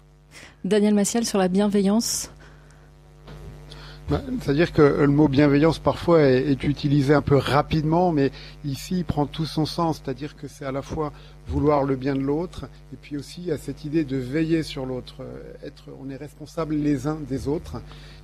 Daniel 0.65 0.93
Massiel 0.93 1.26
sur 1.26 1.38
la 1.38 1.47
bienveillance 1.47 2.32
C'est-à-dire 4.10 4.72
que 4.72 4.82
le 4.82 5.08
mot 5.08 5.28
bienveillance 5.28 5.80
parfois 5.80 6.22
est, 6.22 6.64
utilisé 6.64 7.14
un 7.14 7.22
peu 7.22 7.36
rapidement, 7.36 8.12
mais 8.14 8.32
ici 8.64 8.99
il 8.99 9.05
prend 9.05 9.26
tout 9.26 9.45
son 9.45 9.66
sens. 9.66 10.01
C'est-à-dire 10.01 10.38
que 10.38 10.47
c'est 10.47 10.66
à 10.66 10.72
la 10.72 10.82
fois 10.82 11.12
vouloir 11.47 11.84
le 11.84 11.95
bien 11.95 12.16
de 12.16 12.22
l'autre, 12.22 12.68
et 12.93 12.95
puis 12.95 13.18
aussi 13.18 13.51
à 13.51 13.58
cette 13.58 13.84
idée 13.84 14.05
de 14.05 14.18
veiller 14.18 14.64
sur 14.64 14.86
l'autre. 14.86 15.16
Être, 15.64 15.86
on 16.01 16.10
est 16.10 16.16
responsable 16.16 16.76
les 16.76 17.08
uns 17.08 17.18
des 17.28 17.47
autres, 17.47 17.82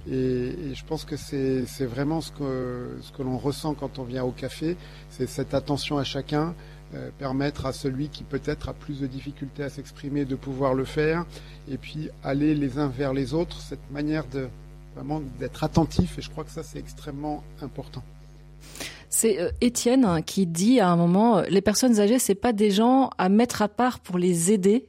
et, 0.10 0.14
et 0.16 0.76
je 0.76 0.86
pense 0.86 1.04
que 1.04 1.18
c'est 1.18 1.86
vraiment 1.86 2.22
ce 2.22 2.32
que 2.32 2.98
ce 3.02 3.12
que 3.12 3.24
l'on 3.24 3.38
ressent 3.38 3.74
quand 3.74 4.00
on 4.00 4.04
vient 4.04 4.24
au 4.24 4.32
café, 4.32 4.78
c'est 5.10 5.28
cette 5.28 5.54
attention 5.54 5.98
à 5.98 6.04
chacun. 6.04 6.56
Euh, 6.96 7.10
permettre 7.18 7.66
à 7.66 7.74
celui 7.74 8.10
qui 8.10 8.24
peut-être 8.24 8.70
a 8.70 8.74
plus 8.74 9.00
de 9.00 9.08
difficultés 9.08 9.64
à 9.64 9.70
s'exprimer 9.70 10.26
de 10.26 10.36
pouvoir 10.36 10.76
le 10.76 10.86
faire, 10.86 11.26
et 11.68 11.78
puis 11.78 12.10
aller 12.24 12.54
les 12.54 12.78
uns 12.78 12.88
vers 12.88 13.14
les 13.14 13.34
autres, 13.34 13.60
cette 13.62 13.90
manière 13.92 14.28
de, 14.28 14.48
vraiment 14.96 15.22
d'être 15.40 15.64
attentif 15.64 16.18
et 16.18 16.22
je 16.22 16.30
crois 16.30 16.44
que 16.44 16.52
ça 16.52 16.64
c'est 16.64 16.80
extrêmement 16.80 17.44
important. 17.62 18.04
C'est 19.10 19.40
euh, 19.40 19.52
Étienne 19.62 20.24
qui 20.26 20.48
dit 20.48 20.80
à 20.80 20.90
un 20.90 20.96
moment 20.96 21.42
les 21.42 21.62
personnes 21.62 22.00
âgées 22.00 22.20
c'est 22.20 22.36
pas 22.36 22.54
des 22.54 22.72
gens 22.72 23.10
à 23.18 23.30
mettre 23.30 23.62
à 23.62 23.68
part 23.68 24.00
pour 24.00 24.18
les 24.18 24.52
aider. 24.52 24.86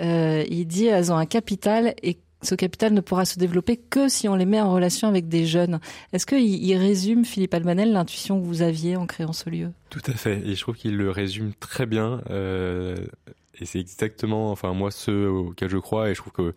Euh, 0.00 0.44
il 0.48 0.66
dit 0.66 0.86
elles 0.86 1.12
ont 1.12 1.16
un 1.16 1.26
capital 1.26 1.94
et 2.02 2.18
ce 2.44 2.54
capital 2.54 2.92
ne 2.92 3.00
pourra 3.00 3.24
se 3.24 3.38
développer 3.38 3.76
que 3.76 4.08
si 4.08 4.28
on 4.28 4.34
les 4.34 4.44
met 4.44 4.60
en 4.60 4.72
relation 4.72 5.08
avec 5.08 5.28
des 5.28 5.46
jeunes. 5.46 5.80
Est-ce 6.12 6.26
qu'il 6.26 6.40
il 6.40 6.76
résume, 6.76 7.24
Philippe 7.24 7.54
Almanel, 7.54 7.92
l'intuition 7.92 8.40
que 8.40 8.46
vous 8.46 8.62
aviez 8.62 8.96
en 8.96 9.06
créant 9.06 9.32
ce 9.32 9.50
lieu? 9.50 9.70
Tout 9.90 10.02
à 10.06 10.12
fait. 10.12 10.42
Et 10.46 10.54
je 10.54 10.60
trouve 10.60 10.76
qu'il 10.76 10.96
le 10.96 11.10
résume 11.10 11.52
très 11.58 11.86
bien. 11.86 12.20
Euh, 12.30 12.96
et 13.60 13.64
c'est 13.64 13.80
exactement, 13.80 14.50
enfin 14.50 14.72
moi, 14.72 14.90
ce 14.90 15.26
auquel 15.26 15.70
je 15.70 15.78
crois. 15.78 16.10
Et 16.10 16.14
je 16.14 16.20
trouve 16.20 16.32
que 16.32 16.54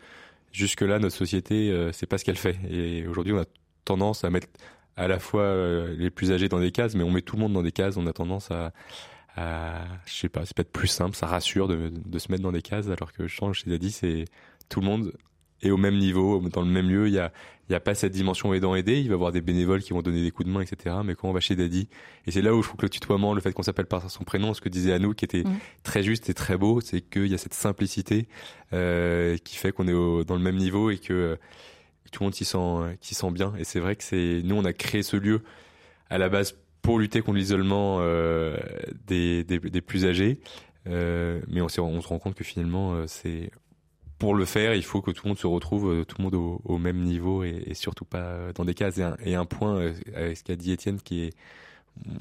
jusque-là, 0.52 1.00
notre 1.00 1.16
société, 1.16 1.72
euh, 1.72 1.92
c'est 1.92 2.06
pas 2.06 2.18
ce 2.18 2.26
qu'elle 2.26 2.38
fait. 2.38 2.58
Et 2.70 3.08
aujourd'hui, 3.08 3.34
on 3.34 3.40
a 3.40 3.46
tendance 3.86 4.24
à 4.24 4.30
mettre 4.30 4.48
à 4.96 5.08
la 5.08 5.20
fois 5.20 5.44
euh, 5.44 5.96
les 5.96 6.10
plus 6.10 6.32
âgés 6.32 6.50
dans 6.50 6.60
des 6.60 6.72
cases, 6.72 6.96
mais 6.96 7.04
on 7.04 7.12
met 7.12 7.22
tout 7.22 7.36
le 7.36 7.42
monde 7.42 7.54
dans 7.54 7.64
des 7.64 7.72
cases. 7.72 7.98
On 7.98 8.08
a 8.08 8.14
tendance 8.14 8.52
à, 8.52 8.74
à 9.36 9.86
je 10.06 10.14
sais 10.14 10.30
pas, 10.30 10.46
c'est 10.46 10.56
peut-être 10.56 10.72
plus 10.72 10.88
simple, 10.88 11.16
ça 11.16 11.28
rassure 11.28 11.68
de, 11.68 11.92
se 12.18 12.32
mettre 12.32 12.44
dans 12.44 12.52
des 12.52 12.64
cases, 12.64 12.88
alors 12.88 13.14
que 13.14 13.28
je 13.28 13.34
change, 13.34 13.64
chez 13.64 13.78
dit, 13.78 13.92
c'est 13.92 14.26
tout 14.70 14.82
le 14.82 14.88
monde 14.88 15.14
est 15.62 15.72
au 15.72 15.78
même 15.78 15.98
niveau, 15.98 16.42
dans 16.50 16.62
le 16.62 16.68
même 16.68 16.90
lieu. 16.90 17.08
Il 17.08 17.14
y 17.14 17.20
a, 17.20 17.32
il 17.70 17.74
y 17.74 17.76
a 17.76 17.80
pas 17.80 17.96
cette 17.96 18.14
dimension 18.14 18.54
aidant 18.54 18.76
aider. 18.76 19.00
Il 19.00 19.08
va 19.08 19.12
y 19.12 19.14
avoir 19.14 19.32
des 19.32 19.42
bénévoles 19.42 19.82
qui 19.82 19.94
vont 19.94 20.02
donner 20.02 20.22
des 20.22 20.32
coups 20.32 20.48
de 20.48 20.54
main, 20.54 20.62
etc. 20.62 20.96
Mais 21.04 21.16
quand 21.16 21.30
on 21.30 21.34
va 21.34 21.40
chez 21.40 21.56
Daddy, 21.56 21.88
et 22.26 22.32
c'est 22.32 22.42
là 22.42 22.54
où 22.54 22.62
je 22.62 22.68
trouve 22.68 22.78
que 22.78 22.86
le 22.86 22.90
tutoiement, 22.90 23.34
le 23.34 23.42
fait 23.42 23.54
qu'on 23.54 23.64
s'appelle 23.64 23.88
par 23.88 24.10
son 24.10 24.24
prénom, 24.24 24.54
ce 24.54 24.62
que 24.62 24.70
disait 24.70 24.94
Anou, 24.94 25.14
qui 25.14 25.26
était 25.26 25.44
mmh. 25.44 25.60
très 25.84 26.04
juste 26.04 26.30
et 26.30 26.34
très 26.34 26.58
beau, 26.58 26.82
c'est 26.82 27.02
qu'il 27.02 27.28
y 27.28 27.34
a 27.34 27.38
cette 27.38 27.54
simplicité 27.54 28.28
euh, 28.74 29.38
qui 29.38 29.58
fait 29.58 29.72
qu'on 29.72 29.88
est 29.88 29.94
au, 29.94 30.24
dans 30.24 30.36
le 30.36 30.42
même 30.42 30.58
niveau 30.58 30.90
et 30.90 30.98
que 30.98 31.14
euh, 31.14 31.36
tout 32.12 32.24
le 32.24 32.26
monde 32.26 32.36
s'y 32.36 32.46
sent, 32.46 32.98
qui 33.02 33.16
sent 33.16 33.32
bien. 33.32 33.54
Et 33.58 33.64
c'est 33.64 33.80
vrai 33.80 33.96
que 33.96 34.04
c'est 34.04 34.42
nous, 34.44 34.56
on 34.56 34.66
a 34.66 34.74
créé 34.74 35.04
ce 35.04 35.18
lieu 35.18 35.42
à 36.10 36.18
la 36.18 36.30
base 36.30 36.56
pour 36.82 37.00
lutter 37.00 37.22
contre 37.22 37.38
l'isolement 37.38 37.98
euh, 38.00 38.58
des, 39.08 39.44
des, 39.44 39.60
des, 39.60 39.82
plus 39.82 40.06
âgés. 40.06 40.40
Euh, 40.88 41.42
mais 41.50 41.60
on, 41.60 41.66
on 41.66 42.02
se 42.02 42.08
rend 42.08 42.18
compte 42.18 42.36
que 42.36 42.46
finalement, 42.46 42.94
euh, 42.94 43.04
c'est 43.08 43.52
pour 44.20 44.36
le 44.36 44.46
faire, 44.46 44.74
il 44.74 44.84
faut 44.84 45.02
que 45.02 45.12
tout 45.12 45.26
le 45.26 45.30
monde 45.30 45.38
se 45.38 45.48
retrouve, 45.48 45.92
euh, 45.92 46.06
tout 46.06 46.18
le 46.20 46.24
monde 46.24 46.36
au, 46.36 46.62
au 46.66 46.78
même 46.78 47.02
niveau 47.04 47.44
et, 47.44 47.64
et, 47.68 47.74
surtout 47.74 48.06
pas 48.06 48.20
euh, 48.20 48.54
dans 48.54 48.66
des 48.66 48.74
cases. 48.74 48.98
Et 48.98 49.04
un, 49.04 49.16
et 49.24 49.36
un 49.36 49.46
point, 49.46 49.78
euh, 49.78 49.94
avec 50.16 50.38
ce 50.38 50.44
qu'a 50.44 50.56
dit 50.56 50.72
Étienne, 50.72 51.00
qui 51.02 51.22
est 51.26 51.34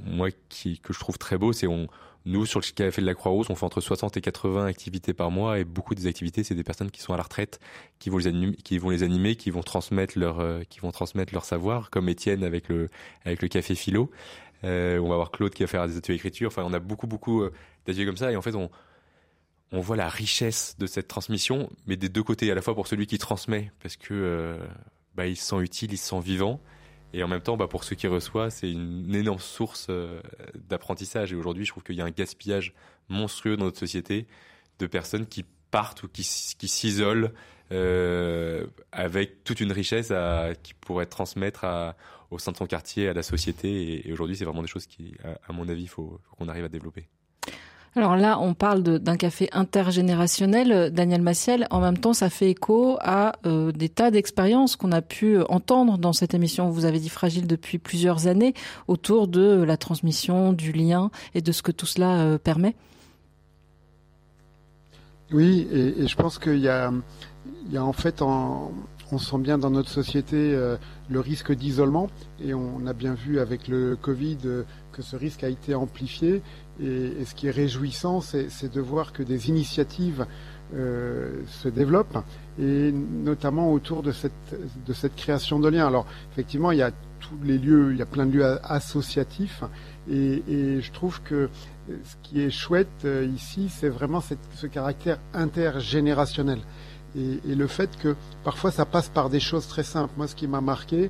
moi 0.05 0.29
qui 0.49 0.79
que 0.79 0.93
je 0.93 0.99
trouve 0.99 1.19
très 1.19 1.37
beau, 1.39 1.53
c'est 1.53 1.67
on 1.67 1.87
nous 2.27 2.45
sur 2.45 2.61
le 2.61 2.67
café 2.73 3.01
de 3.01 3.07
la 3.07 3.15
Croix-Rousse, 3.15 3.51
on 3.51 3.55
fait 3.55 3.65
entre 3.65 3.81
60 3.81 4.17
et 4.17 4.21
80 4.21 4.67
activités 4.67 5.15
par 5.15 5.31
mois 5.31 5.61
et 5.61 5.65
beaucoup 5.65 5.95
des 5.95 6.09
activités, 6.09 6.43
c'est 6.43 6.57
des 6.57 6.65
personnes 6.65 6.91
qui 6.91 7.01
sont 7.01 7.15
à 7.15 7.17
la 7.17 7.23
retraite, 7.23 7.61
qui 8.01 8.11
vont 8.11 8.19
les 8.19 8.27
animer, 8.27 8.57
qui 8.57 8.79
vont 8.79 8.91
les 8.91 9.05
animer, 9.05 9.37
qui 9.37 9.51
vont 9.51 9.63
transmettre 9.63 10.19
leur, 10.19 10.41
euh, 10.41 10.63
qui 10.69 10.81
vont 10.81 10.91
transmettre 10.91 11.33
leur 11.33 11.45
savoir, 11.45 11.89
comme 11.89 12.09
Étienne 12.09 12.43
avec 12.43 12.69
le 12.69 12.89
avec 13.25 13.43
le 13.43 13.49
café 13.49 13.75
philo. 13.77 14.11
Euh, 14.65 14.99
on 14.99 15.09
va 15.09 15.15
avoir 15.15 15.31
Claude 15.31 15.53
qui 15.53 15.63
va 15.63 15.69
faire 15.69 15.87
des 15.87 15.97
ateliers 15.97 16.17
d'écriture. 16.17 16.49
Enfin, 16.49 16.65
on 16.65 16.73
a 16.73 16.81
beaucoup 16.81 17.07
beaucoup 17.07 17.45
d'ateliers 17.87 18.07
comme 18.07 18.17
ça 18.17 18.33
et 18.33 18.37
en 18.37 18.43
fait 18.43 18.55
on 18.57 18.71
on 19.73 19.81
voit 19.81 19.97
la 19.97 20.09
richesse 20.09 20.77
de 20.79 20.87
cette 20.87 21.09
transmission, 21.09 21.71
mais 21.87 21.97
des 21.97 22.09
deux 22.09 22.23
côtés, 22.23 22.51
à 22.51 22.55
la 22.55 22.63
fois 22.63 22.75
pour 22.75 22.87
celui 22.87 23.07
qui 23.07 23.19
transmet, 23.19 23.73
parce 23.83 23.97
que 23.97 24.15
euh, 24.15 24.59
bah, 25.15 25.29
se 25.29 25.43
sent 25.43 25.59
utile, 25.61 25.93
il 25.93 25.99
se 25.99 26.09
sent 26.09 26.21
vivant, 26.21 26.61
et 27.13 27.23
en 27.23 27.29
même 27.29 27.41
temps, 27.41 27.57
bah, 27.57 27.67
pour 27.67 27.85
ceux 27.85 27.97
qui 27.97 28.07
reçoivent, 28.07 28.51
c'est 28.51 28.71
une 28.71 29.15
énorme 29.15 29.39
source 29.39 29.89
euh, 29.91 30.21
d'apprentissage. 30.69 31.33
Et 31.33 31.37
aujourd'hui, 31.37 31.65
je 31.65 31.73
trouve 31.73 31.83
qu'il 31.83 31.97
y 31.97 32.01
a 32.01 32.05
un 32.05 32.11
gaspillage 32.11 32.75
monstrueux 33.09 33.57
dans 33.57 33.65
notre 33.65 33.79
société 33.79 34.27
de 34.79 34.87
personnes 34.87 35.27
qui 35.27 35.45
partent 35.71 36.03
ou 36.05 36.09
qui, 36.09 36.23
s'isolent 36.23 37.33
euh, 37.73 38.67
avec 38.93 39.43
toute 39.43 39.61
une 39.61 39.73
richesse 39.73 40.13
qui 40.63 40.75
pourrait 40.75 41.07
transmettre 41.07 41.65
au 42.31 42.39
sein 42.39 42.53
de 42.53 42.57
son 42.57 42.67
quartier, 42.67 43.09
à 43.09 43.15
la 43.15 43.23
société. 43.23 44.07
Et, 44.07 44.13
aujourd'hui, 44.13 44.37
c'est 44.37 44.45
vraiment 44.45 44.63
des 44.63 44.69
choses 44.69 44.87
qui, 44.87 45.15
à, 45.25 45.53
mon 45.53 45.69
avis, 45.69 45.87
faut, 45.87 46.21
faut 46.25 46.37
qu'on 46.37 46.49
arrive 46.49 46.65
à 46.65 46.69
développer. 46.69 47.09
Alors 47.97 48.15
là, 48.15 48.39
on 48.39 48.53
parle 48.53 48.83
d'un 48.83 49.17
café 49.17 49.49
intergénérationnel, 49.53 50.91
Daniel 50.93 51.23
Massiel. 51.23 51.67
En 51.71 51.81
même 51.81 51.97
temps, 51.97 52.13
ça 52.13 52.29
fait 52.29 52.51
écho 52.51 52.99
à 53.01 53.33
euh, 53.47 53.73
des 53.73 53.89
tas 53.89 54.11
d'expériences 54.11 54.77
qu'on 54.77 54.93
a 54.93 55.01
pu 55.01 55.41
entendre 55.49 55.97
dans 55.97 56.13
cette 56.13 56.35
émission. 56.35 56.69
Vous 56.69 56.85
avez 56.85 56.99
dit 56.99 57.09
fragile 57.09 57.47
depuis 57.47 57.79
plusieurs 57.79 58.27
années 58.27 58.53
autour 58.87 59.29
de 59.29 59.63
la 59.63 59.79
transmission, 59.79 60.53
du 60.53 60.73
lien 60.73 61.11
et 61.35 61.41
de 61.41 61.51
ce 61.53 61.63
que 61.63 61.73
tout 61.73 61.87
cela 61.87 62.19
euh, 62.21 62.37
permet. 62.37 62.77
Oui, 65.33 65.67
et, 65.73 66.07
je 66.07 66.17
pense 66.17 66.39
qu'il 66.39 66.59
y 66.59 66.69
a, 66.69 66.93
en 67.79 67.93
fait 67.95 68.21
on 68.21 69.19
sent 69.19 69.39
bien 69.39 69.57
dans 69.57 69.71
notre 69.71 69.89
société 69.89 70.57
le 71.09 71.21
risque 71.21 71.53
d'isolement 71.53 72.09
et 72.41 72.55
on 72.55 72.87
a 72.87 72.93
bien 72.93 73.15
vu 73.15 73.41
avec 73.41 73.67
le 73.67 73.97
Covid 73.97 74.39
que 74.93 75.03
ce 75.03 75.17
risque 75.17 75.43
a 75.43 75.49
été 75.49 75.75
amplifié. 75.75 76.43
Et, 76.83 77.25
ce 77.25 77.35
qui 77.35 77.47
est 77.47 77.51
réjouissant, 77.51 78.21
c'est 78.21 78.73
de 78.73 78.81
voir 78.81 79.13
que 79.13 79.23
des 79.23 79.49
initiatives 79.49 80.27
se 80.73 81.69
développent 81.69 82.19
et 82.59 82.93
notamment 82.93 83.73
autour 83.73 84.03
de 84.03 84.13
cette, 84.13 85.15
création 85.17 85.59
de 85.61 85.69
liens. 85.69 85.87
Alors 85.87 86.07
effectivement, 86.33 86.73
il 86.73 86.79
y 86.79 86.83
a 86.83 86.91
tous 87.21 87.39
les 87.45 87.59
lieux, 87.59 87.93
il 87.93 87.99
y 87.99 88.03
a 88.03 88.07
plein 88.07 88.27
de 88.27 88.33
lieux 88.33 88.59
associatifs 88.65 89.63
et, 90.11 90.81
je 90.81 90.93
trouve 90.93 91.21
que 91.23 91.49
ce 91.89 92.17
qui 92.23 92.41
est 92.41 92.51
chouette 92.51 92.89
euh, 93.05 93.29
ici, 93.33 93.69
c'est 93.69 93.89
vraiment 93.89 94.21
ce 94.21 94.67
caractère 94.67 95.19
intergénérationnel. 95.33 96.59
Et, 97.17 97.41
et, 97.49 97.55
le 97.55 97.67
fait 97.69 97.97
que 97.97 98.17
parfois 98.43 98.73
ça 98.73 98.85
passe 98.85 99.09
par 99.09 99.31
des 99.31 99.39
choses 99.39 99.69
très 99.69 99.85
simples. 99.85 100.13
Moi, 100.17 100.27
ce 100.27 100.35
qui 100.35 100.49
m'a 100.49 100.61
marqué 100.61 101.05
euh, 101.05 101.09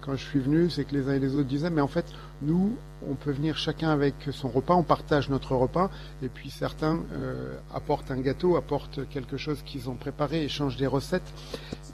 quand 0.00 0.16
je 0.16 0.24
suis 0.24 0.38
venu, 0.38 0.70
c'est 0.70 0.84
que 0.84 0.94
les 0.94 1.08
uns 1.08 1.14
et 1.14 1.18
les 1.18 1.34
autres 1.34 1.48
disaient, 1.48 1.70
mais 1.70 1.80
en 1.80 1.88
fait, 1.88 2.06
nous, 2.42 2.76
on 3.08 3.14
peut 3.14 3.30
venir 3.30 3.56
chacun 3.56 3.90
avec 3.90 4.14
son 4.30 4.48
repas, 4.48 4.74
on 4.74 4.82
partage 4.82 5.28
notre 5.28 5.54
repas, 5.54 5.90
et 6.22 6.28
puis 6.28 6.50
certains 6.50 7.00
euh, 7.12 7.56
apportent 7.74 8.10
un 8.10 8.20
gâteau, 8.20 8.56
apportent 8.56 9.08
quelque 9.08 9.36
chose 9.36 9.62
qu'ils 9.64 9.88
ont 9.90 9.94
préparé, 9.94 10.44
échangent 10.44 10.76
des 10.76 10.86
recettes, 10.86 11.32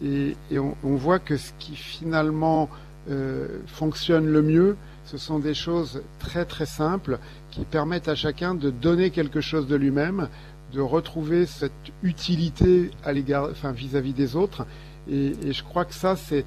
et, 0.03 0.37
on, 0.53 0.97
voit 0.97 1.19
que 1.19 1.37
ce 1.37 1.53
qui 1.59 1.75
finalement 1.75 2.69
euh, 3.11 3.61
fonctionne 3.67 4.27
le 4.27 4.43
mieux, 4.43 4.77
ce 5.05 5.19
sont 5.19 5.39
des 5.39 5.55
choses 5.55 6.03
très 6.19 6.45
très 6.45 6.67
simples 6.67 7.19
qui 7.51 7.65
permettent 7.65 8.09
à 8.09 8.15
chacun 8.15 8.55
de 8.55 8.71
donner 8.71 9.11
quelque 9.11 9.41
chose 9.41 9.67
de 9.67 9.77
lui-même, 9.77 10.29
de 10.73 10.81
retrouver 10.81 11.47
cette 11.47 11.73
utilité 12.03 12.91
vis-à-vis 13.05 14.13
des 14.13 14.37
autres. 14.37 14.67
Et, 15.11 15.53
je 15.53 15.63
crois 15.63 15.85
que 15.85 15.95
ça, 15.95 16.17
c'est 16.17 16.45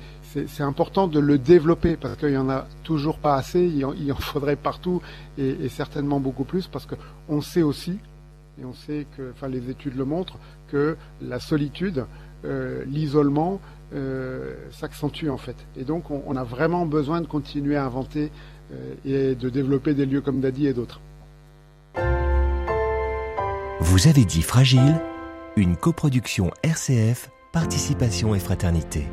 c'est 0.48 0.64
important 0.64 1.08
de 1.08 1.20
le 1.20 1.38
développer 1.38 1.96
parce 1.96 2.18
qu'il 2.18 2.32
y 2.32 2.38
en 2.38 2.50
a 2.50 2.68
toujours 2.84 3.18
pas 3.20 3.36
assez. 3.36 3.64
Il 3.64 3.86
en, 3.86 4.16
faudrait 4.16 4.56
partout 4.56 5.02
et, 5.38 5.70
certainement 5.70 6.20
beaucoup 6.20 6.44
plus 6.44 6.68
parce 6.68 6.86
que 6.86 6.96
on 7.30 7.42
sait 7.42 7.64
aussi 7.64 8.00
et 8.60 8.66
on 8.66 8.74
sait 8.74 9.06
que, 9.18 9.32
enfin, 9.32 9.48
les 9.48 9.70
études 9.70 9.96
le 9.98 10.06
montrent 10.06 10.38
que 10.68 10.98
la 11.22 11.40
solitude, 11.40 12.06
euh, 12.46 12.84
l'isolement 12.86 13.60
euh, 13.94 14.56
s'accentue 14.72 15.30
en 15.30 15.38
fait. 15.38 15.56
Et 15.78 15.84
donc, 15.84 16.10
on, 16.12 16.24
on, 16.26 16.36
a 16.36 16.44
vraiment 16.44 16.86
besoin 16.86 17.22
de 17.22 17.28
continuer 17.28 17.76
à 17.76 17.86
inventer 17.86 18.32
euh, 18.72 18.94
et 19.06 19.36
de 19.36 19.50
développer 19.50 19.94
des 19.94 20.06
lieux 20.06 20.22
comme 20.22 20.42
Dadi 20.42 20.68
et 20.68 20.74
d'autres. 20.74 21.02
Vous 23.82 24.08
avez 24.08 24.26
dit 24.26 24.42
Fragile, 24.42 25.00
une 25.56 25.76
coproduction 25.76 26.52
RCF, 26.64 27.30
Participation 27.52 28.36
et 28.36 28.40
Fraternité. 28.40 29.08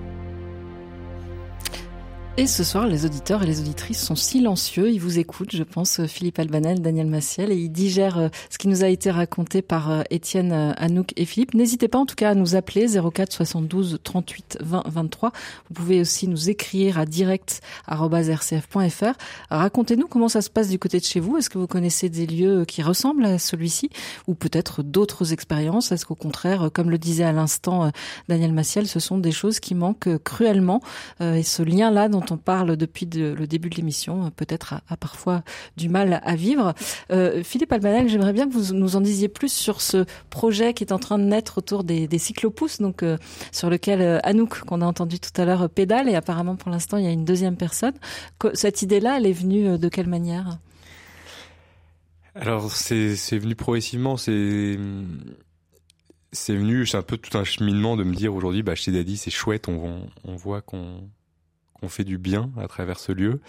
Et 2.38 2.46
ce 2.46 2.64
soir, 2.64 2.86
les 2.86 3.04
auditeurs 3.04 3.42
et 3.42 3.46
les 3.46 3.60
auditrices 3.60 4.02
sont 4.02 4.16
silencieux. 4.16 4.90
Ils 4.90 4.98
vous 4.98 5.18
écoutent, 5.18 5.54
je 5.54 5.64
pense, 5.64 6.00
euh, 6.00 6.06
Philippe 6.06 6.38
Albanel, 6.38 6.80
Daniel 6.80 7.06
Massiel, 7.06 7.52
et 7.52 7.56
ils 7.56 7.68
digèrent 7.68 8.16
euh, 8.16 8.28
ce 8.48 8.56
qui 8.56 8.68
nous 8.68 8.82
a 8.82 8.88
été 8.88 9.10
raconté 9.10 9.60
par 9.60 9.90
euh, 9.90 10.00
Étienne 10.08 10.74
Anouk 10.78 11.12
et 11.16 11.26
Philippe. 11.26 11.52
N'hésitez 11.52 11.88
pas 11.88 11.98
en 11.98 12.06
tout 12.06 12.14
cas 12.14 12.30
à 12.30 12.34
nous 12.34 12.56
appeler 12.56 12.86
04 12.88 13.30
72 13.30 13.98
38 14.02 14.60
20 14.62 14.84
23. 14.86 15.30
Vous 15.68 15.74
pouvez 15.74 16.00
aussi 16.00 16.26
nous 16.26 16.48
écrire 16.48 16.98
à 16.98 17.04
direct.rcf.fr. 17.04 19.12
Racontez-nous 19.50 20.06
comment 20.06 20.30
ça 20.30 20.40
se 20.40 20.48
passe 20.48 20.70
du 20.70 20.78
côté 20.78 21.00
de 21.00 21.04
chez 21.04 21.20
vous. 21.20 21.36
Est-ce 21.36 21.50
que 21.50 21.58
vous 21.58 21.66
connaissez 21.66 22.08
des 22.08 22.26
lieux 22.26 22.64
qui 22.64 22.80
ressemblent 22.80 23.26
à 23.26 23.38
celui-ci 23.38 23.90
ou 24.26 24.32
peut-être 24.32 24.82
d'autres 24.82 25.34
expériences? 25.34 25.92
Est-ce 25.92 26.06
qu'au 26.06 26.14
contraire, 26.14 26.70
comme 26.72 26.88
le 26.88 26.96
disait 26.96 27.24
à 27.24 27.32
l'instant 27.32 27.92
Daniel 28.28 28.54
Massiel, 28.54 28.86
ce 28.86 29.00
sont 29.00 29.18
des 29.18 29.32
choses 29.32 29.60
qui 29.60 29.74
manquent 29.74 30.16
cruellement 30.24 30.80
et 31.20 31.42
ce 31.42 31.62
lien-là 31.62 32.08
dont 32.08 32.21
on 32.30 32.36
parle 32.36 32.76
depuis 32.76 33.06
de, 33.06 33.34
le 33.36 33.46
début 33.46 33.70
de 33.70 33.76
l'émission, 33.76 34.30
peut-être 34.30 34.74
a, 34.88 34.96
parfois 34.96 35.42
du 35.76 35.88
mal 35.88 36.20
à 36.24 36.36
vivre. 36.36 36.74
Euh, 37.10 37.42
Philippe 37.42 37.72
Albanel, 37.72 38.08
j'aimerais 38.08 38.32
bien 38.32 38.48
que 38.48 38.52
vous 38.52 38.74
nous 38.74 38.96
en 38.96 39.00
disiez 39.00 39.28
plus 39.28 39.52
sur 39.52 39.80
ce 39.80 40.04
projet 40.30 40.74
qui 40.74 40.84
est 40.84 40.92
en 40.92 40.98
train 40.98 41.18
de 41.18 41.24
naître 41.24 41.58
autour 41.58 41.84
des, 41.84 42.06
des 42.06 42.18
cyclopousses, 42.18 42.80
donc 42.80 43.02
euh, 43.02 43.18
sur 43.50 43.70
lequel 43.70 44.00
euh, 44.00 44.18
Anouk, 44.22 44.60
qu'on 44.60 44.80
a 44.80 44.86
entendu 44.86 45.18
tout 45.20 45.40
à 45.40 45.44
l'heure, 45.44 45.68
pédale, 45.68 46.08
et 46.08 46.14
apparemment 46.14 46.56
pour 46.56 46.70
l'instant 46.70 46.96
il 46.96 47.04
y 47.04 47.08
a 47.08 47.10
une 47.10 47.24
deuxième 47.24 47.56
personne. 47.56 47.94
Cette 48.54 48.82
idée-là, 48.82 49.16
elle 49.18 49.26
est 49.26 49.32
venue 49.32 49.68
euh, 49.68 49.78
de 49.78 49.88
quelle 49.88 50.08
manière? 50.08 50.58
Alors 52.34 52.72
c'est 52.72 53.14
venu 53.38 53.54
progressivement, 53.54 54.16
c'est 54.16 54.78
c'est 56.32 56.56
venu, 56.56 56.86
c'est 56.86 56.96
un 56.96 57.02
peu 57.02 57.18
tout 57.18 57.36
un 57.36 57.44
cheminement 57.44 57.94
de 57.94 58.04
me 58.04 58.14
dire 58.14 58.34
aujourd'hui, 58.34 58.62
bah 58.62 58.74
chez 58.74 58.90
Daddy 58.90 59.18
c'est 59.18 59.30
chouette, 59.30 59.68
on 59.68 60.08
voit 60.24 60.62
qu'on 60.62 61.10
on 61.82 61.88
fait 61.88 62.04
du 62.04 62.18
bien 62.18 62.50
à 62.56 62.68
travers 62.68 62.98
ce 62.98 63.12
lieu. 63.12 63.40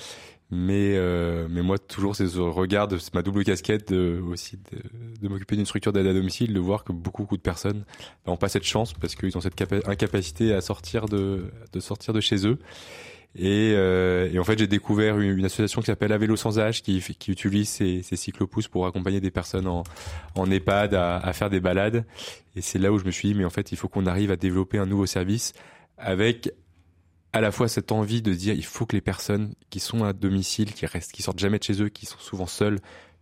Mais, 0.51 0.93
euh, 0.97 1.47
mais 1.49 1.63
moi, 1.63 1.79
toujours, 1.79 2.15
c'est 2.15 2.27
ce 2.27 2.39
regard, 2.39 2.87
c'est 2.99 3.13
ma 3.15 3.23
double 3.23 3.43
casquette 3.43 3.91
de, 3.91 4.21
aussi 4.21 4.57
de, 4.57 5.19
de 5.19 5.27
m'occuper 5.27 5.55
d'une 5.55 5.65
structure 5.65 5.91
d'aide 5.91 6.05
à 6.05 6.13
domicile, 6.13 6.53
de 6.53 6.59
voir 6.59 6.83
que 6.83 6.91
beaucoup, 6.91 7.23
beaucoup 7.23 7.37
de 7.37 7.41
personnes 7.41 7.85
n'ont 8.27 8.37
pas 8.37 8.49
cette 8.49 8.63
chance 8.63 8.93
parce 8.93 9.15
qu'ils 9.15 9.35
ont 9.35 9.41
cette 9.41 9.59
incapacité 9.87 10.53
à 10.53 10.61
sortir 10.61 11.05
de, 11.07 11.45
de 11.71 11.79
sortir 11.79 12.13
de 12.13 12.19
chez 12.19 12.45
eux. 12.45 12.59
Et, 13.35 13.73
euh, 13.73 14.29
et 14.31 14.37
en 14.37 14.43
fait, 14.43 14.59
j'ai 14.59 14.67
découvert 14.67 15.19
une, 15.19 15.39
une, 15.39 15.45
association 15.45 15.81
qui 15.81 15.87
s'appelle 15.87 16.11
À 16.11 16.19
vélo 16.19 16.35
sans 16.35 16.59
âge, 16.59 16.83
qui, 16.83 17.01
qui 17.01 17.31
utilise 17.31 17.67
ces, 17.67 18.03
ces 18.03 18.15
cyclopousses 18.15 18.67
pour 18.67 18.85
accompagner 18.85 19.21
des 19.21 19.31
personnes 19.31 19.65
en, 19.65 19.81
en 20.35 20.51
EHPAD 20.51 20.93
à, 20.93 21.17
à 21.17 21.33
faire 21.33 21.49
des 21.49 21.59
balades. 21.59 22.05
Et 22.55 22.61
c'est 22.61 22.77
là 22.77 22.91
où 22.91 22.99
je 22.99 23.05
me 23.05 23.11
suis 23.11 23.29
dit, 23.29 23.33
mais 23.33 23.45
en 23.45 23.49
fait, 23.49 23.71
il 23.71 23.77
faut 23.77 23.87
qu'on 23.87 24.05
arrive 24.05 24.29
à 24.29 24.35
développer 24.35 24.77
un 24.77 24.85
nouveau 24.85 25.07
service 25.07 25.53
avec 25.97 26.53
à 27.33 27.41
la 27.41 27.51
fois 27.51 27.67
cette 27.67 27.91
envie 27.91 28.21
de 28.21 28.33
dire 28.33 28.53
il 28.53 28.63
faut 28.63 28.85
que 28.85 28.95
les 28.95 29.01
personnes 29.01 29.53
qui 29.71 29.79
sont 29.79 30.03
à 30.03 30.13
domicile, 30.13 30.73
qui 30.73 30.85
restent, 30.85 31.11
qui 31.11 31.23
sortent 31.23 31.39
jamais 31.39 31.57
de 31.57 31.63
chez 31.63 31.81
eux, 31.81 31.89
qui 31.89 32.05
sont 32.05 32.19
souvent 32.19 32.45
seules, 32.45 32.79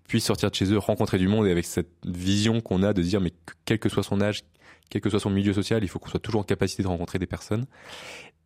puissent 0.07 0.25
sortir 0.25 0.51
de 0.51 0.55
chez 0.55 0.65
eux, 0.71 0.77
rencontrer 0.77 1.17
du 1.17 1.29
monde 1.29 1.47
et 1.47 1.51
avec 1.51 1.65
cette 1.65 1.89
vision 2.05 2.59
qu'on 2.59 2.83
a 2.83 2.91
de 2.93 3.01
dire 3.01 3.21
mais 3.21 3.31
quel 3.63 3.79
que 3.79 3.87
soit 3.87 4.03
son 4.03 4.19
âge, 4.21 4.43
quel 4.89 5.01
que 5.01 5.09
soit 5.09 5.21
son 5.21 5.29
milieu 5.29 5.53
social, 5.53 5.81
il 5.83 5.87
faut 5.87 5.99
qu'on 5.99 6.09
soit 6.09 6.19
toujours 6.19 6.41
en 6.41 6.43
capacité 6.43 6.83
de 6.83 6.89
rencontrer 6.89 7.19
des 7.19 7.25
personnes. 7.25 7.65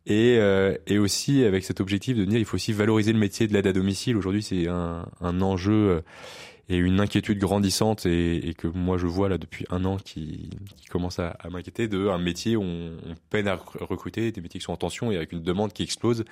Et, 0.08 0.36
euh, 0.38 0.76
et 0.86 0.98
aussi 0.98 1.42
avec 1.42 1.64
cet 1.64 1.80
objectif 1.80 2.16
de 2.16 2.24
dire 2.24 2.38
il 2.38 2.44
faut 2.44 2.54
aussi 2.54 2.72
valoriser 2.72 3.12
le 3.12 3.18
métier 3.18 3.48
de 3.48 3.52
l'aide 3.52 3.66
à 3.66 3.72
domicile. 3.72 4.16
Aujourd'hui, 4.16 4.44
c'est 4.44 4.68
un, 4.68 5.04
un 5.20 5.40
enjeu 5.40 5.72
euh, 5.72 6.00
et 6.68 6.76
une 6.76 7.00
inquiétude 7.00 7.38
grandissante 7.38 8.06
et, 8.06 8.54
que 8.58 8.66
moi 8.66 8.98
je 8.98 9.06
vois 9.06 9.28
là 9.28 9.38
depuis 9.38 9.64
un 9.70 9.84
an 9.84 9.98
qui, 9.98 10.50
commence 10.90 11.18
à, 11.18 11.36
m'inquiéter 11.50 11.86
de 11.86 12.08
un 12.08 12.18
métier 12.18 12.56
où 12.56 12.62
on, 12.62 12.96
peine 13.30 13.46
à 13.46 13.54
recruter, 13.54 14.32
des 14.32 14.40
métiers 14.40 14.58
qui 14.58 14.64
sont 14.64 14.72
en 14.72 14.76
tension 14.76 15.12
et 15.12 15.16
avec 15.16 15.32
une 15.32 15.42
demande 15.42 15.72
qui 15.72 15.82
explose. 15.82 16.24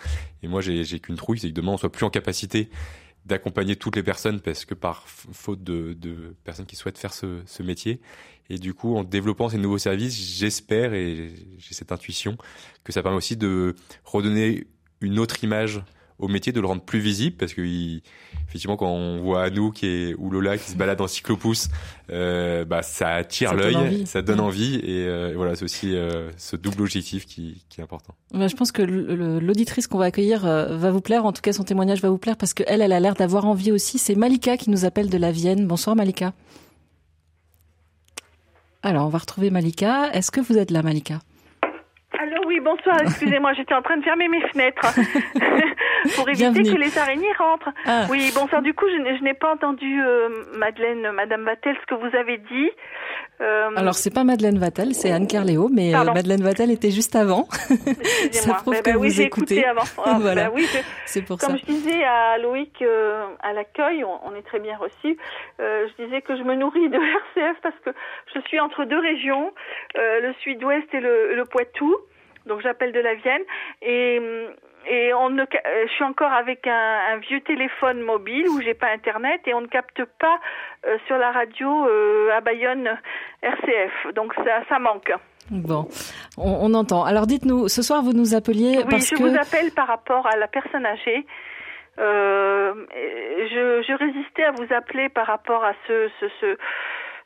Et 0.43 0.49
moi 0.49 0.61
j'ai 0.61 0.99
qu'une 0.99 1.17
trouille, 1.17 1.39
c'est 1.39 1.49
que 1.49 1.55
demain 1.55 1.73
on 1.73 1.77
soit 1.77 1.93
plus 1.93 2.05
en 2.05 2.11
capacité 2.11 2.69
d'accompagner 3.27 3.77
toutes 3.77 3.97
les 3.97 4.03
personnes 4.03 4.41
parce 4.41 4.65
que 4.65 4.75
par 4.75 5.09
faute 5.09 5.63
de, 5.63 5.97
personnes 6.45 6.67
qui 6.67 6.77
souhaitent 6.77 6.99
faire 6.99 7.15
ce, 7.15 7.63
métier. 7.63 8.01
Et 8.51 8.59
du 8.59 8.75
coup, 8.75 8.97
en 8.97 9.05
développant 9.05 9.49
ces 9.49 9.57
nouveaux 9.57 9.79
services, 9.79 10.37
j'espère 10.37 10.93
et 10.93 11.31
j'ai 11.57 11.75
cette 11.75 11.93
intuition 11.93 12.37
que 12.83 12.93
ça 12.93 13.03
permet 13.03 13.17
aussi 13.17 13.37
de 13.37 13.75
redonner 14.05 14.67
une 15.01 15.19
autre 15.19 15.43
image 15.43 15.81
au 16.25 16.29
métier 16.29 16.53
de 16.53 16.61
le 16.61 16.67
rendre 16.67 16.83
plus 16.83 17.01
visible 17.01 17.37
parce 17.37 17.53
que 17.53 17.61
il, 17.61 18.03
effectivement 18.49 18.77
quand 18.77 18.89
on 18.89 19.21
voit 19.21 19.45
Anouk 19.45 19.85
et 19.85 20.15
ou 20.19 20.31
Lola 20.31 20.57
qui 20.57 20.71
se 20.71 20.77
baladent 20.77 21.03
en 21.03 21.07
cyclopousse 21.07 21.69
euh, 22.11 22.65
bah 22.65 22.83
ça 22.83 23.11
attire 23.11 23.55
l'œil 23.55 24.07
ça 24.07 24.23
donne 24.23 24.41
envie. 24.41 24.77
Et, 24.77 25.07
euh, 25.07 25.33
et 25.33 25.35
voilà 25.35 25.55
c'est 25.55 25.65
aussi 25.65 25.95
euh, 25.95 26.31
ce 26.37 26.57
double 26.57 26.83
objectif 26.83 27.27
qui, 27.27 27.63
qui 27.69 27.81
est 27.81 27.85
important. 27.85 28.15
Bah, 28.33 28.49
je 28.49 28.57
pense 28.57 28.73
que 28.73 28.83
l'auditrice 28.83 29.87
qu'on 29.87 29.99
va 29.99 30.07
accueillir 30.07 30.41
va 30.43 30.91
vous 30.91 31.01
plaire. 31.01 31.27
En 31.27 31.33
tout 31.33 31.43
cas 31.43 31.53
son 31.53 31.65
témoignage 31.65 32.01
va 32.01 32.09
vous 32.09 32.19
plaire 32.19 32.37
parce 32.37 32.55
que 32.55 32.63
elle 32.67 32.81
elle 32.81 32.93
a 32.93 33.01
l'air 33.01 33.15
d'avoir 33.15 33.45
envie 33.45 33.73
aussi. 33.73 33.99
C'est 33.99 34.15
Malika 34.15 34.57
qui 34.57 34.71
nous 34.71 34.85
appelle 34.85 35.11
de 35.11 35.19
la 35.19 35.31
Vienne. 35.31 35.67
Bonsoir 35.67 35.95
Malika. 35.95 36.33
Alors 38.83 39.07
on 39.07 39.11
va 39.11 39.19
retrouver 39.19 39.51
Malika. 39.51 40.11
Est-ce 40.13 40.31
que 40.31 40.41
vous 40.41 40.57
êtes 40.57 40.71
là 40.71 40.83
Malika? 40.83 41.21
Oui, 42.47 42.61
bonsoir. 42.61 43.01
Excusez-moi, 43.03 43.53
j'étais 43.55 43.75
en 43.75 43.83
train 43.83 43.97
de 43.97 44.03
fermer 44.05 44.29
mes 44.29 44.41
fenêtres 44.49 44.83
pour 46.17 46.29
éviter 46.29 46.51
Bienvenue. 46.51 46.75
que 46.75 46.81
les 46.81 46.99
araignées 46.99 47.33
rentrent. 47.39 47.71
Ah. 47.87 48.07
Oui, 48.11 48.31
bonsoir. 48.35 48.63
Du 48.63 48.75
coup, 48.75 48.87
je, 48.89 49.23
n'ai 49.23 49.35
pas 49.35 49.53
entendu 49.53 50.03
euh, 50.03 50.29
Madeleine, 50.57 51.11
Madame 51.13 51.45
Vatel, 51.45 51.77
ce 51.81 51.87
que 51.87 51.95
vous 51.95 52.17
avez 52.17 52.39
dit. 52.39 52.71
Euh... 53.41 53.71
Alors, 53.77 53.95
c'est 53.95 54.15
pas 54.15 54.25
Madeleine 54.25 54.59
Vatel, 54.59 54.95
c'est 54.95 55.11
Anne 55.11 55.27
Carléo, 55.27 55.69
mais 55.69 55.95
euh, 55.95 56.05
Madeleine 56.05 56.43
Vatel 56.43 56.71
était 56.71 56.91
juste 56.91 57.17
avant. 57.17 57.49
Ça 58.31 58.55
prouve 58.55 58.75
bah, 58.75 58.93
que 58.93 58.97
oui, 58.97 59.09
vous 59.09 59.21
écoutez. 59.21 59.59
Écouté 59.59 59.67
avant. 59.67 59.83
Ah, 60.07 60.19
voilà. 60.21 60.45
Bah, 60.45 60.53
oui, 60.55 60.69
c'est 61.07 61.23
pour 61.23 61.39
Comme 61.39 61.53
ça. 61.53 61.57
je 61.57 61.73
disais 61.73 62.05
à 62.05 62.37
Loïc 62.39 62.83
euh, 62.83 63.25
à 63.43 63.53
l'accueil, 63.53 64.05
on, 64.05 64.21
on, 64.27 64.35
est 64.35 64.43
très 64.43 64.61
bien 64.61 64.77
reçu. 64.77 65.17
je 65.59 66.05
disais 66.05 66.21
que 66.21 66.37
je 66.37 66.43
me 66.43 66.55
nourris 66.55 66.89
de 66.91 66.97
RCF 66.97 67.57
parce 67.63 67.75
que 67.85 67.91
je 68.35 68.41
suis 68.43 68.61
entre 68.61 68.85
deux 68.85 68.99
régions, 68.99 69.53
le 69.95 70.33
Sud-Ouest 70.43 70.87
et 70.93 71.01
le, 71.01 71.35
le 71.35 71.45
Poitou 71.47 71.97
donc 72.47 72.61
j'appelle 72.63 72.93
de 72.93 73.01
la 73.01 73.15
Vienne 73.15 73.43
et 73.83 74.21
et 74.87 75.15
on, 75.15 75.25
on 75.25 75.31
ne, 75.31 75.45
je 75.87 75.93
suis 75.93 76.05
encore 76.05 76.33
avec 76.33 76.67
un, 76.67 77.17
vieux 77.17 77.41
téléphone 77.41 78.03
mobile 78.03 78.47
où 78.51 78.61
j'ai 78.61 78.75
pas 78.75 78.89
internet 78.93 79.41
et 79.47 79.55
on 79.55 79.63
ne 79.63 79.67
capte 79.67 80.05
pas 80.19 80.39
sur 81.07 81.17
la 81.17 81.33
radio 81.33 81.89
à 82.31 82.43
Bayonne 82.43 82.91
RCF. 83.41 84.15
Donc 84.15 84.35
ça, 84.35 84.63
ça 84.69 84.79
manque. 84.79 85.11
Bon, 85.51 85.89
on, 86.39 86.73
entend. 86.73 87.05
Alors 87.05 87.27
dites-nous, 87.27 87.69
ce 87.69 87.83
soir 87.83 88.03
vous 88.03 88.13
nous 88.13 88.35
appeliez 88.35 88.79
oui, 88.91 89.01
je 89.01 89.17
vous 89.17 89.37
appelle 89.37 89.73
par 89.73 89.87
rapport 89.87 90.27
à 90.27 90.37
la 90.37 90.49
personne 90.49 90.87
âgée. 90.87 91.27
Euh, 91.99 92.73
je, 92.91 93.85
je, 93.87 93.93
résistais 93.93 94.45
à 94.45 94.53
vous 94.53 94.67
appeler 94.75 95.09
par 95.11 95.27
rapport 95.27 95.63
à 95.65 95.75
ce, 95.87 96.09
ce, 96.19 96.27
ce 96.41 96.57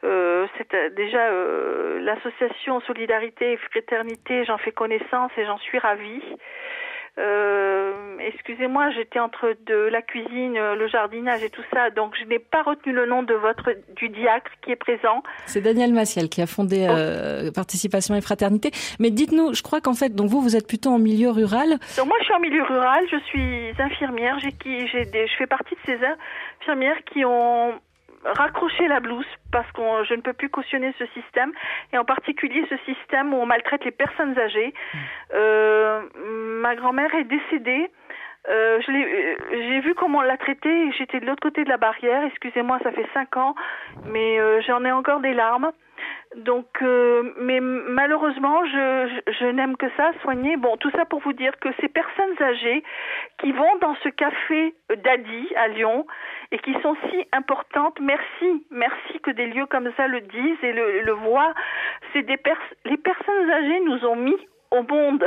euh, 0.04 0.46
c'est 0.56 0.94
déjà 0.94 1.28
euh, 1.28 2.00
l'association 2.00 2.80
Solidarité 2.82 3.52
et 3.52 3.56
Fraternité, 3.56 4.44
j'en 4.44 4.58
fais 4.58 4.72
connaissance 4.72 5.32
et 5.36 5.44
j'en 5.44 5.58
suis 5.58 5.78
ravie. 5.78 6.22
Euh, 7.18 8.16
excusez-moi, 8.20 8.90
j'étais 8.90 9.18
entre 9.18 9.56
de 9.66 9.74
la 9.74 10.02
cuisine, 10.02 10.54
le 10.54 10.86
jardinage 10.86 11.42
et 11.42 11.50
tout 11.50 11.64
ça, 11.72 11.90
donc 11.90 12.14
je 12.16 12.24
n'ai 12.28 12.38
pas 12.38 12.62
retenu 12.62 12.92
le 12.92 13.06
nom 13.06 13.24
de 13.24 13.34
votre 13.34 13.70
du 13.96 14.08
diacre 14.08 14.52
qui 14.62 14.70
est 14.70 14.76
présent. 14.76 15.24
C'est 15.46 15.60
Daniel 15.60 15.92
Massiel 15.92 16.28
qui 16.28 16.40
a 16.42 16.46
fondé 16.46 16.86
euh, 16.88 17.50
Participation 17.50 18.14
et 18.14 18.20
Fraternité. 18.20 18.70
Mais 19.00 19.10
dites-nous, 19.10 19.52
je 19.52 19.64
crois 19.64 19.80
qu'en 19.80 19.94
fait, 19.94 20.14
donc 20.14 20.30
vous, 20.30 20.40
vous 20.40 20.54
êtes 20.54 20.68
plutôt 20.68 20.90
en 20.90 21.00
milieu 21.00 21.30
rural. 21.30 21.70
Donc 21.96 22.06
moi, 22.06 22.16
je 22.20 22.26
suis 22.26 22.34
en 22.34 22.40
milieu 22.40 22.62
rural. 22.62 23.04
Je 23.10 23.18
suis 23.26 23.72
infirmière. 23.80 24.38
J'ai 24.38 24.52
qui, 24.52 24.86
j'ai 24.86 25.02
je 25.04 25.36
fais 25.36 25.48
partie 25.48 25.74
de 25.74 25.80
ces 25.86 25.98
infirmières 26.60 27.02
qui 27.12 27.24
ont 27.24 27.80
raccrocher 28.24 28.88
la 28.88 29.00
blouse 29.00 29.26
parce 29.52 29.70
que 29.72 29.82
je 30.08 30.14
ne 30.14 30.20
peux 30.20 30.32
plus 30.32 30.48
cautionner 30.48 30.94
ce 30.98 31.06
système 31.06 31.52
et 31.92 31.98
en 31.98 32.04
particulier 32.04 32.64
ce 32.68 32.76
système 32.92 33.32
où 33.32 33.36
on 33.38 33.46
maltraite 33.46 33.84
les 33.84 33.90
personnes 33.90 34.38
âgées. 34.38 34.72
Mmh. 34.72 34.98
Euh, 35.34 36.02
ma 36.62 36.74
grand-mère 36.76 37.14
est 37.14 37.24
décédée. 37.24 37.90
Euh, 38.48 38.80
euh, 38.88 39.34
j'ai 39.50 39.80
vu 39.80 39.94
comment 39.94 40.18
on 40.18 40.22
l'a 40.22 40.36
traitée. 40.36 40.92
J'étais 40.92 41.20
de 41.20 41.26
l'autre 41.26 41.42
côté 41.42 41.64
de 41.64 41.68
la 41.68 41.76
barrière. 41.76 42.24
Excusez-moi, 42.24 42.78
ça 42.82 42.92
fait 42.92 43.06
cinq 43.12 43.36
ans, 43.36 43.54
mais 44.06 44.38
euh, 44.38 44.60
j'en 44.62 44.84
ai 44.84 44.92
encore 44.92 45.20
des 45.20 45.34
larmes. 45.34 45.70
Donc, 46.36 46.80
mais 47.40 47.58
malheureusement, 47.60 48.64
je, 48.66 49.20
je, 49.40 49.46
n'aime 49.46 49.76
que 49.76 49.86
ça, 49.96 50.12
soigner. 50.22 50.56
Bon, 50.56 50.76
tout 50.76 50.90
ça 50.90 51.06
pour 51.06 51.20
vous 51.20 51.32
dire 51.32 51.58
que 51.58 51.70
ces 51.80 51.88
personnes 51.88 52.40
âgées 52.40 52.84
qui 53.38 53.50
vont 53.50 53.76
dans 53.80 53.96
ce 54.04 54.10
café 54.10 54.74
d'Adi 54.94 55.48
à 55.56 55.68
Lyon 55.68 56.06
et 56.52 56.58
qui 56.58 56.74
sont 56.82 56.96
si 57.10 57.26
importantes, 57.32 57.98
merci, 58.00 58.66
merci 58.70 59.20
que 59.22 59.30
des 59.30 59.46
lieux 59.46 59.66
comme 59.66 59.90
ça 59.96 60.06
le 60.06 60.20
disent 60.20 60.62
et 60.62 60.72
le, 60.72 61.00
le 61.00 61.12
voient. 61.12 61.54
C'est 62.12 62.22
des 62.22 62.36
pers 62.36 62.60
les 62.84 62.98
personnes 62.98 63.50
âgées 63.50 63.80
nous 63.80 64.04
ont 64.04 64.16
mis 64.16 64.36
au 64.70 64.82
monde. 64.82 65.24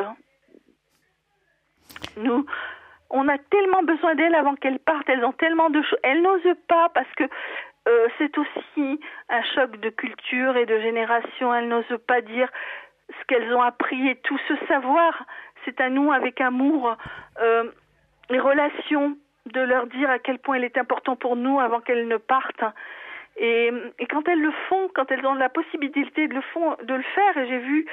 Nous, 2.17 2.45
on 3.11 3.27
a 3.27 3.37
tellement 3.37 3.83
besoin 3.83 4.15
d'elles 4.15 4.35
avant 4.35 4.55
qu'elles 4.55 4.79
partent. 4.79 5.09
Elles 5.09 5.23
ont 5.23 5.33
tellement 5.33 5.69
de 5.69 5.81
choses. 5.81 5.99
Elles 6.03 6.21
n'osent 6.21 6.57
pas 6.67 6.89
parce 6.93 7.11
que 7.15 7.23
euh, 7.87 8.07
c'est 8.17 8.37
aussi 8.37 8.99
un 9.29 9.43
choc 9.55 9.79
de 9.79 9.89
culture 9.89 10.57
et 10.57 10.65
de 10.65 10.79
génération. 10.79 11.53
Elles 11.53 11.67
n'osent 11.67 11.99
pas 12.07 12.21
dire 12.21 12.49
ce 13.09 13.25
qu'elles 13.27 13.53
ont 13.53 13.61
appris 13.61 14.09
et 14.09 14.15
tout 14.15 14.37
ce 14.47 14.53
savoir. 14.67 15.25
C'est 15.65 15.79
à 15.81 15.89
nous, 15.89 16.11
avec 16.11 16.41
amour, 16.41 16.95
euh, 17.41 17.65
les 18.29 18.39
relations, 18.39 19.17
de 19.47 19.59
leur 19.59 19.87
dire 19.87 20.09
à 20.09 20.19
quel 20.19 20.39
point 20.39 20.57
il 20.57 20.63
est 20.63 20.77
important 20.77 21.15
pour 21.15 21.35
nous 21.35 21.59
avant 21.59 21.81
qu'elles 21.81 22.07
ne 22.07 22.17
partent. 22.17 22.63
Et, 23.37 23.71
quand 24.09 24.27
elles 24.27 24.41
le 24.41 24.51
font, 24.69 24.89
quand 24.93 25.11
elles 25.11 25.25
ont 25.25 25.33
la 25.33 25.49
possibilité 25.49 26.27
de 26.27 26.35
le 26.35 27.01
faire, 27.01 27.37
et 27.37 27.47
j'ai 27.47 27.57
vu 27.59 27.87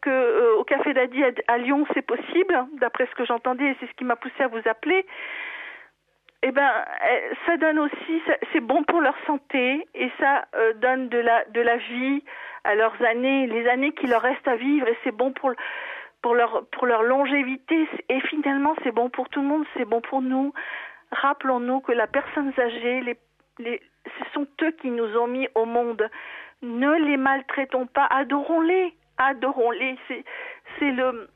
que 0.00 0.10
euh, 0.10 0.56
au 0.56 0.64
Café 0.64 0.94
d'Adi 0.94 1.22
à, 1.48 1.58
Lyon 1.58 1.86
c'est 1.94 2.02
possible, 2.02 2.66
d'après 2.80 3.06
ce 3.06 3.14
que 3.14 3.24
j'entendais, 3.24 3.70
et 3.70 3.76
c'est 3.80 3.86
ce 3.86 3.94
qui 3.94 4.04
m'a 4.04 4.16
poussé 4.16 4.42
à 4.42 4.48
vous 4.48 4.62
appeler 4.66 5.06
eh 6.44 6.50
ben, 6.50 6.70
eh, 7.08 7.34
ça 7.46 7.56
donne 7.56 7.78
aussi, 7.78 8.22
c'est 8.52 8.60
bon 8.60 8.82
pour 8.82 9.00
leur 9.00 9.14
santé 9.26 9.86
et 9.94 10.10
ça 10.18 10.44
euh, 10.56 10.72
donne 10.74 11.08
de 11.08 11.18
la 11.18 11.44
de 11.44 11.60
la 11.60 11.76
vie 11.76 12.24
à 12.64 12.74
leurs 12.74 13.00
années, 13.02 13.46
les 13.46 13.68
années 13.68 13.92
qui 13.92 14.08
leur 14.08 14.22
restent 14.22 14.48
à 14.48 14.56
vivre 14.56 14.88
et 14.88 14.98
c'est 15.04 15.12
bon 15.12 15.32
pour 15.32 15.54
leur 16.34 16.66
pour 16.72 16.86
leur 16.86 17.04
longévité 17.04 17.88
et 18.08 18.20
finalement 18.22 18.74
c'est 18.82 18.90
bon 18.90 19.08
pour 19.08 19.28
tout 19.28 19.40
le 19.40 19.46
monde, 19.46 19.64
c'est 19.76 19.84
bon 19.84 20.00
pour 20.00 20.20
nous. 20.20 20.52
Rappelons-nous 21.12 21.80
que 21.80 21.92
la 21.92 22.06
personne 22.06 22.52
âgée, 22.58 23.02
les, 23.02 23.16
les, 23.58 23.80
ce 24.06 24.32
sont 24.32 24.46
eux 24.62 24.72
qui 24.80 24.90
nous 24.90 25.16
ont 25.16 25.26
mis 25.26 25.46
au 25.54 25.64
monde. 25.64 26.08
Ne 26.62 26.92
les 27.06 27.16
maltraitons 27.16 27.86
pas, 27.86 28.06
adorons-les, 28.06 28.94
adorons-les. 29.26 29.98
C'est 30.78 30.90
le 30.90 31.28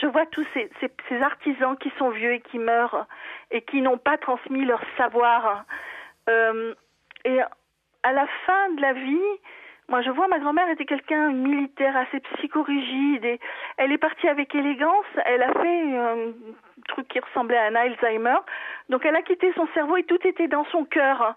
je 0.00 0.06
vois 0.06 0.26
tous 0.26 0.44
ces, 0.54 0.68
ces, 0.80 1.22
artisans 1.22 1.76
qui 1.76 1.92
sont 1.98 2.10
vieux 2.10 2.32
et 2.32 2.40
qui 2.40 2.58
meurent 2.58 3.06
et 3.52 3.62
qui 3.62 3.80
n'ont 3.80 3.98
pas 3.98 4.18
transmis 4.18 4.64
leur 4.64 4.82
savoir. 4.96 5.64
Euh, 6.28 6.74
et 7.24 7.40
à 8.02 8.12
la 8.12 8.26
fin 8.46 8.70
de 8.72 8.80
la 8.80 8.92
vie, 8.92 9.40
moi 9.88 10.02
je 10.02 10.10
vois 10.10 10.28
ma 10.28 10.38
grand-mère 10.38 10.68
était 10.70 10.84
quelqu'un 10.84 11.30
militaire 11.32 11.96
assez 11.96 12.20
psychorigide 12.20 13.24
et 13.24 13.40
elle 13.76 13.92
est 13.92 13.98
partie 13.98 14.28
avec 14.28 14.54
élégance. 14.54 15.06
Elle 15.24 15.42
a 15.42 15.52
fait 15.52 15.96
un 15.96 16.16
truc 16.88 17.08
qui 17.08 17.20
ressemblait 17.20 17.58
à 17.58 17.66
un 17.66 17.74
Alzheimer. 17.74 18.36
Donc 18.88 19.04
elle 19.04 19.16
a 19.16 19.22
quitté 19.22 19.52
son 19.54 19.66
cerveau 19.74 19.96
et 19.96 20.04
tout 20.04 20.18
était 20.26 20.48
dans 20.48 20.64
son 20.66 20.84
cœur. 20.84 21.34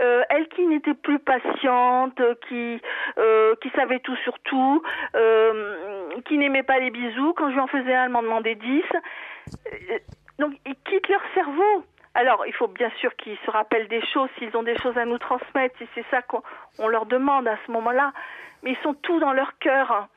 Euh, 0.00 0.22
elle 0.28 0.46
qui 0.48 0.66
n'était 0.66 0.94
plus 0.94 1.18
patiente, 1.18 2.20
qui 2.48 2.80
euh, 3.18 3.54
qui 3.62 3.70
savait 3.70 4.00
tout 4.00 4.16
sur 4.16 4.38
tout, 4.40 4.82
euh, 5.14 6.10
qui 6.26 6.36
n'aimait 6.36 6.62
pas 6.62 6.78
les 6.78 6.90
bisous. 6.90 7.32
Quand 7.34 7.48
je 7.48 7.54
lui 7.54 7.60
en 7.60 7.66
faisais 7.66 7.94
un, 7.94 8.04
elle 8.04 8.10
m'en 8.10 8.22
demandait 8.22 8.56
dix. 8.56 8.84
Euh, 8.92 9.98
donc 10.38 10.52
ils 10.66 10.76
quittent 10.84 11.08
leur 11.08 11.22
cerveau. 11.34 11.84
Alors, 12.16 12.46
il 12.46 12.54
faut 12.54 12.66
bien 12.66 12.90
sûr 12.98 13.14
qu'ils 13.16 13.36
se 13.44 13.50
rappellent 13.50 13.88
des 13.88 14.00
choses, 14.06 14.30
s'ils 14.38 14.56
ont 14.56 14.62
des 14.62 14.78
choses 14.78 14.96
à 14.96 15.04
nous 15.04 15.18
transmettre, 15.18 15.76
si 15.76 15.86
c'est 15.94 16.06
ça 16.10 16.22
qu'on 16.22 16.88
leur 16.88 17.04
demande 17.04 17.46
à 17.46 17.58
ce 17.66 17.70
moment-là. 17.72 18.14
Mais 18.62 18.70
ils 18.70 18.82
sont 18.82 18.94
tous 18.94 19.20
dans 19.20 19.34
leur 19.34 19.58
cœur. 19.58 20.08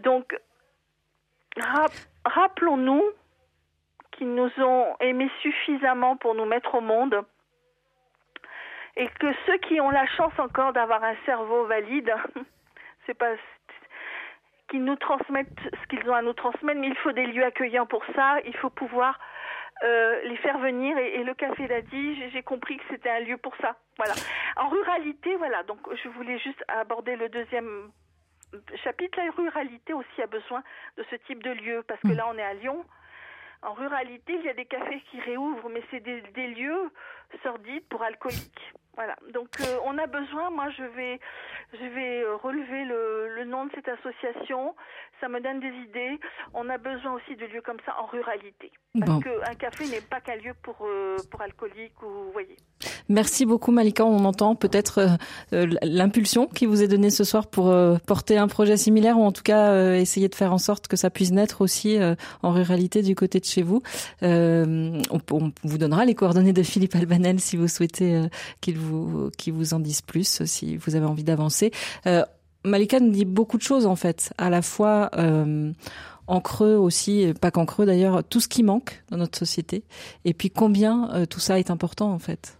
Donc, 0.00 0.36
rappelons-nous 2.26 3.02
qu'ils 4.12 4.34
nous 4.34 4.50
ont 4.58 4.96
aimés 5.00 5.30
suffisamment 5.40 6.18
pour 6.18 6.34
nous 6.34 6.44
mettre 6.44 6.74
au 6.74 6.82
monde 6.82 7.24
et 8.96 9.08
que 9.08 9.32
ceux 9.46 9.56
qui 9.56 9.80
ont 9.80 9.90
la 9.90 10.06
chance 10.08 10.38
encore 10.38 10.74
d'avoir 10.74 11.02
un 11.04 11.16
cerveau 11.24 11.64
valide, 11.64 12.14
c'est 13.06 13.14
pas 13.14 13.32
qu'ils 14.68 14.84
nous 14.84 14.96
transmettent 14.96 15.48
ce 15.64 15.86
qu'ils 15.88 16.10
ont 16.10 16.14
à 16.14 16.20
nous 16.20 16.34
transmettre, 16.34 16.80
mais 16.80 16.88
il 16.88 16.96
faut 16.96 17.12
des 17.12 17.26
lieux 17.26 17.44
accueillants 17.44 17.86
pour 17.86 18.04
ça. 18.14 18.40
Il 18.44 18.56
faut 18.56 18.68
pouvoir 18.68 19.18
euh, 19.82 20.20
les 20.22 20.36
faire 20.38 20.58
venir 20.58 20.96
et, 20.96 21.22
le 21.22 21.34
café 21.34 21.66
d'Adi, 21.66 22.30
j'ai 22.30 22.42
compris 22.42 22.78
que 22.78 22.84
c'était 22.90 23.10
un 23.10 23.20
lieu 23.20 23.36
pour 23.36 23.54
ça. 23.56 23.76
Voilà. 23.98 24.14
En 24.56 24.68
ruralité, 24.68 25.36
voilà. 25.36 25.62
Donc 25.64 25.78
je 26.02 26.08
voulais 26.08 26.38
juste 26.38 26.62
aborder 26.68 27.16
le 27.16 27.28
deuxième 27.28 27.90
chapitre. 28.82 29.18
La 29.18 29.30
ruralité 29.32 29.92
aussi 29.92 30.22
a 30.22 30.26
besoin 30.26 30.62
de 30.96 31.04
ce 31.10 31.16
type 31.26 31.42
de 31.42 31.50
lieu 31.50 31.84
parce 31.86 32.00
que 32.00 32.08
mm. 32.08 32.16
là 32.16 32.26
on 32.28 32.38
est 32.38 32.42
à 32.42 32.54
Lyon. 32.54 32.84
En 33.62 33.72
ruralité, 33.74 34.34
il 34.34 34.44
y 34.44 34.48
a 34.48 34.54
des 34.54 34.66
cafés 34.66 35.02
qui 35.10 35.20
réouvrent, 35.20 35.68
mais 35.68 35.82
c'est 35.90 36.00
des, 36.00 36.20
des 36.20 36.48
lieux 36.48 36.90
sordides 37.42 37.84
pour 37.88 38.02
alcooliques. 38.02 38.72
Voilà. 38.96 39.14
Donc 39.34 39.48
euh, 39.60 39.76
on 39.84 39.98
a 39.98 40.06
besoin. 40.06 40.50
Moi, 40.50 40.68
je 40.76 40.82
vais, 40.82 41.20
je 41.74 41.84
vais 41.94 42.22
euh, 42.22 42.36
relever 42.42 42.84
le, 42.86 43.36
le, 43.36 43.44
nom 43.44 43.66
de 43.66 43.70
cette 43.74 43.88
association. 43.88 44.74
Ça 45.20 45.28
me 45.28 45.40
donne 45.40 45.60
des 45.60 45.74
idées. 45.84 46.18
On 46.54 46.68
a 46.70 46.78
besoin 46.78 47.12
aussi 47.12 47.36
de 47.36 47.44
lieux 47.44 47.60
comme 47.62 47.76
ça 47.84 47.94
en 48.00 48.06
ruralité. 48.06 48.72
Parce 48.98 49.22
qu'un 49.22 49.54
café 49.58 49.86
n'est 49.88 50.00
pas 50.00 50.20
qu'un 50.20 50.36
lieu 50.36 50.54
pour 50.62 50.76
euh, 50.86 51.16
pour 51.30 51.42
alcooliques 51.42 52.02
ou 52.02 52.08
vous 52.08 52.32
voyez. 52.32 52.56
Merci 53.10 53.44
beaucoup 53.44 53.70
Malika. 53.70 54.04
On 54.06 54.24
entend 54.24 54.54
peut-être 54.54 55.18
l'impulsion 55.52 56.46
qui 56.46 56.64
vous 56.64 56.82
est 56.82 56.88
donnée 56.88 57.10
ce 57.10 57.22
soir 57.22 57.48
pour 57.48 57.74
porter 58.06 58.38
un 58.38 58.48
projet 58.48 58.76
similaire 58.76 59.18
ou 59.18 59.22
en 59.22 59.32
tout 59.32 59.42
cas 59.42 59.94
essayer 59.94 60.28
de 60.28 60.34
faire 60.34 60.52
en 60.52 60.58
sorte 60.58 60.88
que 60.88 60.96
ça 60.96 61.10
puisse 61.10 61.30
naître 61.30 61.60
aussi 61.60 61.98
en 62.42 62.50
ruralité 62.50 63.02
du 63.02 63.14
côté 63.14 63.38
de 63.38 63.44
chez 63.44 63.62
vous. 63.62 63.82
On, 64.22 65.00
on, 65.30 65.52
vous 65.62 65.78
donnera 65.78 66.04
les 66.04 66.14
coordonnées 66.14 66.52
de 66.52 66.62
Philippe 66.62 66.94
Si 67.38 67.56
vous 67.56 67.68
souhaitez 67.68 68.28
qu'il 68.60 68.78
vous 68.78 69.30
qui 69.36 69.50
vous 69.50 69.74
en 69.74 69.80
disent 69.80 70.02
plus 70.02 70.44
si 70.44 70.76
vous 70.76 70.96
avez 70.96 71.06
envie 71.06 71.24
d'avancer. 71.24 71.70
Euh, 72.06 72.24
Malika 72.64 72.98
nous 72.98 73.12
dit 73.12 73.24
beaucoup 73.24 73.58
de 73.58 73.62
choses 73.62 73.86
en 73.86 73.96
fait, 73.96 74.32
à 74.38 74.50
la 74.50 74.60
fois 74.60 75.10
euh, 75.16 75.72
en 76.26 76.40
creux 76.40 76.74
aussi, 76.74 77.32
pas 77.40 77.52
qu'en 77.52 77.64
creux 77.64 77.86
d'ailleurs, 77.86 78.24
tout 78.24 78.40
ce 78.40 78.48
qui 78.48 78.64
manque 78.64 79.04
dans 79.10 79.16
notre 79.16 79.38
société, 79.38 79.84
et 80.24 80.34
puis 80.34 80.50
combien 80.50 81.10
euh, 81.12 81.26
tout 81.26 81.38
ça 81.38 81.60
est 81.60 81.70
important 81.70 82.12
en 82.12 82.18
fait. 82.18 82.58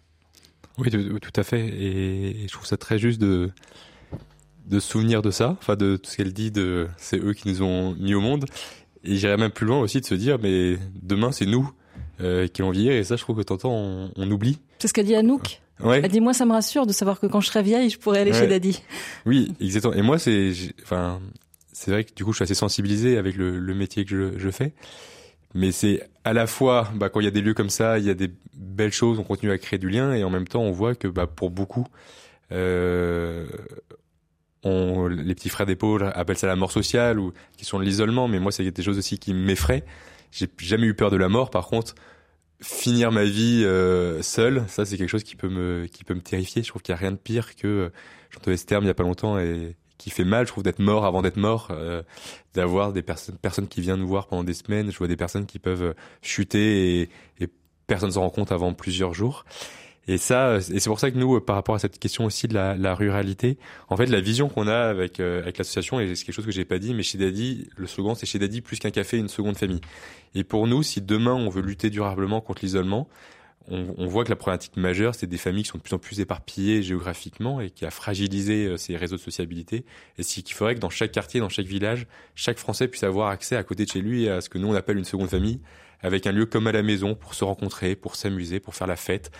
Oui, 0.79 0.91
tout, 0.91 1.41
à 1.41 1.43
fait, 1.43 1.67
et, 1.67 2.47
je 2.47 2.53
trouve 2.53 2.67
ça 2.67 2.77
très 2.77 2.99
juste 2.99 3.21
de 3.21 3.51
de 4.67 4.81
souvenir 4.81 5.23
de 5.23 5.31
ça, 5.31 5.57
enfin 5.61 5.77
de 5.77 5.97
tout 5.97 6.11
ce 6.11 6.17
qu'elle 6.17 6.33
dit 6.33 6.53
c'est 6.97 7.19
eux 7.19 7.33
qui 7.35 7.49
nous 7.49 7.63
ont 7.63 7.95
mis 7.95 8.15
au 8.15 8.21
monde, 8.21 8.45
et 9.03 9.17
j'irais 9.17 9.37
même 9.37 9.53
plus 9.53 9.67
loin 9.67 9.81
aussi 9.81 10.01
de 10.01 10.07
se 10.07 10.15
dire 10.15 10.39
mais 10.41 10.77
demain 11.03 11.33
c'est 11.33 11.47
nous 11.47 11.73
qui 12.19 12.63
allons 12.63 12.71
vieillir, 12.71 12.93
et 12.93 13.05
ça 13.05 13.17
je 13.17 13.23
trouve 13.23 13.37
que 13.37 13.43
t'entends 13.43 13.73
on, 13.73 14.11
on 14.17 14.31
oublie. 14.31 14.59
C'est 14.79 14.89
ce 14.89 14.93
qu'a 14.93 15.03
dit 15.03 15.15
Anouk. 15.15 15.61
Ouais. 15.81 16.01
Elle 16.03 16.11
dit 16.11 16.21
moi 16.21 16.33
ça 16.33 16.47
me 16.47 16.53
rassure 16.53 16.87
de 16.87 16.93
savoir 16.93 17.21
que 17.21 17.27
quand 17.27 17.41
je 17.41 17.49
serai 17.49 17.63
vieille, 17.63 17.91
je 17.91 17.99
pourrai 17.99 18.21
aller 18.21 18.33
chez 18.33 18.47
Daddy. 18.47 18.83
Oui, 19.27 19.53
exactement. 19.61 19.95
Et 19.95 20.03
moi 20.03 20.19
c'est 20.19 20.53
enfin 20.83 21.21
c'est 21.73 21.91
vrai 21.91 22.05
que 22.05 22.15
du 22.15 22.25
coup 22.25 22.33
je 22.33 22.37
suis 22.37 22.45
assez 22.45 22.55
sensibilisé 22.55 23.19
avec 23.19 23.37
le, 23.37 23.59
le 23.59 23.75
métier 23.75 24.05
que 24.05 24.11
je, 24.11 24.39
je 24.39 24.51
fais. 24.51 24.73
Mais 25.55 25.73
c'est 25.73 26.03
à 26.25 26.33
la 26.35 26.47
fois, 26.47 26.91
bah, 26.95 27.09
quand 27.09 27.21
il 27.21 27.25
y 27.25 27.29
a 27.29 27.31
des 27.31 27.41
lieux 27.41 27.55
comme 27.55 27.71
ça, 27.71 27.99
il 27.99 28.05
y 28.05 28.11
a 28.11 28.15
des 28.15 28.31
belles 28.55 28.93
choses, 28.93 29.19
on 29.19 29.23
continue 29.23 29.53
à 29.53 29.59
créer 29.59 29.79
du 29.79 29.89
lien, 29.89 30.13
et 30.13 30.23
en 30.23 30.29
même 30.29 30.47
temps, 30.47 30.61
on 30.61 30.71
voit 30.71 30.95
que 30.95 31.09
bah, 31.09 31.27
pour 31.27 31.51
beaucoup, 31.51 31.87
euh, 32.53 33.36
les 35.23 35.35
petits 35.35 35.49
frères 35.49 35.67
d'épaule 35.67 36.11
appellent 36.15 36.39
ça 36.39 36.47
la 36.47 36.57
mort 36.57 36.73
sociale 36.73 37.19
ou 37.19 37.33
qui 37.57 37.65
sont 37.65 37.79
l'isolement, 37.79 38.29
mais 38.29 38.39
moi, 38.39 38.53
c'est 38.53 38.71
des 38.71 38.83
choses 38.83 38.99
aussi 38.99 39.19
qui 39.19 39.35
m'effraient. 39.35 39.85
J'ai 40.33 40.49
jamais 40.59 40.87
eu 40.87 40.95
peur 40.95 41.11
de 41.11 41.17
la 41.17 41.29
mort, 41.29 41.51
par 41.51 41.67
contre, 41.67 41.95
finir 42.61 43.13
ma 43.13 43.25
vie 43.25 43.63
euh, 43.65 44.23
seul, 44.23 44.65
ça 44.69 44.85
c'est 44.85 44.97
quelque 44.97 45.11
chose 45.11 45.25
qui 45.25 45.37
peut 45.37 45.49
me 45.49 45.87
qui 45.87 46.05
peut 46.05 46.15
me 46.15 46.21
terrifier. 46.21 46.63
Je 46.63 46.69
trouve 46.69 46.83
qu'il 46.83 46.93
y 46.93 46.97
a 46.97 46.99
rien 46.99 47.13
de 47.13 47.17
pire 47.17 47.55
que 47.55 47.91
j'entendais 48.31 48.57
ce 48.57 48.67
terme 48.67 48.85
il 48.85 48.87
y 48.87 48.91
a 48.91 48.95
pas 48.95 49.03
longtemps 49.03 49.39
et 49.39 49.77
qui 49.99 50.11
fait 50.11 50.25
mal, 50.25 50.47
je 50.47 50.53
trouve, 50.53 50.65
d'être 50.65 50.79
mort 50.79 51.07
avant 51.07 51.23
d'être 51.23 51.39
mort, 51.39 51.69
euh, 51.71 52.03
d'avoir 52.55 52.93
des 52.93 53.03
personnes 53.03 53.37
personnes 53.39 53.69
qui 53.69 53.81
viennent 53.81 54.01
nous 54.01 54.09
voir 54.09 54.27
pendant 54.27 54.45
des 54.45 54.55
semaines. 54.55 54.91
Je 54.91 54.99
vois 54.99 55.09
des 55.09 55.17
personnes 55.17 55.47
qui 55.47 55.59
peuvent 55.59 55.95
chuter 56.23 57.01
et, 57.01 57.11
et 57.41 57.49
personne 57.87 58.11
s'en 58.11 58.23
rend 58.23 58.31
compte 58.31 58.53
avant 58.53 58.75
plusieurs 58.75 59.15
jours. 59.15 59.45
Et 60.09 60.19
ça, 60.19 60.59
et 60.59 60.79
c'est 60.79 60.89
pour 60.89 61.01
ça 61.01 61.11
que 61.11 61.19
nous, 61.19 61.41
par 61.41 61.57
rapport 61.57 61.75
à 61.75 61.79
cette 61.81 61.99
question 61.99 62.25
aussi 62.27 62.47
de 62.47 62.55
la, 62.55 62.77
la 62.77 62.95
ruralité, 62.95 63.59
en 63.89 63.97
fait, 63.97 64.07
la 64.07 64.21
vision 64.21 64.49
qu'on 64.49 64.69
a 64.69 64.79
avec 64.79 65.19
euh, 65.19 65.43
avec 65.43 65.59
l'association, 65.59 65.99
et 65.99 66.15
c'est 66.15 66.25
quelque 66.25 66.35
chose 66.35 66.47
que 66.47 66.53
j'ai 66.53 66.65
pas 66.65 66.79
dit, 66.79 66.95
mais 66.95 67.03
chez 67.03 67.19
Daddy, 67.19 67.69
le 67.77 67.87
slogan, 67.89 68.15
c'est 68.15 68.27
chez 68.27 68.39
Daddy 68.39 68.61
plus 68.61 68.79
qu'un 68.79 68.91
café, 68.93 69.19
une 69.19 69.29
seconde 69.29 69.57
famille. 69.57 69.81
Et 70.35 70.45
pour 70.45 70.69
nous, 70.69 70.85
si 70.85 71.01
demain 71.01 71.35
on 71.35 71.49
veut 71.49 71.63
lutter 71.63 71.91
durablement 71.91 72.41
contre 72.41 72.65
l'isolement, 72.65 73.09
on, 73.69 73.95
on, 73.99 74.07
voit 74.07 74.23
que 74.23 74.31
la 74.31 74.37
problématique 74.37 74.77
majeure, 74.77 75.17
c'est 75.17 75.27
des 75.27 75.39
familles 75.39 75.65
qui 75.65 75.71
sont 75.71 75.79
de 75.79 75.83
plus 75.83 75.95
en 75.95 75.99
plus 75.99 76.21
éparpillées 76.21 76.85
géographiquement 76.85 77.61
et 77.61 77.71
qui 77.71 77.85
a 77.85 77.91
fragilisé 77.91 78.67
euh, 78.67 78.77
ces 78.77 78.97
réseaux 78.97 79.17
de 79.17 79.21
sociabilité. 79.21 79.85
Et 80.19 80.23
c'est 80.23 80.43
qu'il 80.43 80.55
faudrait 80.55 80.77
que 80.77 80.81
dans 80.81 80.91
chaque 80.91 81.11
quartier, 81.11 81.41
dans 81.41 81.49
chaque 81.49 81.67
village, 81.67 82.07
chaque 82.37 82.59
Français 82.59 82.87
puisse 82.87 83.03
avoir 83.03 83.31
accès 83.31 83.57
à 83.57 83.65
côté 83.65 83.85
de 83.85 83.91
chez 83.91 84.03
lui 84.03 84.29
à 84.29 84.41
ce 84.41 84.49
que 84.49 84.59
nous 84.59 84.69
on 84.69 84.75
appelle 84.75 84.99
une 84.99 85.05
seconde 85.05 85.31
famille, 85.31 85.61
avec 86.01 86.29
un 86.29 86.33
lieu 86.33 86.47
comme 86.47 86.69
à 86.69 86.73
la 86.73 86.85
maison 86.85 87.17
pour 87.17 87.35
se 87.35 87.43
rencontrer, 87.43 87.97
pour 87.97 88.15
s'amuser, 88.15 88.61
pour 88.61 88.77
faire 88.77 88.87
la 88.87 88.95
fête 88.95 89.33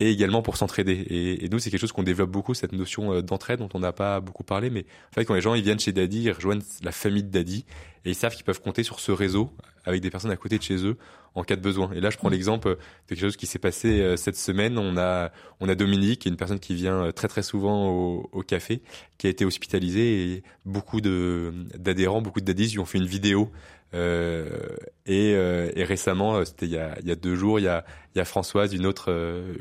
et 0.00 0.10
également 0.10 0.42
pour 0.42 0.56
s'entraider. 0.56 0.92
Et, 0.92 1.44
et, 1.44 1.48
nous, 1.48 1.58
c'est 1.58 1.70
quelque 1.70 1.80
chose 1.80 1.92
qu'on 1.92 2.02
développe 2.02 2.30
beaucoup, 2.30 2.54
cette 2.54 2.72
notion 2.72 3.12
euh, 3.12 3.22
d'entraide 3.22 3.60
dont 3.60 3.68
on 3.74 3.80
n'a 3.80 3.92
pas 3.92 4.20
beaucoup 4.20 4.44
parlé. 4.44 4.70
Mais 4.70 4.86
en 5.10 5.14
fait, 5.14 5.24
quand 5.24 5.34
les 5.34 5.42
gens 5.42 5.54
ils 5.54 5.62
viennent 5.62 5.78
chez 5.78 5.92
Daddy, 5.92 6.22
ils 6.22 6.32
rejoignent 6.32 6.62
la 6.82 6.92
famille 6.92 7.22
de 7.22 7.28
Daddy 7.28 7.66
et 8.06 8.10
ils 8.10 8.14
savent 8.14 8.34
qu'ils 8.34 8.44
peuvent 8.44 8.62
compter 8.62 8.82
sur 8.82 8.98
ce 8.98 9.12
réseau 9.12 9.50
avec 9.84 10.00
des 10.00 10.10
personnes 10.10 10.30
à 10.30 10.36
côté 10.36 10.58
de 10.58 10.62
chez 10.62 10.84
eux 10.86 10.96
en 11.34 11.44
cas 11.44 11.54
de 11.54 11.60
besoin. 11.60 11.92
Et 11.92 12.00
là, 12.00 12.10
je 12.10 12.16
prends 12.16 12.28
mmh. 12.28 12.32
l'exemple 12.32 12.68
de 12.70 12.78
quelque 13.08 13.20
chose 13.20 13.36
qui 13.36 13.46
s'est 13.46 13.58
passé 13.58 14.00
euh, 14.00 14.16
cette 14.16 14.36
semaine. 14.36 14.78
On 14.78 14.96
a, 14.96 15.30
on 15.60 15.68
a 15.68 15.74
Dominique, 15.74 16.26
une 16.26 16.36
personne 16.36 16.58
qui 16.60 16.74
vient 16.74 17.04
euh, 17.04 17.12
très 17.12 17.28
très 17.28 17.42
souvent 17.42 17.88
au, 17.88 18.28
au 18.32 18.42
café, 18.42 18.80
qui 19.18 19.26
a 19.26 19.30
été 19.30 19.44
hospitalisée 19.44 20.32
et 20.32 20.42
beaucoup 20.64 21.00
d'adhérents, 21.00 22.22
beaucoup 22.22 22.40
de 22.40 22.46
daddies 22.46 22.72
lui 22.72 22.78
ont 22.78 22.86
fait 22.86 22.98
une 22.98 23.06
vidéo 23.06 23.50
euh, 23.94 24.48
et, 25.06 25.34
euh, 25.34 25.70
et, 25.74 25.84
récemment, 25.84 26.36
euh, 26.36 26.44
c'était 26.44 26.66
il 26.66 26.94
il 27.02 27.08
y 27.08 27.12
a 27.12 27.16
deux 27.16 27.34
jours, 27.34 27.58
il 27.58 27.64
y 27.64 27.68
a, 27.68 27.84
il 28.14 28.18
y 28.18 28.20
a 28.20 28.24
Françoise, 28.24 28.72
une 28.72 28.86
autre, 28.86 29.10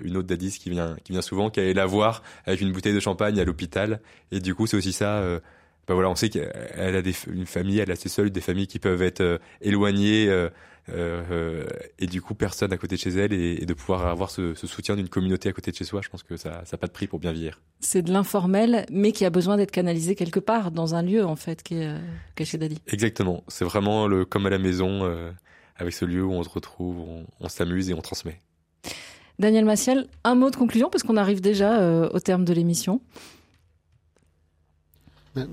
une 0.04 0.18
autre 0.18 0.28
dadis 0.28 0.60
qui 0.60 0.70
vient, 0.70 0.96
qui 1.04 1.12
vient 1.12 1.22
souvent, 1.22 1.50
qui 1.50 1.60
allait 1.60 1.74
la 1.74 1.86
voir 1.86 2.24
avec 2.46 2.62
une 2.62 2.72
bouteille 2.72 2.94
de 2.94 3.00
champagne 3.00 3.40
à 3.40 3.44
l'hôpital. 3.44 4.02
Et 4.32 4.40
du 4.40 4.56
coup, 4.56 4.68
c'est 4.68 4.78
aussi 4.78 4.94
ça. 4.94 5.20
Euh, 5.20 5.40
ben 5.88 5.96
voilà, 5.96 6.10
on 6.12 6.16
sait 6.16 6.30
qu'elle 6.30 6.96
a 6.96 7.02
des, 7.02 7.16
une 7.32 7.48
famille, 7.48 7.80
elle 7.80 7.90
a 7.92 7.96
ses 7.96 8.10
seules 8.10 8.30
des 8.30 8.42
familles 8.42 8.68
qui 8.68 8.78
peuvent 8.78 9.02
être 9.02 9.40
éloignées 9.62 10.28
euh, 10.30 10.36
euh, 10.46 10.50
et 12.00 12.08
du 12.08 12.22
coup 12.22 12.36
personne 12.36 12.74
à 12.74 12.78
côté 12.78 12.96
de 12.96 13.02
chez 13.02 13.12
elle 13.12 13.34
et, 13.34 13.66
de 13.66 13.74
pouvoir 13.74 14.08
avoir 14.08 14.32
ce, 14.32 14.54
ce 14.56 14.68
soutien 14.68 14.96
d'une 14.96 15.10
communauté 15.10 15.50
à 15.50 15.54
côté 15.54 15.72
de 15.72 15.76
chez 15.76 15.84
soi, 15.84 16.02
je 16.04 16.10
pense 16.10 16.24
que 16.24 16.38
ça 16.38 16.64
n'a 16.72 16.78
pas 16.78 16.88
de 16.88 16.92
prix 16.92 17.08
pour 17.08 17.20
bien 17.20 17.32
vieillir. 17.32 17.60
C'est 17.80 18.02
de 18.02 18.12
l'informel, 18.12 18.86
mais 18.92 19.12
qui 19.12 19.26
a 19.26 19.30
besoin 19.30 19.58
d'être 19.58 19.72
canalisé 19.72 20.16
quelque 20.16 20.40
part, 20.40 20.72
dans 20.72 20.96
un 20.96 21.02
lieu 21.02 21.26
en 21.26 21.36
fait, 21.36 21.64
qui 21.64 21.76
est, 21.76 21.88
euh, 21.88 22.00
est 22.38 22.46
chez 22.46 22.58
Dadi. 22.58 22.80
Exactement, 22.88 23.44
c'est 23.48 23.66
vraiment 23.66 24.08
le 24.08 24.26
comme 24.26 24.46
à 24.46 24.50
la 24.50 24.60
maison, 24.60 25.04
euh, 25.04 25.32
avec 25.76 25.94
ce 25.94 26.06
lieu 26.06 26.24
où 26.24 26.32
on 26.32 26.44
se 26.44 26.50
retrouve, 26.50 27.00
on, 27.00 27.26
on 27.40 27.50
s'amuse 27.50 27.90
et 27.90 27.94
on 27.94 28.02
transmet. 28.02 28.40
Daniel 29.40 29.64
Massiel, 29.64 30.08
un 30.26 30.36
mot 30.36 30.50
de 30.50 30.56
conclusion 30.58 30.90
parce 30.90 31.04
qu'on 31.04 31.16
arrive 31.16 31.40
déjà 31.40 31.80
euh, 31.80 32.10
au 32.14 32.20
terme 32.20 32.44
de 32.44 32.54
l'émission. 32.54 33.02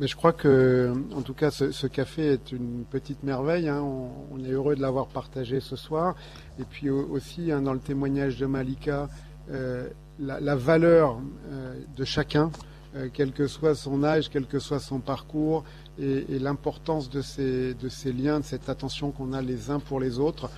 Je 0.00 0.14
crois 0.16 0.32
que, 0.32 0.92
en 1.14 1.22
tout 1.22 1.34
cas, 1.34 1.50
ce, 1.50 1.86
café 1.86 2.32
est 2.32 2.52
une 2.52 2.84
petite 2.84 3.22
merveille. 3.22 3.68
Hein. 3.68 3.82
On, 3.82 4.44
est 4.44 4.50
heureux 4.50 4.76
de 4.76 4.80
l'avoir 4.80 5.06
partagé 5.08 5.60
ce 5.60 5.76
soir. 5.76 6.14
Et 6.58 6.64
puis 6.64 6.90
aussi, 6.90 7.52
hein, 7.52 7.62
dans 7.62 7.72
le 7.72 7.80
témoignage 7.80 8.38
de 8.38 8.46
Malika, 8.46 9.08
euh, 9.50 9.88
la, 10.18 10.56
valeur 10.56 11.20
euh, 11.50 11.78
de 11.94 12.04
chacun, 12.04 12.50
euh, 12.96 13.08
quel 13.12 13.32
que 13.32 13.46
soit 13.46 13.74
son 13.74 14.02
âge, 14.02 14.30
quel 14.30 14.46
que 14.46 14.58
soit 14.58 14.80
son 14.80 14.98
parcours, 14.98 15.64
et, 15.98 16.38
l'importance 16.38 17.10
de 17.10 17.20
ces, 17.20 17.74
liens, 18.12 18.40
de 18.40 18.44
cette 18.44 18.68
attention 18.68 19.10
qu'on 19.10 19.32
a 19.32 19.42
les 19.42 19.70
uns 19.70 19.78
pour 19.78 20.00
les 20.00 20.18
autres. 20.18 20.50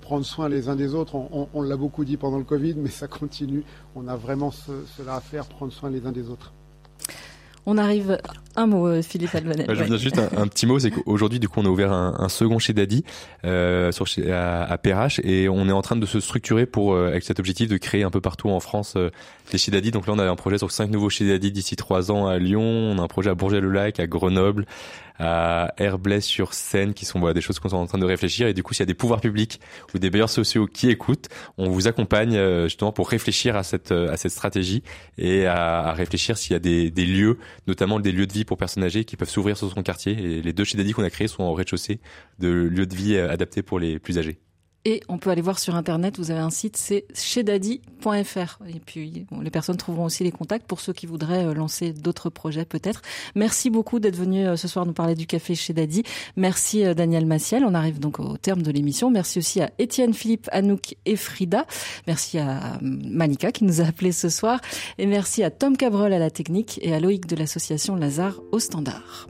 Prendre 0.00 0.24
soin 0.24 0.48
les 0.48 0.68
uns 0.68 0.76
des 0.76 0.94
autres, 0.94 1.16
on, 1.16 1.62
l'a 1.62 1.76
beaucoup 1.76 2.04
dit 2.04 2.16
pendant 2.16 2.38
le 2.38 2.44
Covid, 2.44 2.74
mais 2.74 2.90
ça 2.90 3.08
continue. 3.08 3.64
On 3.96 4.06
a 4.06 4.16
vraiment 4.16 4.50
ce, 4.50 4.72
cela 4.96 5.16
à 5.16 5.20
faire, 5.20 5.46
prendre 5.46 5.72
soin 5.72 5.90
les 5.90 6.06
uns 6.06 6.12
des 6.12 6.28
autres. 6.30 6.52
On 7.66 7.78
arrive 7.78 8.18
un 8.56 8.66
mot, 8.66 8.86
euh, 8.86 9.02
Philippe 9.02 9.34
Albanel. 9.34 9.66
Bah, 9.66 9.74
je 9.74 9.84
ouais. 9.84 9.98
juste 9.98 10.18
un, 10.18 10.28
un, 10.36 10.46
petit 10.46 10.66
mot, 10.66 10.78
c'est 10.78 10.90
qu'aujourd'hui, 10.90 11.40
du 11.40 11.48
coup, 11.48 11.60
on 11.60 11.64
a 11.64 11.68
ouvert 11.68 11.92
un, 11.92 12.14
un 12.18 12.28
second 12.28 12.58
chez 12.58 12.72
Daddy 12.72 13.04
euh, 13.44 13.90
sur 13.90 14.06
chez, 14.06 14.30
à, 14.30 14.62
à 14.62 14.78
Perrache 14.78 15.20
et 15.24 15.48
on 15.48 15.68
est 15.68 15.72
en 15.72 15.82
train 15.82 15.96
de 15.96 16.06
se 16.06 16.20
structurer 16.20 16.66
pour 16.66 16.94
euh, 16.94 17.08
avec 17.08 17.24
cet 17.24 17.40
objectif 17.40 17.68
de 17.68 17.76
créer 17.76 18.02
un 18.04 18.10
peu 18.10 18.20
partout 18.20 18.50
en 18.50 18.60
France 18.60 18.94
euh, 18.96 19.10
des 19.50 19.58
chez 19.58 19.70
Daddy. 19.70 19.90
Donc 19.90 20.06
là, 20.06 20.12
on 20.14 20.18
a 20.18 20.28
un 20.28 20.36
projet 20.36 20.58
sur 20.58 20.70
cinq 20.70 20.90
nouveaux 20.90 21.10
chez 21.10 21.26
Daddy 21.26 21.50
d'ici 21.52 21.74
trois 21.74 22.12
ans 22.12 22.26
à 22.26 22.38
Lyon. 22.38 22.62
On 22.62 22.98
a 22.98 23.02
un 23.02 23.08
projet 23.08 23.30
à 23.30 23.34
Bourget-le-Lac, 23.34 23.98
à 23.98 24.06
Grenoble, 24.06 24.66
à 25.18 25.72
Herblay-sur-Seine, 25.76 26.94
qui 26.94 27.04
sont 27.04 27.20
des 27.32 27.40
choses 27.40 27.58
qu'on 27.58 27.68
est 27.68 27.74
en 27.74 27.86
train 27.86 27.98
de 27.98 28.04
réfléchir. 28.04 28.48
Et 28.48 28.54
du 28.54 28.62
coup, 28.62 28.74
s'il 28.74 28.82
y 28.82 28.84
a 28.84 28.86
des 28.86 28.94
pouvoirs 28.94 29.20
publics 29.20 29.60
ou 29.94 29.98
des 29.98 30.10
bailleurs 30.10 30.30
sociaux 30.30 30.66
qui 30.66 30.90
écoutent, 30.90 31.28
on 31.58 31.68
vous 31.68 31.86
accompagne 31.86 32.36
euh, 32.36 32.64
justement 32.64 32.92
pour 32.92 33.08
réfléchir 33.08 33.56
à 33.56 33.62
cette 33.62 33.92
à 33.92 34.16
cette 34.16 34.32
stratégie 34.32 34.82
et 35.18 35.46
à, 35.46 35.92
réfléchir 35.92 36.36
s'il 36.36 36.52
y 36.52 36.56
a 36.56 36.58
des, 36.58 36.90
des 36.90 37.06
lieux, 37.06 37.38
notamment 37.66 38.00
des 38.00 38.12
lieux 38.12 38.26
de 38.26 38.32
vie 38.32 38.44
pour 38.44 38.56
personnes 38.56 38.84
âgées 38.84 39.04
qui 39.04 39.16
peuvent 39.16 39.30
s'ouvrir 39.30 39.56
sur 39.56 39.70
son 39.70 39.82
quartier. 39.82 40.12
Et 40.12 40.42
les 40.42 40.52
deux 40.52 40.64
chez 40.64 40.76
Daddy 40.76 40.92
qu'on 40.92 41.04
a 41.04 41.10
créés 41.10 41.28
sont 41.28 41.44
au 41.44 41.54
rez-de-chaussée 41.54 42.00
de 42.38 42.48
lieux 42.48 42.86
de 42.86 42.94
vie 42.94 43.16
adaptés 43.18 43.62
pour 43.62 43.78
les 43.78 43.98
plus 43.98 44.18
âgés. 44.18 44.38
Et 44.86 45.00
on 45.08 45.16
peut 45.16 45.30
aller 45.30 45.40
voir 45.40 45.58
sur 45.58 45.74
Internet, 45.76 46.18
vous 46.18 46.30
avez 46.30 46.40
un 46.40 46.50
site, 46.50 46.76
c'est 46.76 47.06
chezdaddy.fr. 47.14 48.58
Et 48.68 48.80
puis, 48.84 49.26
les 49.40 49.50
personnes 49.50 49.78
trouveront 49.78 50.04
aussi 50.04 50.24
les 50.24 50.30
contacts 50.30 50.66
pour 50.66 50.80
ceux 50.80 50.92
qui 50.92 51.06
voudraient 51.06 51.46
euh, 51.46 51.54
lancer 51.54 51.92
d'autres 51.92 52.28
projets 52.28 52.66
peut-être. 52.66 53.00
Merci 53.34 53.70
beaucoup 53.70 53.98
d'être 53.98 54.16
venu 54.16 54.46
euh, 54.46 54.56
ce 54.56 54.68
soir 54.68 54.84
nous 54.84 54.92
parler 54.92 55.14
du 55.14 55.26
café 55.26 55.54
chez 55.54 55.72
Daddy. 55.72 56.02
Merci 56.36 56.84
euh, 56.84 56.92
Daniel 56.92 57.24
Massiel. 57.24 57.64
On 57.64 57.72
arrive 57.74 57.98
donc 57.98 58.20
au 58.20 58.36
terme 58.36 58.60
de 58.60 58.70
l'émission. 58.70 59.10
Merci 59.10 59.38
aussi 59.38 59.62
à 59.62 59.70
Étienne, 59.78 60.12
Philippe, 60.12 60.48
Anouk 60.52 60.96
et 61.06 61.16
Frida. 61.16 61.66
Merci 62.06 62.38
à 62.38 62.78
Malika 62.82 63.52
qui 63.52 63.64
nous 63.64 63.80
a 63.80 63.84
appelé 63.84 64.12
ce 64.12 64.28
soir. 64.28 64.60
Et 64.98 65.06
merci 65.06 65.42
à 65.42 65.50
Tom 65.50 65.78
Cabrol 65.78 66.12
à 66.12 66.18
la 66.18 66.30
technique 66.30 66.78
et 66.82 66.94
à 66.94 67.00
Loïc 67.00 67.26
de 67.26 67.36
l'association 67.36 67.96
Lazare 67.96 68.40
au 68.52 68.58
standard. 68.58 69.28